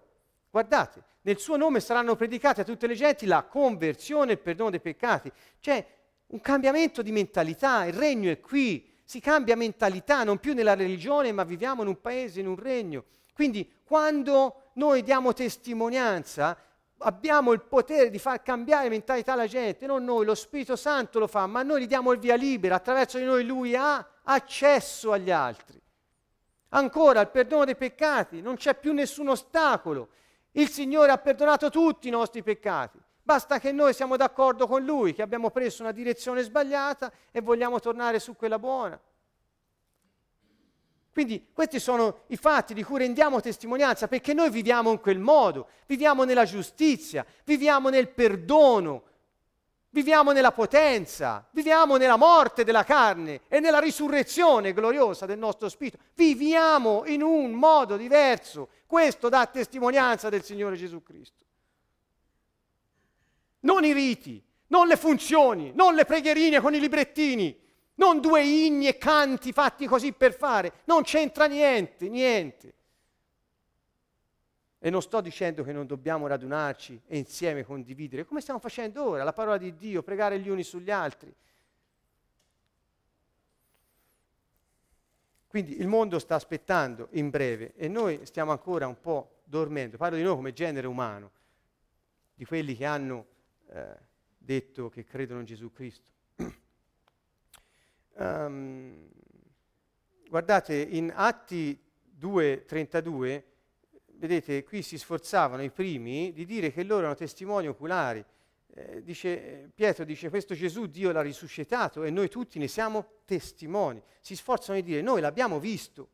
guardate, 0.50 1.04
nel 1.22 1.38
suo 1.38 1.58
nome 1.58 1.80
saranno 1.80 2.16
predicate 2.16 2.62
a 2.62 2.64
tutte 2.64 2.88
le 2.88 2.96
genti 2.96 3.28
la 3.28 3.44
conversione 3.44 4.32
e 4.32 4.34
il 4.34 4.42
perdono 4.42 4.72
dei 4.72 4.82
peccati. 4.82 5.32
C'è 5.60 5.88
un 6.26 6.42
cambiamento 6.42 7.04
di 7.04 7.12
mentalità, 7.12 7.86
il 7.86 7.94
regno 7.94 8.32
è 8.32 8.40
qui, 8.40 8.98
si 9.04 9.20
cambia 9.20 9.56
mentalità, 9.56 10.24
non 10.24 10.40
più 10.40 10.56
nella 10.56 10.74
religione, 10.74 11.32
ma 11.32 11.44
viviamo 11.44 11.84
in 11.84 11.90
un 11.90 12.02
paese, 12.02 12.40
in 12.40 12.48
un 12.48 12.56
regno. 12.56 13.06
Quindi 13.38 13.72
quando 13.84 14.72
noi 14.74 15.04
diamo 15.04 15.32
testimonianza, 15.32 16.58
abbiamo 16.98 17.52
il 17.52 17.62
potere 17.62 18.10
di 18.10 18.18
far 18.18 18.42
cambiare 18.42 18.90
mentalità 18.90 19.34
alla 19.34 19.46
gente, 19.46 19.86
non 19.86 20.04
noi, 20.04 20.26
lo 20.26 20.34
Spirito 20.34 20.76
Santo 20.76 21.20
lo 21.20 21.28
fa, 21.28 21.46
ma 21.46 21.62
noi 21.62 21.84
gli 21.84 21.88
diamo 21.88 22.12
il 22.14 22.18
via 22.18 22.34
libera, 22.34 22.74
attraverso 22.74 23.20
di 23.20 23.26
noi 23.26 23.46
lui 23.46 23.76
ha 23.76 24.04
accesso 24.24 25.12
agli 25.12 25.30
altri. 25.30 25.80
Ancora, 26.70 27.22
il 27.22 27.28
perdono 27.28 27.64
dei 27.64 27.76
peccati, 27.76 28.42
non 28.42 28.56
c'è 28.56 28.74
più 28.74 28.92
nessun 28.92 29.28
ostacolo. 29.28 30.10
Il 30.54 30.68
Signore 30.68 31.12
ha 31.12 31.20
perdonato 31.20 31.70
tutti 31.70 32.08
i 32.08 32.12
nostri 32.12 32.42
peccati. 32.42 32.98
Basta 33.22 33.60
che 33.60 33.72
noi 33.72 33.94
siamo 33.94 34.18
d'accordo 34.18 34.66
con 34.66 34.84
Lui, 34.84 35.14
che 35.14 35.22
abbiamo 35.22 35.52
preso 35.52 35.84
una 35.84 35.92
direzione 35.92 36.42
sbagliata 36.42 37.12
e 37.30 37.42
vogliamo 37.42 37.80
tornare 37.80 38.18
su 38.18 38.36
quella 38.36 38.58
buona. 38.58 39.00
Quindi 41.18 41.48
questi 41.52 41.80
sono 41.80 42.26
i 42.28 42.38
fatti 42.38 42.76
di 42.76 42.84
cui 42.84 43.00
rendiamo 43.00 43.42
testimonianza 43.42 44.08
perché 44.08 44.36
noi 44.36 44.52
viviamo 44.52 44.92
in 44.92 45.00
quel 45.00 45.18
modo, 45.18 45.70
viviamo 45.88 46.26
nella 46.26 46.46
giustizia, 46.46 47.26
viviamo 47.44 47.90
nel 47.90 48.10
perdono, 48.10 49.02
viviamo 49.90 50.32
nella 50.32 50.52
potenza, 50.52 51.44
viviamo 51.50 51.98
nella 51.98 52.18
morte 52.18 52.64
della 52.64 52.84
carne 52.84 53.42
e 53.48 53.60
nella 53.60 53.80
risurrezione 53.80 54.74
gloriosa 54.74 55.26
del 55.26 55.40
nostro 55.40 55.70
spirito. 55.70 55.98
Viviamo 56.14 57.02
in 57.08 57.24
un 57.24 57.50
modo 57.54 57.98
diverso. 57.98 58.70
Questo 58.86 59.28
dà 59.28 59.48
testimonianza 59.48 60.30
del 60.30 60.44
Signore 60.44 60.76
Gesù 60.76 61.02
Cristo. 61.02 61.44
Non 63.62 63.84
i 63.84 63.92
riti, 63.92 64.40
non 64.68 64.86
le 64.86 64.98
funzioni, 64.98 65.72
non 65.74 65.96
le 65.96 66.06
preghierine 66.06 66.62
con 66.62 66.76
i 66.76 66.80
librettini, 66.80 67.66
non 67.98 68.20
due 68.20 68.44
inni 68.44 68.88
e 68.88 68.98
canti 68.98 69.52
fatti 69.52 69.86
così 69.86 70.12
per 70.14 70.34
fare, 70.34 70.82
non 70.86 71.04
c'entra 71.04 71.46
niente, 71.46 72.10
niente. 72.10 72.74
E 74.80 74.90
non 74.90 75.02
sto 75.02 75.22
dicendo 75.22 75.64
che 75.64 75.72
non 75.72 75.88
dobbiamo 75.88 76.28
radunarci 76.28 77.02
e 77.08 77.18
insieme 77.18 77.64
condividere, 77.64 78.26
come 78.26 78.42
stiamo 78.42 78.60
facendo 78.60 79.04
ora, 79.04 79.24
la 79.24 79.34
parola 79.34 79.58
di 79.58 79.76
Dio, 79.76 80.04
pregare 80.04 80.40
gli 80.40 80.50
uni 80.50 80.64
sugli 80.64 80.92
altri. 80.92 81.34
Quindi 85.48 85.80
il 85.80 85.88
mondo 85.88 86.20
sta 86.20 86.36
aspettando 86.36 87.08
in 87.12 87.30
breve 87.30 87.74
e 87.76 87.88
noi 87.88 88.26
stiamo 88.26 88.52
ancora 88.52 88.86
un 88.86 89.00
po' 89.00 89.40
dormendo. 89.44 89.98
Parlo 89.98 90.18
di 90.18 90.24
noi 90.24 90.36
come 90.36 90.54
genere 90.54 90.86
umano, 90.86 91.32
di 92.36 92.46
quelli 92.46 92.76
che 92.76 92.86
hanno 92.86 93.26
eh, 93.70 93.98
detto 94.38 94.90
che 94.90 95.04
credono 95.04 95.40
in 95.40 95.46
Gesù 95.48 95.72
Cristo. 95.72 96.12
Um, 98.20 99.10
guardate, 100.28 100.76
in 100.76 101.12
Atti 101.16 101.80
2.32, 102.20 103.44
vedete, 104.14 104.64
qui 104.64 104.82
si 104.82 104.98
sforzavano 104.98 105.62
i 105.62 105.70
primi 105.70 106.34
di 106.34 106.46
dire 106.46 106.72
che 106.72 106.84
loro 106.84 107.02
erano 107.02 107.16
testimoni 107.16 107.68
oculari. 107.68 108.26
Eh, 108.74 109.04
dice, 109.04 109.70
Pietro 109.74 110.04
dice, 110.04 110.30
questo 110.30 110.56
Gesù 110.56 110.88
Dio 110.88 111.12
l'ha 111.12 111.22
risuscitato 111.22 112.04
e 112.04 112.10
noi 112.10 112.28
tutti 112.28 112.58
ne 112.58 112.68
siamo 112.68 113.22
testimoni. 113.26 114.02
Si 114.20 114.36
sforzano 114.36 114.80
di 114.80 114.84
dire, 114.84 115.02
noi 115.02 115.22
l'abbiamo 115.22 115.60
visto. 115.60 116.10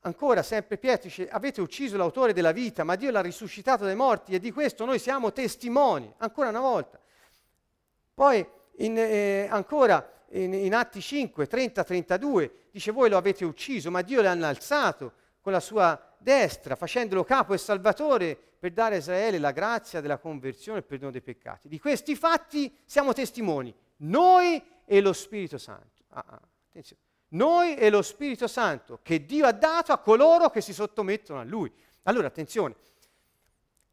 Ancora, 0.00 0.42
sempre 0.42 0.76
Pietro 0.76 1.08
dice, 1.08 1.30
avete 1.30 1.62
ucciso 1.62 1.96
l'autore 1.96 2.34
della 2.34 2.52
vita, 2.52 2.84
ma 2.84 2.94
Dio 2.94 3.10
l'ha 3.10 3.22
risuscitato 3.22 3.84
dai 3.84 3.96
morti 3.96 4.34
e 4.34 4.38
di 4.38 4.52
questo 4.52 4.84
noi 4.84 4.98
siamo 4.98 5.32
testimoni. 5.32 6.12
Ancora 6.18 6.50
una 6.50 6.60
volta. 6.60 7.00
Poi, 8.12 8.46
in, 8.78 8.98
eh, 8.98 9.46
ancora, 9.50 10.13
in, 10.34 10.52
in 10.52 10.74
Atti 10.74 11.00
5, 11.00 11.46
30, 11.46 11.84
32, 11.84 12.52
dice 12.70 12.90
voi 12.90 13.08
lo 13.08 13.16
avete 13.16 13.44
ucciso, 13.44 13.90
ma 13.90 14.02
Dio 14.02 14.20
l'ha 14.20 14.32
innalzato 14.32 15.12
con 15.40 15.52
la 15.52 15.60
sua 15.60 16.00
destra, 16.18 16.74
facendolo 16.74 17.22
capo 17.22 17.54
e 17.54 17.58
salvatore 17.58 18.36
per 18.58 18.72
dare 18.72 18.96
a 18.96 18.98
Israele 18.98 19.38
la 19.38 19.52
grazia 19.52 20.00
della 20.00 20.18
conversione 20.18 20.78
e 20.78 20.80
il 20.80 20.86
perdono 20.86 21.10
dei 21.10 21.20
peccati. 21.20 21.68
Di 21.68 21.78
questi 21.78 22.16
fatti 22.16 22.74
siamo 22.84 23.12
testimoni, 23.12 23.74
noi 23.98 24.62
e 24.84 25.00
lo 25.00 25.12
Spirito 25.12 25.58
Santo. 25.58 26.02
Ah, 26.08 26.24
ah, 26.26 26.40
attenzione. 26.68 27.02
Noi 27.28 27.76
e 27.76 27.90
lo 27.90 28.02
Spirito 28.02 28.46
Santo 28.46 29.00
che 29.02 29.24
Dio 29.24 29.46
ha 29.46 29.52
dato 29.52 29.92
a 29.92 29.98
coloro 29.98 30.50
che 30.50 30.60
si 30.60 30.72
sottomettono 30.72 31.40
a 31.40 31.44
Lui. 31.44 31.70
Allora, 32.04 32.28
attenzione, 32.28 32.76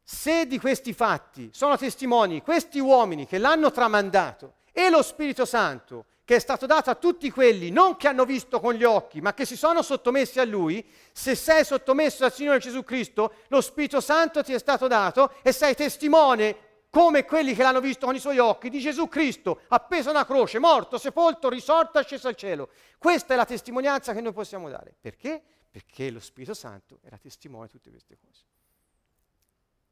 se 0.02 0.46
di 0.46 0.58
questi 0.58 0.92
fatti 0.92 1.50
sono 1.52 1.76
testimoni 1.76 2.42
questi 2.42 2.78
uomini 2.78 3.26
che 3.26 3.38
l'hanno 3.38 3.70
tramandato 3.70 4.54
e 4.72 4.90
lo 4.90 5.02
Spirito 5.02 5.44
Santo 5.44 6.06
che 6.24 6.36
è 6.36 6.38
stato 6.38 6.66
dato 6.66 6.90
a 6.90 6.94
tutti 6.94 7.30
quelli 7.30 7.70
non 7.70 7.96
che 7.96 8.08
hanno 8.08 8.24
visto 8.24 8.60
con 8.60 8.74
gli 8.74 8.84
occhi, 8.84 9.20
ma 9.20 9.34
che 9.34 9.44
si 9.44 9.56
sono 9.56 9.82
sottomessi 9.82 10.38
a 10.38 10.44
Lui, 10.44 10.88
se 11.12 11.34
sei 11.34 11.64
sottomesso 11.64 12.24
al 12.24 12.32
Signore 12.32 12.58
Gesù 12.58 12.84
Cristo, 12.84 13.34
lo 13.48 13.60
Spirito 13.60 14.00
Santo 14.00 14.42
ti 14.42 14.52
è 14.52 14.58
stato 14.58 14.86
dato 14.86 15.34
e 15.42 15.52
sei 15.52 15.74
testimone 15.74 16.70
come 16.90 17.24
quelli 17.24 17.54
che 17.54 17.62
l'hanno 17.62 17.80
visto 17.80 18.06
con 18.06 18.14
i 18.14 18.20
suoi 18.20 18.38
occhi, 18.38 18.68
di 18.68 18.78
Gesù 18.78 19.08
Cristo, 19.08 19.62
appeso 19.68 20.10
a 20.10 20.12
una 20.12 20.26
croce, 20.26 20.58
morto, 20.58 20.98
sepolto, 20.98 21.48
risorto, 21.48 21.98
asceso 21.98 22.28
al 22.28 22.36
cielo. 22.36 22.68
Questa 22.98 23.32
è 23.32 23.36
la 23.36 23.46
testimonianza 23.46 24.12
che 24.12 24.20
noi 24.20 24.32
possiamo 24.32 24.68
dare. 24.68 24.94
Perché? 25.00 25.42
Perché 25.70 26.10
lo 26.10 26.20
Spirito 26.20 26.52
Santo 26.52 26.98
era 27.02 27.16
testimone 27.16 27.66
di 27.66 27.72
tutte 27.72 27.90
queste 27.90 28.18
cose. 28.18 28.44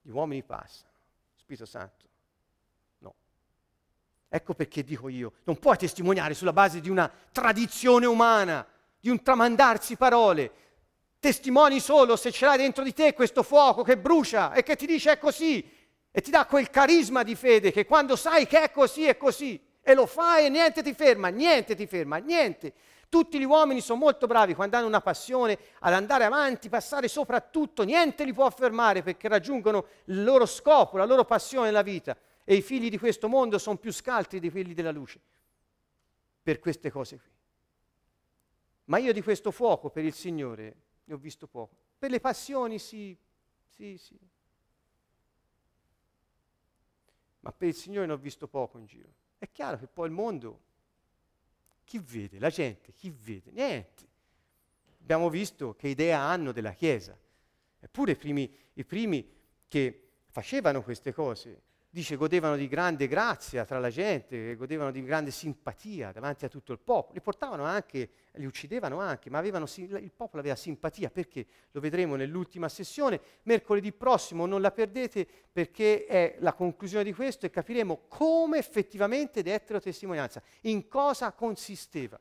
Gli 0.03 0.11
uomini 0.11 0.43
passano, 0.43 0.93
Spirito 1.35 1.65
Santo 1.65 2.10
Ecco 4.33 4.55
perché 4.55 4.85
dico 4.85 5.09
io, 5.09 5.33
non 5.43 5.59
puoi 5.59 5.77
testimoniare 5.77 6.35
sulla 6.35 6.53
base 6.53 6.81
di 6.81 6.89
una 6.89 7.11
tradizione 7.33 8.07
umana, 8.07 8.65
di 9.01 9.09
un 9.11 9.21
tramandarsi 9.23 9.97
parole. 9.97 10.53
Testimoni 11.19 11.81
solo 11.81 12.15
se 12.15 12.31
ce 12.31 12.45
l'hai 12.45 12.57
dentro 12.57 12.85
di 12.85 12.95
te 12.95 13.13
questo 13.13 13.43
fuoco 13.43 13.83
che 13.83 13.99
brucia 13.99 14.53
e 14.53 14.63
che 14.63 14.77
ti 14.77 14.87
dice 14.87 15.13
è 15.13 15.19
così 15.19 15.69
e 16.13 16.21
ti 16.21 16.31
dà 16.31 16.47
quel 16.47 16.71
carisma 16.71 17.25
di 17.25 17.35
fede 17.35 17.73
che 17.73 17.85
quando 17.85 18.15
sai 18.15 18.47
che 18.47 18.63
è 18.63 18.71
così 18.71 19.05
è 19.05 19.17
così 19.17 19.61
e 19.83 19.95
lo 19.95 20.07
fai 20.07 20.47
e 20.47 20.49
niente 20.49 20.81
ti 20.81 20.95
ferma, 20.95 21.27
niente 21.27 21.75
ti 21.75 21.89
ferma, 21.89 22.19
niente. 22.19 22.73
Tutti 23.09 23.37
gli 23.37 23.45
uomini 23.45 23.81
sono 23.81 23.99
molto 23.99 24.29
bravi 24.29 24.55
quando 24.55 24.77
hanno 24.77 24.87
una 24.87 25.01
passione 25.01 25.59
ad 25.81 25.93
andare 25.93 26.23
avanti, 26.23 26.69
passare 26.69 27.09
soprattutto, 27.09 27.83
niente 27.83 28.23
li 28.23 28.33
può 28.33 28.49
fermare 28.49 29.03
perché 29.03 29.27
raggiungono 29.27 29.87
il 30.05 30.23
loro 30.23 30.47
scopo, 30.47 30.99
la 30.99 31.05
loro 31.05 31.25
passione 31.25 31.67
nella 31.67 31.83
vita 31.83 32.17
e 32.45 32.55
i 32.55 32.63
figli 32.63 32.91
di 32.91 32.99
questo 32.99 33.29
mondo 33.29 33.59
sono 33.59 33.77
più 33.77 33.93
scaltri 33.93 34.41
di 34.41 34.51
quelli 34.51 34.75
della 34.75 34.91
luce 34.91 35.21
per 36.43 36.59
queste 36.59 36.91
cose 36.91 37.19
qui. 37.19 37.31
Ma 38.85 38.99
io 38.99 39.13
di 39.13 39.23
questo 39.23 39.51
fuoco 39.51 39.91
per 39.91 40.05
il 40.05 40.13
Signore 40.13 40.77
ne 41.05 41.15
ho 41.15 41.17
visto 41.17 41.47
poco. 41.47 41.77
Per 41.99 42.11
le 42.11 42.19
passioni 42.19 42.79
sì, 42.79 43.17
sì, 43.65 43.97
sì. 43.97 44.19
Ma 47.41 47.53
per 47.53 47.69
il 47.69 47.75
Signore 47.75 48.07
ne 48.07 48.13
ho 48.13 48.17
visto 48.17 48.49
poco 48.49 48.79
in 48.79 48.87
giro. 48.87 49.13
È 49.39 49.49
chiaro 49.51 49.79
che 49.79 49.87
poi 49.87 50.07
il 50.07 50.13
mondo, 50.13 50.61
chi 51.85 51.99
vede? 51.99 52.39
La 52.39 52.51
gente, 52.51 52.93
chi 52.93 53.11
vede? 53.11 53.51
Niente. 53.53 54.09
Abbiamo 55.01 55.31
visto 55.31 55.75
che 55.75 55.89
idea 55.89 56.21
hanno 56.21 56.53
della 56.53 56.73
Chiesa. 56.73 57.17
Eppure 57.79 58.13
i 58.13 58.17
primi, 58.17 58.55
i 58.75 58.85
primi 58.85 59.29
che 59.69 60.11
facevano 60.27 60.83
queste 60.83 61.13
cose 61.13 61.63
dice 61.93 62.15
godevano 62.15 62.57
di 62.57 62.69
grande 62.69 63.09
grazia 63.09 63.65
tra 63.65 63.81
la 63.81 63.91
gente, 63.91 64.55
godevano 64.55 64.93
di 64.93 65.03
grande 65.03 65.33
simpatia 65.33 66.13
davanti 66.13 66.45
a 66.45 66.49
tutto 66.49 66.71
il 66.71 66.79
popolo. 66.79 67.15
Li 67.15 67.21
portavano 67.21 67.65
anche, 67.65 68.11
li 68.35 68.47
uccidevano 68.47 69.01
anche, 69.01 69.29
ma 69.29 69.39
avevano, 69.39 69.67
il 69.77 70.13
popolo 70.15 70.41
aveva 70.41 70.55
simpatia 70.55 71.11
perché 71.11 71.45
lo 71.73 71.81
vedremo 71.81 72.15
nell'ultima 72.15 72.69
sessione. 72.69 73.21
Mercoledì 73.43 73.93
prossimo 73.93 74.47
non 74.47 74.61
la 74.61 74.71
perdete 74.71 75.27
perché 75.53 76.07
è 76.07 76.37
la 76.39 76.53
conclusione 76.53 77.03
di 77.03 77.13
questo 77.13 77.47
e 77.47 77.51
capiremo 77.51 78.03
come 78.07 78.59
effettivamente 78.59 79.43
dettero 79.43 79.81
testimonianza, 79.81 80.41
in 80.63 80.87
cosa 80.87 81.33
consisteva. 81.33 82.21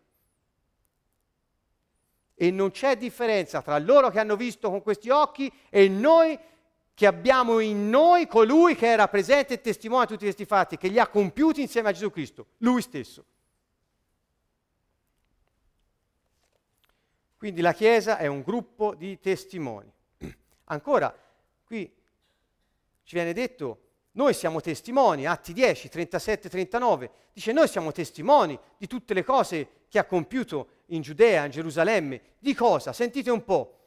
E 2.42 2.52
non 2.52 2.72
c'è 2.72 2.98
differenza 2.98 3.62
tra 3.62 3.78
loro 3.78 4.10
che 4.10 4.18
hanno 4.18 4.36
visto 4.38 4.70
con 4.70 4.82
questi 4.82 5.10
occhi 5.10 5.52
e 5.70 5.90
noi 5.90 6.40
che 7.00 7.08
abbiamo 7.08 7.60
in 7.60 7.90
noi 7.90 8.28
colui 8.28 8.76
che 8.76 8.88
era 8.88 9.08
presente 9.08 9.54
e 9.54 9.62
testimone 9.62 10.02
di 10.02 10.12
tutti 10.12 10.26
questi 10.26 10.44
fatti, 10.44 10.76
che 10.76 10.90
li 10.90 11.00
ha 11.00 11.08
compiuti 11.08 11.62
insieme 11.62 11.88
a 11.88 11.92
Gesù 11.94 12.12
Cristo, 12.12 12.48
lui 12.58 12.82
stesso. 12.82 13.24
Quindi 17.38 17.62
la 17.62 17.72
Chiesa 17.72 18.18
è 18.18 18.28
un 18.28 18.42
gruppo 18.42 18.96
di 18.96 19.18
testimoni. 19.18 19.90
Ancora, 20.66 21.18
qui 21.64 21.90
ci 23.04 23.16
viene 23.16 23.32
detto, 23.32 23.80
noi 24.12 24.34
siamo 24.34 24.60
testimoni, 24.60 25.26
Atti 25.26 25.54
10, 25.54 25.88
37, 25.88 26.50
39, 26.50 27.12
dice 27.32 27.54
noi 27.54 27.70
siamo 27.70 27.94
testimoni 27.94 28.60
di 28.78 28.88
tutte 28.88 29.14
le 29.14 29.24
cose 29.24 29.86
che 29.88 30.00
ha 30.00 30.04
compiuto 30.04 30.68
in 30.88 31.02
Giudea, 31.02 31.46
in 31.46 31.52
Gerusalemme. 31.52 32.22
Di 32.40 32.54
cosa? 32.54 32.92
Sentite 32.92 33.32
un 33.32 33.46
po'. 33.46 33.78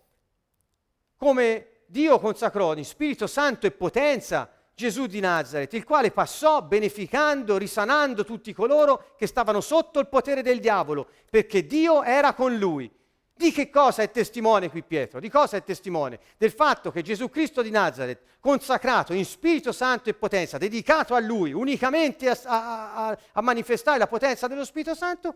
Come 1.19 1.72
Dio 1.93 2.19
consacrò 2.19 2.75
in 2.75 2.87
Spirito 2.87 3.27
Santo 3.27 3.67
e 3.67 3.71
potenza 3.71 4.51
Gesù 4.75 5.05
di 5.05 5.21
Nazareth, 5.21 5.75
il 5.75 5.85
quale 5.85 6.11
passò 6.11 6.63
beneficando, 6.63 7.59
risanando 7.59 8.25
tutti 8.25 8.55
coloro 8.55 9.13
che 9.19 9.27
stavano 9.27 9.61
sotto 9.61 10.01
il 10.01 10.09
potere 10.09 10.41
del 10.41 10.59
diavolo, 10.59 11.07
perché 11.29 11.67
Dio 11.67 12.03
era 12.03 12.33
con 12.33 12.57
lui. 12.57 12.91
Di 13.35 13.53
che 13.53 13.69
cosa 13.69 14.01
è 14.01 14.11
testimone 14.11 14.71
qui 14.71 14.83
Pietro? 14.83 15.21
Di 15.21 15.29
cosa 15.29 15.59
è 15.59 15.65
testimone? 15.65 16.19
Del 16.39 16.53
fatto 16.53 16.91
che 16.91 17.03
Gesù 17.03 17.29
Cristo 17.29 17.61
di 17.61 17.71
Nazareth, 17.71 18.23
consacrato 18.41 19.13
in 19.13 19.27
Spirito 19.27 19.71
Santo 19.71 20.09
e 20.09 20.15
potenza, 20.15 20.57
dedicato 20.57 21.15
a 21.15 21.21
Lui 21.21 21.53
unicamente 21.53 22.31
a, 22.31 22.39
a, 22.45 23.19
a 23.33 23.41
manifestare 23.43 23.99
la 23.99 24.07
potenza 24.07 24.47
dello 24.47 24.65
Spirito 24.65 24.95
Santo, 24.95 25.35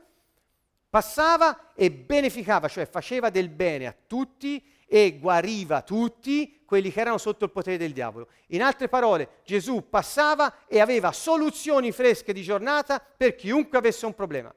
passava 0.88 1.74
e 1.74 1.90
beneficava, 1.90 2.66
cioè 2.66 2.86
faceva 2.86 3.28
del 3.28 3.50
bene 3.50 3.86
a 3.88 3.94
tutti 4.07 4.72
e 4.87 5.18
guariva 5.18 5.82
tutti 5.82 6.62
quelli 6.64 6.91
che 6.91 7.01
erano 7.01 7.18
sotto 7.18 7.45
il 7.45 7.51
potere 7.51 7.76
del 7.76 7.93
diavolo. 7.93 8.28
In 8.49 8.62
altre 8.62 8.89
parole, 8.89 9.41
Gesù 9.45 9.89
passava 9.89 10.66
e 10.66 10.80
aveva 10.80 11.12
soluzioni 11.12 11.93
fresche 11.93 12.32
di 12.32 12.43
giornata 12.43 13.01
per 13.01 13.34
chiunque 13.34 13.78
avesse 13.78 14.07
un 14.07 14.14
problema. 14.14 14.55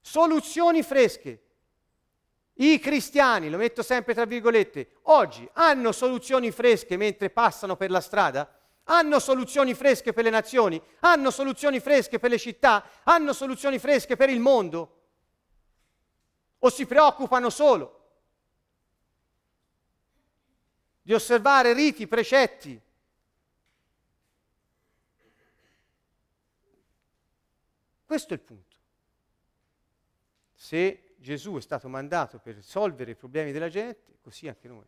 Soluzioni 0.00 0.82
fresche. 0.82 1.42
I 2.54 2.78
cristiani, 2.80 3.50
lo 3.50 3.56
metto 3.56 3.82
sempre 3.82 4.14
tra 4.14 4.24
virgolette, 4.24 4.96
oggi 5.02 5.48
hanno 5.52 5.92
soluzioni 5.92 6.50
fresche 6.50 6.96
mentre 6.96 7.30
passano 7.30 7.76
per 7.76 7.90
la 7.90 8.00
strada? 8.00 8.52
Hanno 8.84 9.18
soluzioni 9.18 9.74
fresche 9.74 10.12
per 10.12 10.24
le 10.24 10.30
nazioni? 10.30 10.82
Hanno 11.00 11.30
soluzioni 11.30 11.78
fresche 11.78 12.18
per 12.18 12.30
le 12.30 12.38
città? 12.38 12.84
Hanno 13.04 13.32
soluzioni 13.32 13.78
fresche 13.78 14.16
per 14.16 14.30
il 14.30 14.40
mondo? 14.40 14.94
O 16.60 16.70
si 16.70 16.86
preoccupano 16.86 17.50
solo 17.50 17.97
di 21.08 21.14
osservare 21.14 21.72
riti, 21.72 22.06
precetti? 22.06 22.78
Questo 28.04 28.34
è 28.34 28.36
il 28.36 28.42
punto. 28.42 28.76
Se 30.52 31.14
Gesù 31.16 31.56
è 31.56 31.62
stato 31.62 31.88
mandato 31.88 32.38
per 32.38 32.56
risolvere 32.56 33.12
i 33.12 33.14
problemi 33.14 33.52
della 33.52 33.70
gente, 33.70 34.18
così 34.20 34.48
anche 34.48 34.68
noi. 34.68 34.84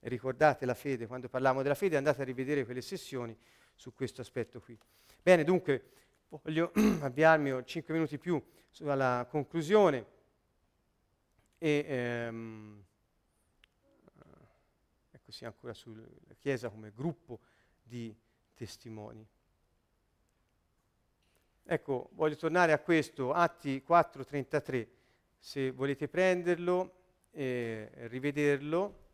Ricordate 0.00 0.66
la 0.66 0.74
fede, 0.74 1.06
quando 1.06 1.28
parliamo 1.28 1.62
della 1.62 1.76
fede 1.76 1.96
andate 1.96 2.22
a 2.22 2.24
rivedere 2.24 2.64
quelle 2.64 2.82
sessioni 2.82 3.38
su 3.76 3.94
questo 3.94 4.22
aspetto 4.22 4.58
qui. 4.58 4.76
Bene, 5.22 5.44
dunque 5.44 5.90
voglio 6.30 6.72
avviarmi 6.98 7.64
5 7.64 7.94
minuti 7.94 8.18
più 8.18 8.44
sulla 8.70 9.24
conclusione 9.30 10.04
e 11.58 11.84
ehm, 11.86 12.86
ecco 15.28 15.32
sì, 15.32 15.44
ancora 15.44 15.74
sulla 15.74 16.06
Chiesa 16.38 16.70
come 16.70 16.90
gruppo 16.90 17.40
di 17.82 18.16
testimoni. 18.54 19.26
Ecco, 21.64 22.08
voglio 22.12 22.36
tornare 22.36 22.72
a 22.72 22.78
questo, 22.78 23.32
Atti 23.32 23.84
4:33 23.86 24.88
se 25.36 25.70
volete 25.70 26.08
prenderlo 26.08 26.94
e 27.30 27.90
rivederlo 28.08 29.06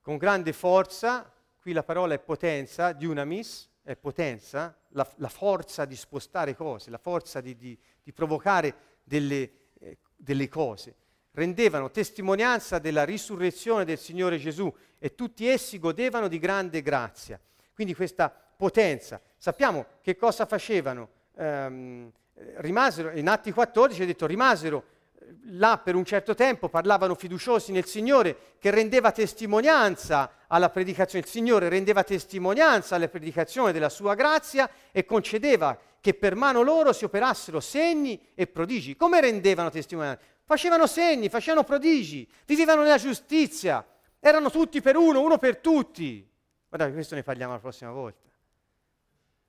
con 0.00 0.16
grande 0.16 0.52
forza, 0.52 1.32
qui 1.60 1.72
la 1.72 1.84
parola 1.84 2.14
è 2.14 2.18
potenza, 2.18 2.92
dunamis, 2.92 3.70
è 3.82 3.96
potenza, 3.96 4.76
la, 4.88 5.08
la 5.16 5.28
forza 5.28 5.84
di 5.84 5.94
spostare 5.94 6.56
cose, 6.56 6.90
la 6.90 6.98
forza 6.98 7.40
di, 7.40 7.54
di, 7.54 7.78
di 8.02 8.12
provocare 8.12 9.00
delle, 9.04 9.68
eh, 9.78 9.98
delle 10.16 10.48
cose. 10.48 10.96
Rendevano 11.32 11.90
testimonianza 11.90 12.78
della 12.78 13.04
risurrezione 13.04 13.84
del 13.84 13.98
Signore 13.98 14.38
Gesù 14.38 14.72
e 14.98 15.14
tutti 15.14 15.48
essi 15.48 15.78
godevano 15.78 16.28
di 16.28 16.38
grande 16.38 16.82
grazia. 16.82 17.40
Quindi 17.74 17.94
questa 17.94 18.30
potenza. 18.30 19.20
Sappiamo 19.36 19.86
che 20.02 20.16
cosa 20.16 20.46
facevano. 20.46 21.08
Um, 21.34 22.12
rimasero, 22.56 23.10
in 23.10 23.28
Atti 23.28 23.52
14 23.52 24.02
è 24.02 24.06
detto, 24.06 24.26
rimasero 24.26 24.84
eh, 25.18 25.34
là 25.50 25.78
per 25.78 25.94
un 25.94 26.04
certo 26.04 26.34
tempo, 26.34 26.68
parlavano 26.68 27.14
fiduciosi 27.14 27.72
nel 27.72 27.86
Signore 27.86 28.36
che 28.58 28.70
rendeva 28.70 29.12
testimonianza 29.12 30.30
alla 30.46 30.70
predicazione, 30.70 31.24
il 31.24 31.30
Signore 31.30 31.68
rendeva 31.68 32.04
testimonianza 32.04 32.96
alla 32.96 33.08
predicazione 33.08 33.72
della 33.72 33.88
sua 33.88 34.14
grazia 34.14 34.68
e 34.90 35.04
concedeva 35.04 35.78
che 36.00 36.14
per 36.14 36.34
mano 36.34 36.62
loro 36.62 36.92
si 36.92 37.04
operassero 37.04 37.60
segni 37.60 38.20
e 38.34 38.46
prodigi. 38.46 38.96
Come 38.96 39.20
rendevano 39.20 39.70
testimonianza? 39.70 40.20
Facevano 40.52 40.86
segni, 40.86 41.30
facevano 41.30 41.64
prodigi, 41.64 42.30
vivevano 42.44 42.82
nella 42.82 42.98
giustizia, 42.98 43.82
erano 44.20 44.50
tutti 44.50 44.82
per 44.82 44.96
uno, 44.96 45.22
uno 45.22 45.38
per 45.38 45.56
tutti. 45.56 46.30
Guardate, 46.68 46.92
questo 46.92 47.14
ne 47.14 47.22
parliamo 47.22 47.54
la 47.54 47.58
prossima 47.58 47.90
volta. 47.90 48.28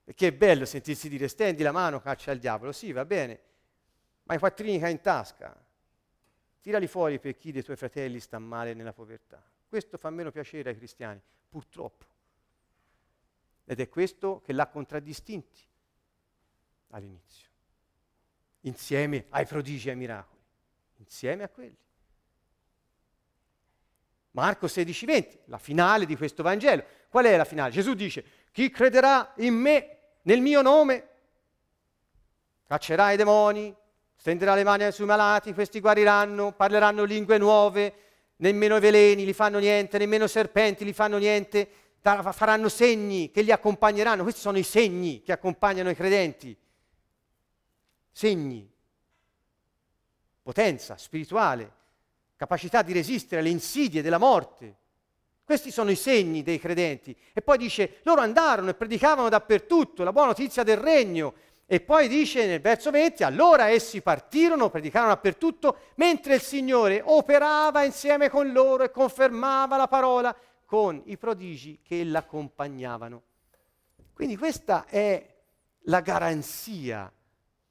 Perché 0.06 0.28
è 0.28 0.32
bello 0.32 0.64
sentirsi 0.64 1.10
dire 1.10 1.28
stendi 1.28 1.62
la 1.62 1.74
mano, 1.74 2.00
caccia 2.00 2.32
il 2.32 2.40
diavolo. 2.40 2.72
Sì, 2.72 2.94
va 2.94 3.04
bene, 3.04 3.42
ma 4.24 4.36
i 4.36 4.40
quattrini 4.40 4.80
che 4.80 4.86
hai 4.86 4.92
in 4.94 5.02
tasca, 5.02 5.54
tirali 6.62 6.88
fuori 6.88 7.20
per 7.20 7.36
chi 7.36 7.52
dei 7.52 7.64
tuoi 7.64 7.76
fratelli 7.76 8.22
sta 8.22 8.40
male 8.40 8.74
nella 8.74 8.94
povertà. 8.94 9.44
Questo 9.68 9.98
fa 9.98 10.10
meno 10.10 10.32
piacere 10.32 10.70
ai 10.70 10.78
cristiani, 10.78 11.20
purtroppo. 11.50 12.06
Ed 13.66 13.78
è 13.78 13.90
questo 13.90 14.40
che 14.40 14.54
l'ha 14.54 14.68
contraddistinti 14.68 15.68
all'inizio, 16.92 17.50
insieme 18.62 19.26
ai 19.32 19.46
prodigi 19.46 19.90
e 19.90 19.92
ai 19.92 19.98
miracoli, 19.98 20.33
insieme 21.04 21.44
a 21.44 21.50
quelli. 21.50 21.78
Marco 24.32 24.68
16, 24.68 25.06
20, 25.06 25.40
la 25.46 25.60
finale 25.60 26.06
di 26.06 26.16
questo 26.16 26.42
Vangelo. 26.42 26.84
Qual 27.10 27.26
è 27.26 27.38
la 27.38 27.46
finale? 27.46 27.72
Gesù 27.72 27.94
dice, 27.94 28.24
chi 28.52 28.72
crederà 28.72 29.34
in 29.38 29.54
me, 29.54 29.98
nel 30.24 30.42
mio 30.42 30.62
nome, 30.62 31.08
caccerà 32.66 33.12
i 33.12 33.18
demoni, 33.18 33.76
stenderà 34.16 34.56
le 34.56 34.64
mani 34.64 34.92
sui 34.92 35.06
malati, 35.06 35.54
questi 35.54 35.80
guariranno, 35.80 36.54
parleranno 36.54 37.04
lingue 37.04 37.38
nuove, 37.38 37.94
nemmeno 38.38 38.78
i 38.78 38.80
veleni 38.80 39.26
li 39.26 39.34
fanno 39.34 39.60
niente, 39.60 40.00
nemmeno 40.00 40.24
i 40.24 40.30
serpenti 40.30 40.84
li 40.84 40.94
fanno 40.94 41.18
niente, 41.18 41.70
faranno 42.02 42.70
segni 42.70 43.30
che 43.30 43.44
li 43.44 43.52
accompagneranno. 43.52 44.24
Questi 44.24 44.42
sono 44.42 44.58
i 44.58 44.64
segni 44.64 45.22
che 45.22 45.32
accompagnano 45.32 45.92
i 45.92 45.96
credenti. 45.96 46.58
Segni, 48.12 48.73
potenza 50.44 50.98
spirituale, 50.98 51.72
capacità 52.36 52.82
di 52.82 52.92
resistere 52.92 53.40
alle 53.40 53.50
insidie 53.50 54.02
della 54.02 54.18
morte. 54.18 54.76
Questi 55.44 55.72
sono 55.72 55.90
i 55.90 55.96
segni 55.96 56.44
dei 56.44 56.60
credenti. 56.60 57.16
E 57.34 57.42
poi 57.42 57.58
dice, 57.58 58.00
loro 58.04 58.22
andarono 58.22 58.70
e 58.70 58.74
predicavano 58.76 59.30
dappertutto 59.30 60.04
la 60.04 60.12
buona 60.12 60.28
notizia 60.28 60.64
del 60.64 60.78
regno. 60.78 61.34
E 61.66 61.80
poi 61.80 62.08
dice 62.08 62.46
nel 62.46 62.60
verso 62.60 62.92
20, 62.92 63.24
allora 63.24 63.70
essi 63.70 64.02
partirono, 64.02 64.70
predicarono 64.70 65.14
dappertutto, 65.14 65.78
mentre 65.96 66.36
il 66.36 66.42
Signore 66.42 67.02
operava 67.04 67.84
insieme 67.84 68.30
con 68.30 68.52
loro 68.52 68.84
e 68.84 68.92
confermava 68.92 69.78
la 69.78 69.88
parola 69.88 70.36
con 70.66 71.02
i 71.06 71.18
prodigi 71.18 71.80
che 71.82 72.04
l'accompagnavano. 72.04 73.22
Quindi 74.14 74.36
questa 74.38 74.86
è 74.86 75.26
la 75.84 76.02
garanzia. 76.02 77.12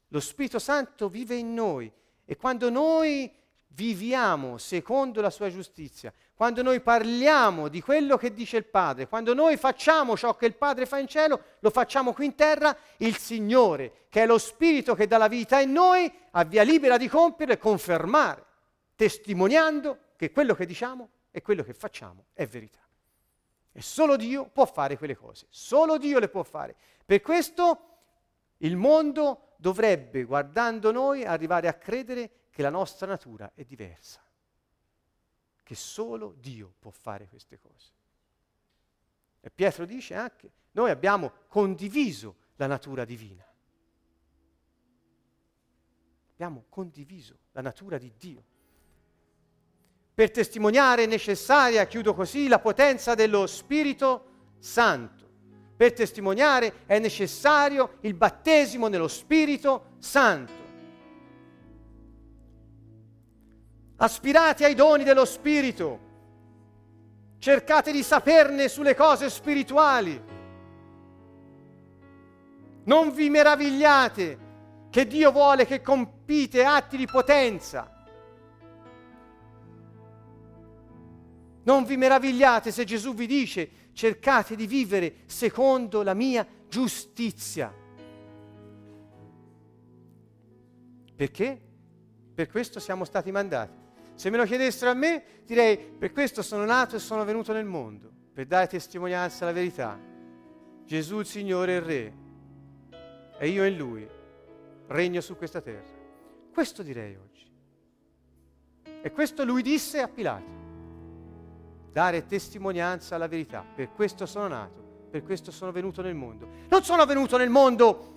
Lo 0.09 0.21
Spirito 0.21 0.59
Santo 0.59 1.09
vive 1.09 1.35
in 1.35 1.55
noi 1.55 1.93
e 2.33 2.37
quando 2.37 2.71
noi 2.71 3.31
viviamo 3.75 4.57
secondo 4.57 5.21
la 5.21 5.29
sua 5.29 5.51
giustizia, 5.51 6.11
quando 6.35 6.63
noi 6.63 6.81
parliamo 6.81 7.69
di 7.69 7.83
quello 7.83 8.17
che 8.17 8.33
dice 8.33 8.57
il 8.57 8.65
Padre, 8.65 9.07
quando 9.07 9.35
noi 9.35 9.59
facciamo 9.59 10.17
ciò 10.17 10.35
che 10.35 10.47
il 10.47 10.55
Padre 10.55 10.87
fa 10.87 10.99
in 10.99 11.09
cielo, 11.09 11.43
lo 11.59 11.69
facciamo 11.69 12.15
qui 12.15 12.25
in 12.25 12.35
terra, 12.35 12.75
il 12.99 13.19
Signore, 13.19 14.07
che 14.09 14.23
è 14.23 14.27
lo 14.27 14.39
Spirito 14.39 14.95
che 14.95 15.07
dà 15.07 15.19
la 15.19 15.29
vita 15.29 15.61
in 15.61 15.73
noi, 15.73 16.11
ha 16.31 16.43
via 16.45 16.63
libera 16.63 16.97
di 16.97 17.07
compiere 17.07 17.53
e 17.53 17.59
confermare, 17.59 18.43
testimoniando 18.97 19.99
che 20.17 20.31
quello 20.31 20.55
che 20.55 20.65
diciamo 20.65 21.11
e 21.31 21.43
quello 21.43 21.63
che 21.63 21.75
facciamo 21.75 22.29
è 22.33 22.47
verità. 22.47 22.81
E 23.73 23.83
solo 23.83 24.17
Dio 24.17 24.47
può 24.47 24.65
fare 24.65 24.97
quelle 24.97 25.17
cose, 25.17 25.49
solo 25.51 25.99
Dio 25.99 26.19
le 26.19 26.29
può 26.29 26.45
fare. 26.45 26.75
Per 27.05 27.21
questo 27.21 27.89
il 28.59 28.77
mondo 28.77 29.52
dovrebbe, 29.63 30.25
guardando 30.25 30.91
noi, 30.91 31.25
arrivare 31.25 31.69
a 31.69 31.75
credere 31.75 32.49
che 32.51 32.63
la 32.63 32.69
nostra 32.69 33.07
natura 33.07 33.53
è 33.55 33.63
diversa, 33.63 34.21
che 35.63 35.75
solo 35.77 36.35
Dio 36.37 36.75
può 36.81 36.91
fare 36.91 37.29
queste 37.29 37.61
cose. 37.61 37.93
E 39.41 39.51
Pietro 39.51 39.85
dice 39.85 40.17
anche, 40.17 40.51
noi 40.73 40.91
abbiamo 40.91 41.33
condiviso 41.47 42.35
la 42.57 42.67
natura 42.67 43.05
divina. 43.05 43.47
Abbiamo 46.33 46.65
condiviso 46.69 47.39
la 47.53 47.61
natura 47.61 47.99
di 47.99 48.13
Dio. 48.19 48.45
Per 50.13 50.31
testimoniare 50.33 51.05
è 51.05 51.07
necessaria, 51.07 51.87
chiudo 51.87 52.15
così, 52.15 52.49
la 52.49 52.59
potenza 52.59 53.15
dello 53.15 53.47
Spirito 53.47 54.57
Santo. 54.59 55.22
Per 55.83 55.95
testimoniare 55.95 56.75
è 56.87 57.01
necessario 57.01 57.95
il 58.03 58.15
battesimo 58.15 58.87
nello 58.87 59.09
Spirito 59.09 59.97
Santo. 59.99 60.53
aspirate 63.97 64.65
ai 64.65 64.77
doni 64.77 65.03
dello 65.03 65.25
Spirito, 65.25 65.99
cercate 67.39 67.91
di 67.91 68.05
saperne 68.05 68.69
sulle 68.69 68.95
cose 68.95 69.29
spirituali. 69.29 70.23
Non 72.85 73.11
vi 73.11 73.29
meravigliate 73.29 74.39
che 74.89 75.07
Dio 75.09 75.33
vuole 75.33 75.67
che 75.67 75.81
compite 75.81 76.65
atti 76.65 76.97
di 76.97 77.07
potenza. 77.07 77.91
Non 81.65 81.85
vi 81.85 81.97
meravigliate 81.97 82.71
se 82.71 82.85
Gesù 82.85 83.15
vi 83.15 83.27
dice 83.27 83.82
cercate 83.93 84.57
di 84.57 84.67
vivere 84.67 85.17
secondo 85.27 86.03
la 86.03 86.15
mia 86.15 86.47
giustizia. 86.69 87.73
Perché? 91.15 91.61
Per 92.35 92.49
questo 92.49 92.81
siamo 92.81 93.05
stati 93.05 93.31
mandati. 93.31 93.81
Se 94.15 94.31
me 94.31 94.37
lo 94.37 94.45
chiedessero 94.45 94.91
a 94.91 94.95
me, 94.95 95.23
direi 95.45 95.77
per 95.77 96.13
questo 96.13 96.43
sono 96.43 96.65
nato 96.65 96.97
e 96.97 96.99
sono 96.99 97.25
venuto 97.25 97.53
nel 97.53 97.65
mondo, 97.65 98.11
per 98.33 98.47
dare 98.47 98.67
testimonianza 98.67 99.45
alla 99.45 99.53
verità. 99.53 99.99
Gesù 100.85 101.21
il 101.21 101.27
Signore 101.27 101.73
e 101.73 101.77
il 101.77 101.83
Re, 101.83 102.15
e 103.39 103.49
io 103.49 103.65
in 103.65 103.77
Lui 103.77 104.09
regno 104.89 105.21
su 105.21 105.37
questa 105.37 105.61
terra. 105.61 106.01
Questo 106.53 106.83
direi 106.83 107.17
oggi. 107.17 107.51
E 109.03 109.11
questo 109.11 109.45
lui 109.45 109.63
disse 109.63 110.01
a 110.01 110.09
Pilato 110.09 110.62
dare 111.93 112.27
testimonianza 112.27 113.15
alla 113.15 113.29
verità. 113.29 113.65
Per 113.75 113.93
questo 113.93 114.25
sono 114.27 114.49
nato, 114.49 114.83
per 115.11 115.23
questo 115.23 115.51
sono 115.51 115.71
venuto 115.71 116.01
nel 116.01 116.15
mondo. 116.15 116.49
Non 116.69 116.83
sono 116.83 117.05
venuto 117.05 117.37
nel 117.37 117.51
mondo 117.51 118.11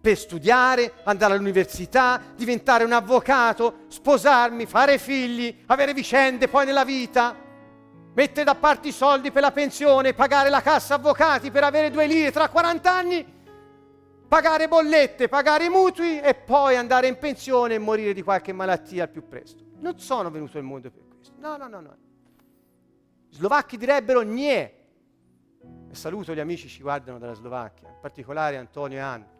per 0.00 0.16
studiare, 0.16 0.92
andare 1.04 1.32
all'università, 1.32 2.20
diventare 2.36 2.84
un 2.84 2.92
avvocato, 2.92 3.86
sposarmi, 3.88 4.66
fare 4.66 4.98
figli, 4.98 5.64
avere 5.66 5.94
vicende 5.94 6.46
poi 6.46 6.66
nella 6.66 6.84
vita, 6.84 7.34
mettere 8.14 8.44
da 8.44 8.54
parte 8.54 8.88
i 8.88 8.92
soldi 8.92 9.32
per 9.32 9.42
la 9.42 9.50
pensione, 9.50 10.14
pagare 10.14 10.48
la 10.50 10.60
cassa 10.60 10.94
avvocati 10.94 11.50
per 11.50 11.64
avere 11.64 11.90
due 11.90 12.06
lire 12.06 12.30
tra 12.30 12.48
40 12.48 12.92
anni, 12.92 13.34
pagare 14.28 14.68
bollette, 14.68 15.28
pagare 15.28 15.68
mutui 15.68 16.20
e 16.20 16.34
poi 16.34 16.76
andare 16.76 17.08
in 17.08 17.18
pensione 17.18 17.74
e 17.74 17.78
morire 17.78 18.12
di 18.12 18.22
qualche 18.22 18.52
malattia 18.52 19.04
al 19.04 19.10
più 19.10 19.26
presto. 19.26 19.64
Non 19.80 19.98
sono 19.98 20.30
venuto 20.30 20.52
nel 20.54 20.64
mondo 20.64 20.90
per 20.90 21.02
questo. 21.08 21.34
No, 21.38 21.56
no, 21.56 21.66
no, 21.66 21.80
no. 21.80 21.96
Slovacchi 23.36 23.76
direbbero 23.76 24.22
nie. 24.22 24.74
E 25.90 25.94
saluto 25.94 26.32
gli 26.34 26.40
amici 26.40 26.64
che 26.64 26.70
ci 26.70 26.80
guardano 26.80 27.18
dalla 27.18 27.34
Slovacchia, 27.34 27.86
in 27.86 27.98
particolare 28.00 28.56
Antonio 28.56 28.96
e 28.96 29.00
Anna. 29.00 29.34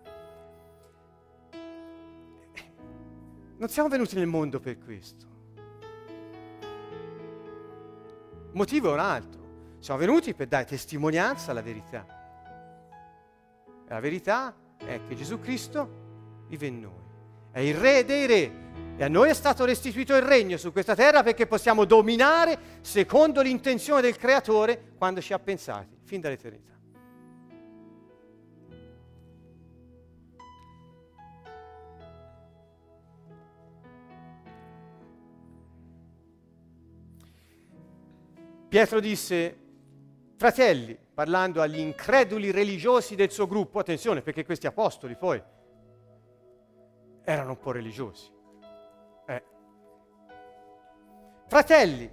Non 3.57 3.69
siamo 3.71 3.89
venuti 3.89 4.15
nel 4.17 4.27
mondo 4.27 4.61
per 4.61 4.79
questo. 4.79 5.25
Il 8.51 8.53
motivo 8.53 8.91
è 8.91 8.93
un 8.93 8.99
altro. 8.99 9.45
Siamo 9.79 9.99
venuti 9.99 10.35
per 10.35 10.47
dare 10.47 10.67
testimonianza 10.67 11.53
alla 11.53 11.63
verità. 11.63 12.05
E 13.87 13.89
la 13.89 14.01
verità 14.01 14.55
è 14.77 15.01
che 15.09 15.15
Gesù 15.15 15.41
Cristo 15.41 16.45
vive 16.49 16.67
in 16.67 16.81
noi. 16.81 17.05
È 17.51 17.61
il 17.61 17.75
Re 17.75 18.05
dei 18.05 18.27
Re 18.27 18.66
e 18.99 19.05
a 19.05 19.09
noi 19.09 19.29
è 19.29 19.35
stato 19.35 19.67
restituito 19.67 20.15
il 20.15 20.23
regno 20.23 20.57
su 20.57 20.73
questa 20.73 20.95
terra 20.95 21.23
perché 21.23 21.47
possiamo 21.47 21.85
dominare 21.85 22.59
secondo 22.81 23.43
l'intenzione 23.43 24.01
del 24.01 24.17
Creatore 24.17 24.95
quando 24.97 25.21
ci 25.21 25.35
ha 25.35 25.39
pensati, 25.39 25.99
fin 26.03 26.21
dall'eternità. 26.23 26.65
Pietro 38.69 39.01
disse, 39.01 39.57
fratelli, 40.37 40.99
parlando 41.15 41.61
agli 41.61 41.79
increduli 41.79 42.51
religiosi 42.51 43.15
del 43.15 43.31
suo 43.31 43.47
gruppo, 43.47 43.79
attenzione 43.79 44.23
perché 44.23 44.45
questi 44.45 44.67
apostoli 44.67 45.17
poi 45.17 45.43
erano 47.25 47.51
un 47.51 47.59
po' 47.59 47.73
religiosi 47.73 48.35
Fratelli, 51.49 52.11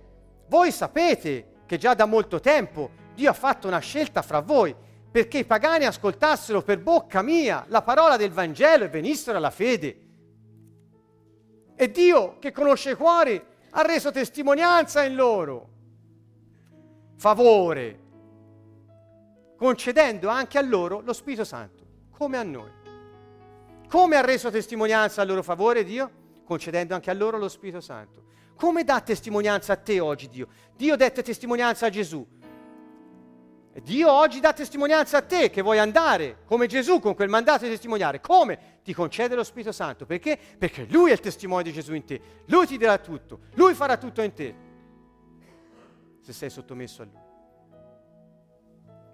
voi 0.47 0.71
sapete 0.71 1.61
che 1.65 1.77
già 1.77 1.93
da 1.93 2.05
molto 2.05 2.39
tempo 2.39 2.91
Dio 3.15 3.29
ha 3.29 3.33
fatto 3.33 3.67
una 3.67 3.79
scelta 3.79 4.21
fra 4.21 4.41
voi 4.41 4.75
perché 5.11 5.39
i 5.39 5.45
pagani 5.45 5.85
ascoltassero 5.85 6.61
per 6.61 6.79
bocca 6.79 7.21
mia 7.21 7.65
la 7.67 7.81
parola 7.81 8.17
del 8.17 8.31
Vangelo 8.31 8.83
e 8.83 8.89
venissero 8.89 9.37
alla 9.37 9.51
fede. 9.51 10.01
E 11.75 11.91
Dio, 11.91 12.37
che 12.39 12.51
conosce 12.51 12.91
i 12.91 12.95
cuori, 12.95 13.43
ha 13.71 13.81
reso 13.81 14.11
testimonianza 14.11 15.03
in 15.03 15.15
loro. 15.15 15.69
Favore, 17.15 17.99
concedendo 19.55 20.29
anche 20.29 20.57
a 20.57 20.61
loro 20.61 21.01
lo 21.01 21.13
Spirito 21.13 21.43
Santo, 21.43 21.85
come 22.11 22.37
a 22.37 22.43
noi. 22.43 22.71
Come 23.87 24.15
ha 24.15 24.21
reso 24.21 24.49
testimonianza 24.49 25.21
a 25.21 25.25
loro 25.25 25.43
favore 25.43 25.83
Dio? 25.83 26.22
Concedendo 26.43 26.93
anche 26.93 27.09
a 27.09 27.13
loro 27.13 27.37
lo 27.37 27.47
Spirito 27.47 27.81
Santo. 27.81 28.31
Come 28.55 28.83
dà 28.83 29.01
testimonianza 29.01 29.73
a 29.73 29.75
te 29.77 29.99
oggi 29.99 30.29
Dio? 30.29 30.47
Dio 30.75 30.95
dette 30.95 31.23
testimonianza 31.23 31.87
a 31.87 31.89
Gesù. 31.89 32.25
Dio 33.81 34.11
oggi 34.11 34.39
dà 34.39 34.53
testimonianza 34.53 35.17
a 35.17 35.21
te 35.21 35.49
che 35.49 35.63
vuoi 35.63 35.79
andare 35.79 36.43
come 36.45 36.67
Gesù 36.67 36.99
con 36.99 37.15
quel 37.15 37.29
mandato 37.29 37.63
di 37.63 37.71
testimoniare. 37.71 38.21
Come? 38.21 38.79
Ti 38.83 38.93
concede 38.93 39.33
lo 39.33 39.43
Spirito 39.43 39.71
Santo. 39.71 40.05
Perché? 40.05 40.37
Perché 40.57 40.85
Lui 40.89 41.09
è 41.09 41.13
il 41.13 41.19
testimone 41.19 41.63
di 41.63 41.71
Gesù 41.71 41.93
in 41.93 42.05
te. 42.05 42.21
Lui 42.45 42.67
ti 42.67 42.77
dirà 42.77 42.97
tutto. 42.99 43.39
Lui 43.55 43.73
farà 43.73 43.97
tutto 43.97 44.21
in 44.21 44.33
te. 44.33 44.55
Se 46.19 46.33
sei 46.33 46.49
sottomesso 46.51 47.01
a 47.01 47.05
Lui. 47.05 47.21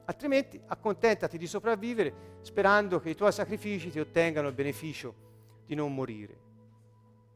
Altrimenti 0.06 0.60
accontentati 0.66 1.38
di 1.38 1.48
sopravvivere 1.48 2.38
sperando 2.42 3.00
che 3.00 3.12
i 3.12 3.16
tuoi 3.16 3.32
sacrifici 3.32 3.92
ti 3.92 4.00
ottengano 4.00 4.48
il 4.48 4.56
beneficio 4.56 5.28
di 5.66 5.76
non 5.76 5.94
morire 5.94 6.48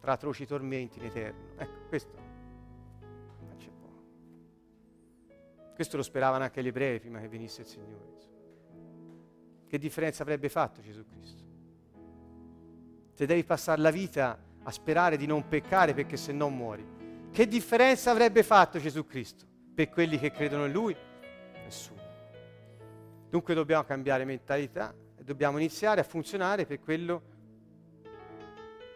tra 0.04 0.12
atroci 0.12 0.46
tormenti 0.46 1.00
in 1.00 1.06
eterno. 1.06 1.52
Ecco, 1.56 1.88
questo 1.88 2.18
non 3.40 3.56
c'è 3.58 3.70
poco. 3.70 4.04
Questo 5.74 5.96
lo 5.96 6.04
speravano 6.04 6.44
anche 6.44 6.62
gli 6.62 6.68
ebrei 6.68 7.00
prima 7.00 7.22
che 7.22 7.30
venisse 7.30 7.62
il 7.62 7.68
Signore. 7.68 8.12
Che 9.66 9.78
differenza 9.78 10.22
avrebbe 10.24 10.50
fatto 10.50 10.82
Gesù 10.82 11.06
Cristo? 11.06 11.44
Se 13.14 13.26
devi 13.26 13.46
passare 13.46 13.80
la 13.80 13.92
vita 13.92 14.38
a 14.64 14.72
sperare 14.72 15.16
di 15.16 15.26
non 15.26 15.48
peccare 15.48 15.94
perché 15.94 16.18
se 16.18 16.34
no 16.34 16.50
muori, 16.50 16.86
che 17.32 17.48
differenza 17.48 18.12
avrebbe 18.12 18.44
fatto 18.44 18.80
Gesù 18.80 19.06
Cristo 19.06 19.46
per 19.74 19.88
quelli 19.88 20.20
che 20.20 20.32
credono 20.32 20.66
in 20.66 20.74
Lui? 20.74 20.94
Nessuno. 21.64 22.02
Dunque 23.30 23.54
dobbiamo 23.54 23.86
cambiare 23.86 24.26
mentalità 24.26 24.94
e 25.16 25.24
dobbiamo 25.24 25.60
iniziare 25.60 26.02
a 26.02 26.04
funzionare 26.04 26.66
per 26.66 26.82
quello 26.82 27.22
che 27.22 27.33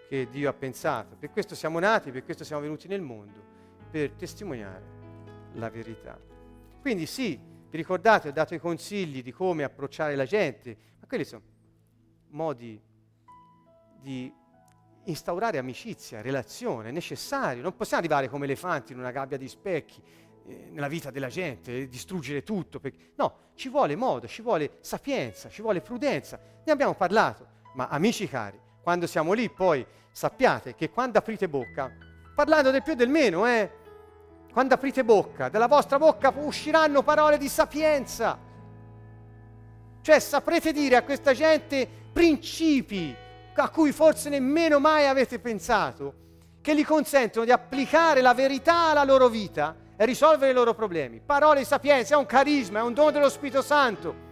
che 0.08 0.28
Dio 0.30 0.49
ha 0.49 0.53
pensato. 0.53 1.16
Per 1.18 1.32
questo 1.32 1.55
siamo 1.55 1.80
nati, 1.80 2.12
per 2.12 2.24
questo 2.24 2.43
siamo 2.43 2.62
venuti 2.62 2.88
nel 2.88 3.01
mondo, 3.01 3.43
per 3.91 4.12
testimoniare 4.12 4.95
la 5.53 5.70
verità. 5.70 6.20
Quindi 6.82 7.05
sì, 7.05 7.39
vi 7.70 7.78
ricordate, 7.78 8.30
ho 8.30 8.32
dato 8.32 8.53
i 8.53 8.60
consigli 8.60 9.22
di 9.22 9.32
come 9.32 9.64
approcciare 9.64 10.16
la 10.16 10.26
gente, 10.26 10.78
ma 10.99 11.08
quelli 11.08 11.26
sono 11.26 11.41
modi 12.30 12.82
di 13.99 14.34
instaurare 15.05 15.58
amicizia, 15.58 16.22
relazione, 16.22 16.89
è 16.89 16.91
necessario. 16.91 17.62
Non 17.62 17.76
possiamo 17.76 18.03
arrivare 18.03 18.30
come 18.30 18.45
elefanti 18.45 18.93
in 18.93 18.99
una 18.99 19.12
gabbia 19.12 19.38
di 19.38 19.47
specchi 19.47 20.01
eh, 20.45 20.70
nella 20.72 20.88
vita 20.88 21.12
della 21.12 21.28
gente 21.28 21.82
e 21.82 21.88
distruggere 21.88 22.43
tutto. 22.43 22.80
Perché... 22.80 23.14
No, 23.16 23.51
ci 23.55 23.70
vuole 23.70 23.95
modo, 23.95 24.28
ci 24.28 24.41
vuole 24.41 24.78
sapienza, 24.82 25.49
ci 25.49 25.62
vuole 25.62 25.82
prudenza. 25.82 26.39
Ne 26.64 26.72
abbiamo 26.72 26.93
parlato, 26.93 27.47
ma 27.76 27.88
amici 27.88 28.28
cari, 28.28 28.60
quando 28.88 29.06
siamo 29.06 29.34
lì, 29.34 29.50
poi 29.50 29.86
sappiate 30.12 30.74
che 30.74 30.90
quando 30.90 31.18
aprite 31.18 31.50
bocca, 31.50 31.92
parlando 32.34 32.72
del 32.72 32.84
più 32.84 32.94
e 32.94 32.96
del 32.96 33.10
meno, 33.10 33.46
eh, 33.46 33.70
quando 34.50 34.76
aprite 34.76 35.04
bocca, 35.04 35.50
dalla 35.50 35.68
vostra 35.68 35.98
bocca 35.98 36.32
usciranno 36.34 37.04
parole 37.04 37.38
di 37.38 37.50
sapienza. 37.50 38.40
Cioè 40.00 40.20
saprete 40.20 40.72
dire 40.72 40.96
a 40.96 41.04
questa 41.04 41.34
gente 41.34 41.86
principi 42.14 43.14
a 43.56 43.70
cui 43.72 43.92
forse 43.92 44.30
nemmeno 44.30 44.80
mai 44.80 45.06
avete 45.06 45.38
pensato, 45.40 46.14
che 46.62 46.74
gli 46.74 46.86
consentono 46.86 47.44
di 47.44 47.52
applicare 47.52 48.22
la 48.22 48.34
verità 48.34 48.92
alla 48.92 49.04
loro 49.04 49.28
vita 49.28 49.76
e 49.98 50.06
risolvere 50.06 50.52
i 50.52 50.56
loro 50.56 50.74
problemi. 50.74 51.20
Parole 51.20 51.60
di 51.60 51.66
sapienza, 51.66 52.16
è 52.16 52.18
un 52.18 52.26
carisma, 52.26 52.80
è 52.80 52.84
un 52.84 52.94
dono 52.94 53.12
dello 53.12 53.28
Spirito 53.28 53.62
Santo 53.62 54.27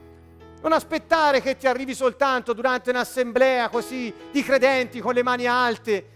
non 0.66 0.74
aspettare 0.74 1.42
che 1.42 1.58
ti 1.58 1.68
arrivi 1.68 1.94
soltanto 1.94 2.54
durante 2.54 2.90
un'assemblea 2.90 3.70
così 3.70 4.12
di 4.32 4.42
credenti 4.42 5.00
con 5.00 5.14
le 5.14 5.22
mani 5.22 5.46
alte. 5.46 6.10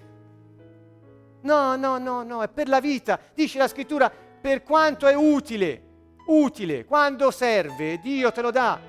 No, 1.41 1.76
no, 1.76 2.00
no, 2.00 2.24
no, 2.24 2.41
è 2.41 2.47
per 2.47 2.68
la 2.68 2.80
vita. 2.80 3.20
Dice 3.36 3.60
la 3.60 3.68
scrittura, 3.68 4.10
per 4.10 4.64
quanto 4.64 5.06
è 5.06 5.14
utile, 5.14 5.84
utile, 6.26 6.86
quando 6.86 7.30
serve, 7.30 8.00
Dio 8.00 8.32
te 8.32 8.41
lo 8.41 8.50
dà. 8.50 8.80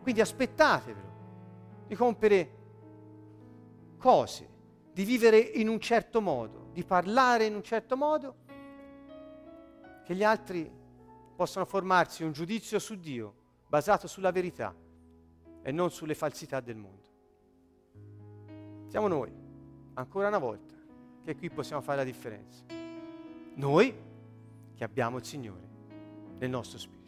Quindi 0.00 0.20
aspettatevelo 0.20 1.10
di 1.88 1.96
compiere 1.96 2.50
cose, 3.98 4.48
di 4.92 5.02
vivere 5.04 5.38
in 5.38 5.68
un 5.68 5.80
certo 5.80 6.20
modo, 6.20 6.68
di 6.72 6.84
parlare 6.84 7.46
in 7.46 7.56
un 7.56 7.62
certo 7.64 7.96
modo, 7.96 8.36
che 10.04 10.14
gli 10.14 10.22
altri 10.22 10.80
possano 11.42 11.64
formarsi 11.64 12.22
un 12.22 12.30
giudizio 12.30 12.78
su 12.78 12.94
Dio 12.94 13.34
basato 13.66 14.06
sulla 14.06 14.30
verità 14.30 14.72
e 15.60 15.72
non 15.72 15.90
sulle 15.90 16.14
falsità 16.14 16.60
del 16.60 16.76
mondo. 16.76 17.10
Siamo 18.86 19.08
noi, 19.08 19.32
ancora 19.94 20.28
una 20.28 20.38
volta, 20.38 20.76
che 21.24 21.34
qui 21.34 21.50
possiamo 21.50 21.82
fare 21.82 21.96
la 21.96 22.04
differenza. 22.04 22.62
Noi 23.54 23.92
che 24.76 24.84
abbiamo 24.84 25.16
il 25.16 25.24
Signore 25.24 25.68
nel 26.38 26.48
nostro 26.48 26.78
spirito. 26.78 27.00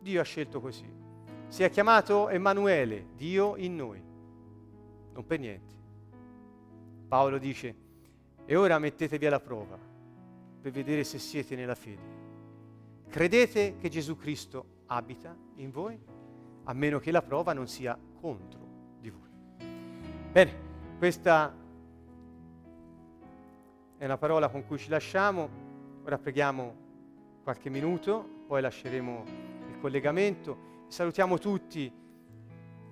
Dio 0.00 0.20
ha 0.20 0.24
scelto 0.24 0.60
così. 0.60 0.92
Si 1.46 1.62
è 1.62 1.70
chiamato 1.70 2.28
Emanuele, 2.28 3.10
Dio 3.14 3.54
in 3.54 3.76
noi, 3.76 4.02
non 5.12 5.24
per 5.24 5.38
niente. 5.38 5.76
Paolo 7.06 7.38
dice, 7.38 7.76
e 8.44 8.56
ora 8.56 8.80
mettetevi 8.80 9.26
alla 9.26 9.38
prova 9.38 9.87
per 10.68 10.84
vedere 10.84 11.04
se 11.04 11.18
siete 11.18 11.56
nella 11.56 11.74
fede. 11.74 12.16
Credete 13.08 13.76
che 13.78 13.88
Gesù 13.88 14.16
Cristo 14.16 14.82
abita 14.86 15.34
in 15.56 15.70
voi, 15.70 15.98
a 16.64 16.72
meno 16.74 16.98
che 16.98 17.10
la 17.10 17.22
prova 17.22 17.54
non 17.54 17.66
sia 17.66 17.98
contro 18.20 18.60
di 19.00 19.08
voi. 19.08 19.30
Bene, 20.30 20.66
questa 20.98 21.54
è 23.96 24.04
una 24.04 24.18
parola 24.18 24.48
con 24.48 24.66
cui 24.66 24.78
ci 24.78 24.90
lasciamo, 24.90 25.48
ora 26.04 26.18
preghiamo 26.18 26.86
qualche 27.42 27.70
minuto, 27.70 28.44
poi 28.46 28.60
lasceremo 28.60 29.24
il 29.70 29.78
collegamento. 29.80 30.66
Salutiamo 30.88 31.38
tutti 31.38 31.90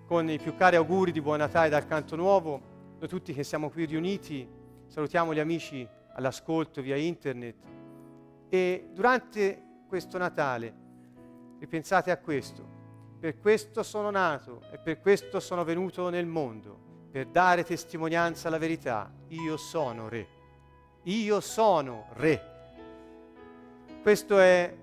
con 0.06 0.30
i 0.30 0.38
più 0.38 0.54
cari 0.54 0.76
auguri 0.76 1.12
di 1.12 1.20
Buon 1.20 1.38
Natale 1.38 1.68
dal 1.68 1.86
Canto 1.86 2.16
Nuovo, 2.16 2.74
noi 2.98 3.08
tutti 3.08 3.34
che 3.34 3.42
siamo 3.42 3.68
qui 3.68 3.84
riuniti, 3.84 4.48
salutiamo 4.86 5.34
gli 5.34 5.40
amici 5.40 5.86
all'ascolto 6.16 6.80
via 6.82 6.96
internet 6.96 7.56
e 8.48 8.88
durante 8.92 9.62
questo 9.86 10.18
Natale 10.18 10.74
ripensate 11.58 12.10
a 12.10 12.18
questo. 12.18 12.74
Per 13.18 13.38
questo 13.38 13.82
sono 13.82 14.10
nato 14.10 14.62
e 14.70 14.78
per 14.78 15.00
questo 15.00 15.40
sono 15.40 15.64
venuto 15.64 16.10
nel 16.10 16.26
mondo, 16.26 16.78
per 17.10 17.26
dare 17.26 17.64
testimonianza 17.64 18.48
alla 18.48 18.58
verità. 18.58 19.10
Io 19.28 19.56
sono 19.56 20.08
re. 20.08 20.26
Io 21.04 21.40
sono 21.40 22.08
re. 22.14 22.54
Questa 24.02 24.42
è 24.42 24.76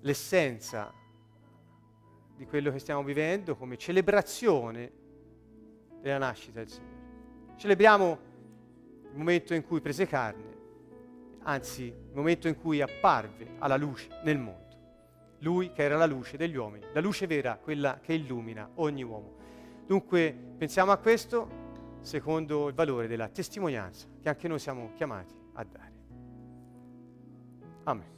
l'essenza 0.00 0.92
di 2.36 2.46
quello 2.46 2.70
che 2.70 2.78
stiamo 2.78 3.02
vivendo 3.02 3.56
come 3.56 3.76
celebrazione 3.76 4.92
della 6.00 6.18
nascita 6.18 6.60
del 6.60 6.68
Signore. 6.68 7.02
Celebriamo 7.56 8.18
il 9.10 9.18
momento 9.18 9.54
in 9.54 9.64
cui 9.64 9.80
prese 9.80 10.06
carne, 10.06 10.53
anzi 11.44 11.84
il 11.84 12.12
momento 12.12 12.48
in 12.48 12.60
cui 12.60 12.80
apparve 12.80 13.54
alla 13.58 13.76
luce 13.76 14.08
nel 14.24 14.38
mondo 14.38 14.64
lui 15.44 15.70
che 15.72 15.82
era 15.82 15.96
la 15.96 16.06
luce 16.06 16.36
degli 16.36 16.56
uomini, 16.56 16.86
la 16.92 17.00
luce 17.00 17.26
vera, 17.26 17.58
quella 17.62 18.00
che 18.00 18.14
illumina 18.14 18.68
ogni 18.76 19.02
uomo. 19.02 19.36
Dunque 19.86 20.34
pensiamo 20.56 20.90
a 20.90 20.96
questo 20.96 21.62
secondo 22.00 22.68
il 22.68 22.74
valore 22.74 23.06
della 23.06 23.28
testimonianza 23.28 24.08
che 24.20 24.28
anche 24.30 24.48
noi 24.48 24.58
siamo 24.58 24.92
chiamati 24.94 25.34
a 25.52 25.64
dare. 25.64 25.92
Amen. 27.84 28.13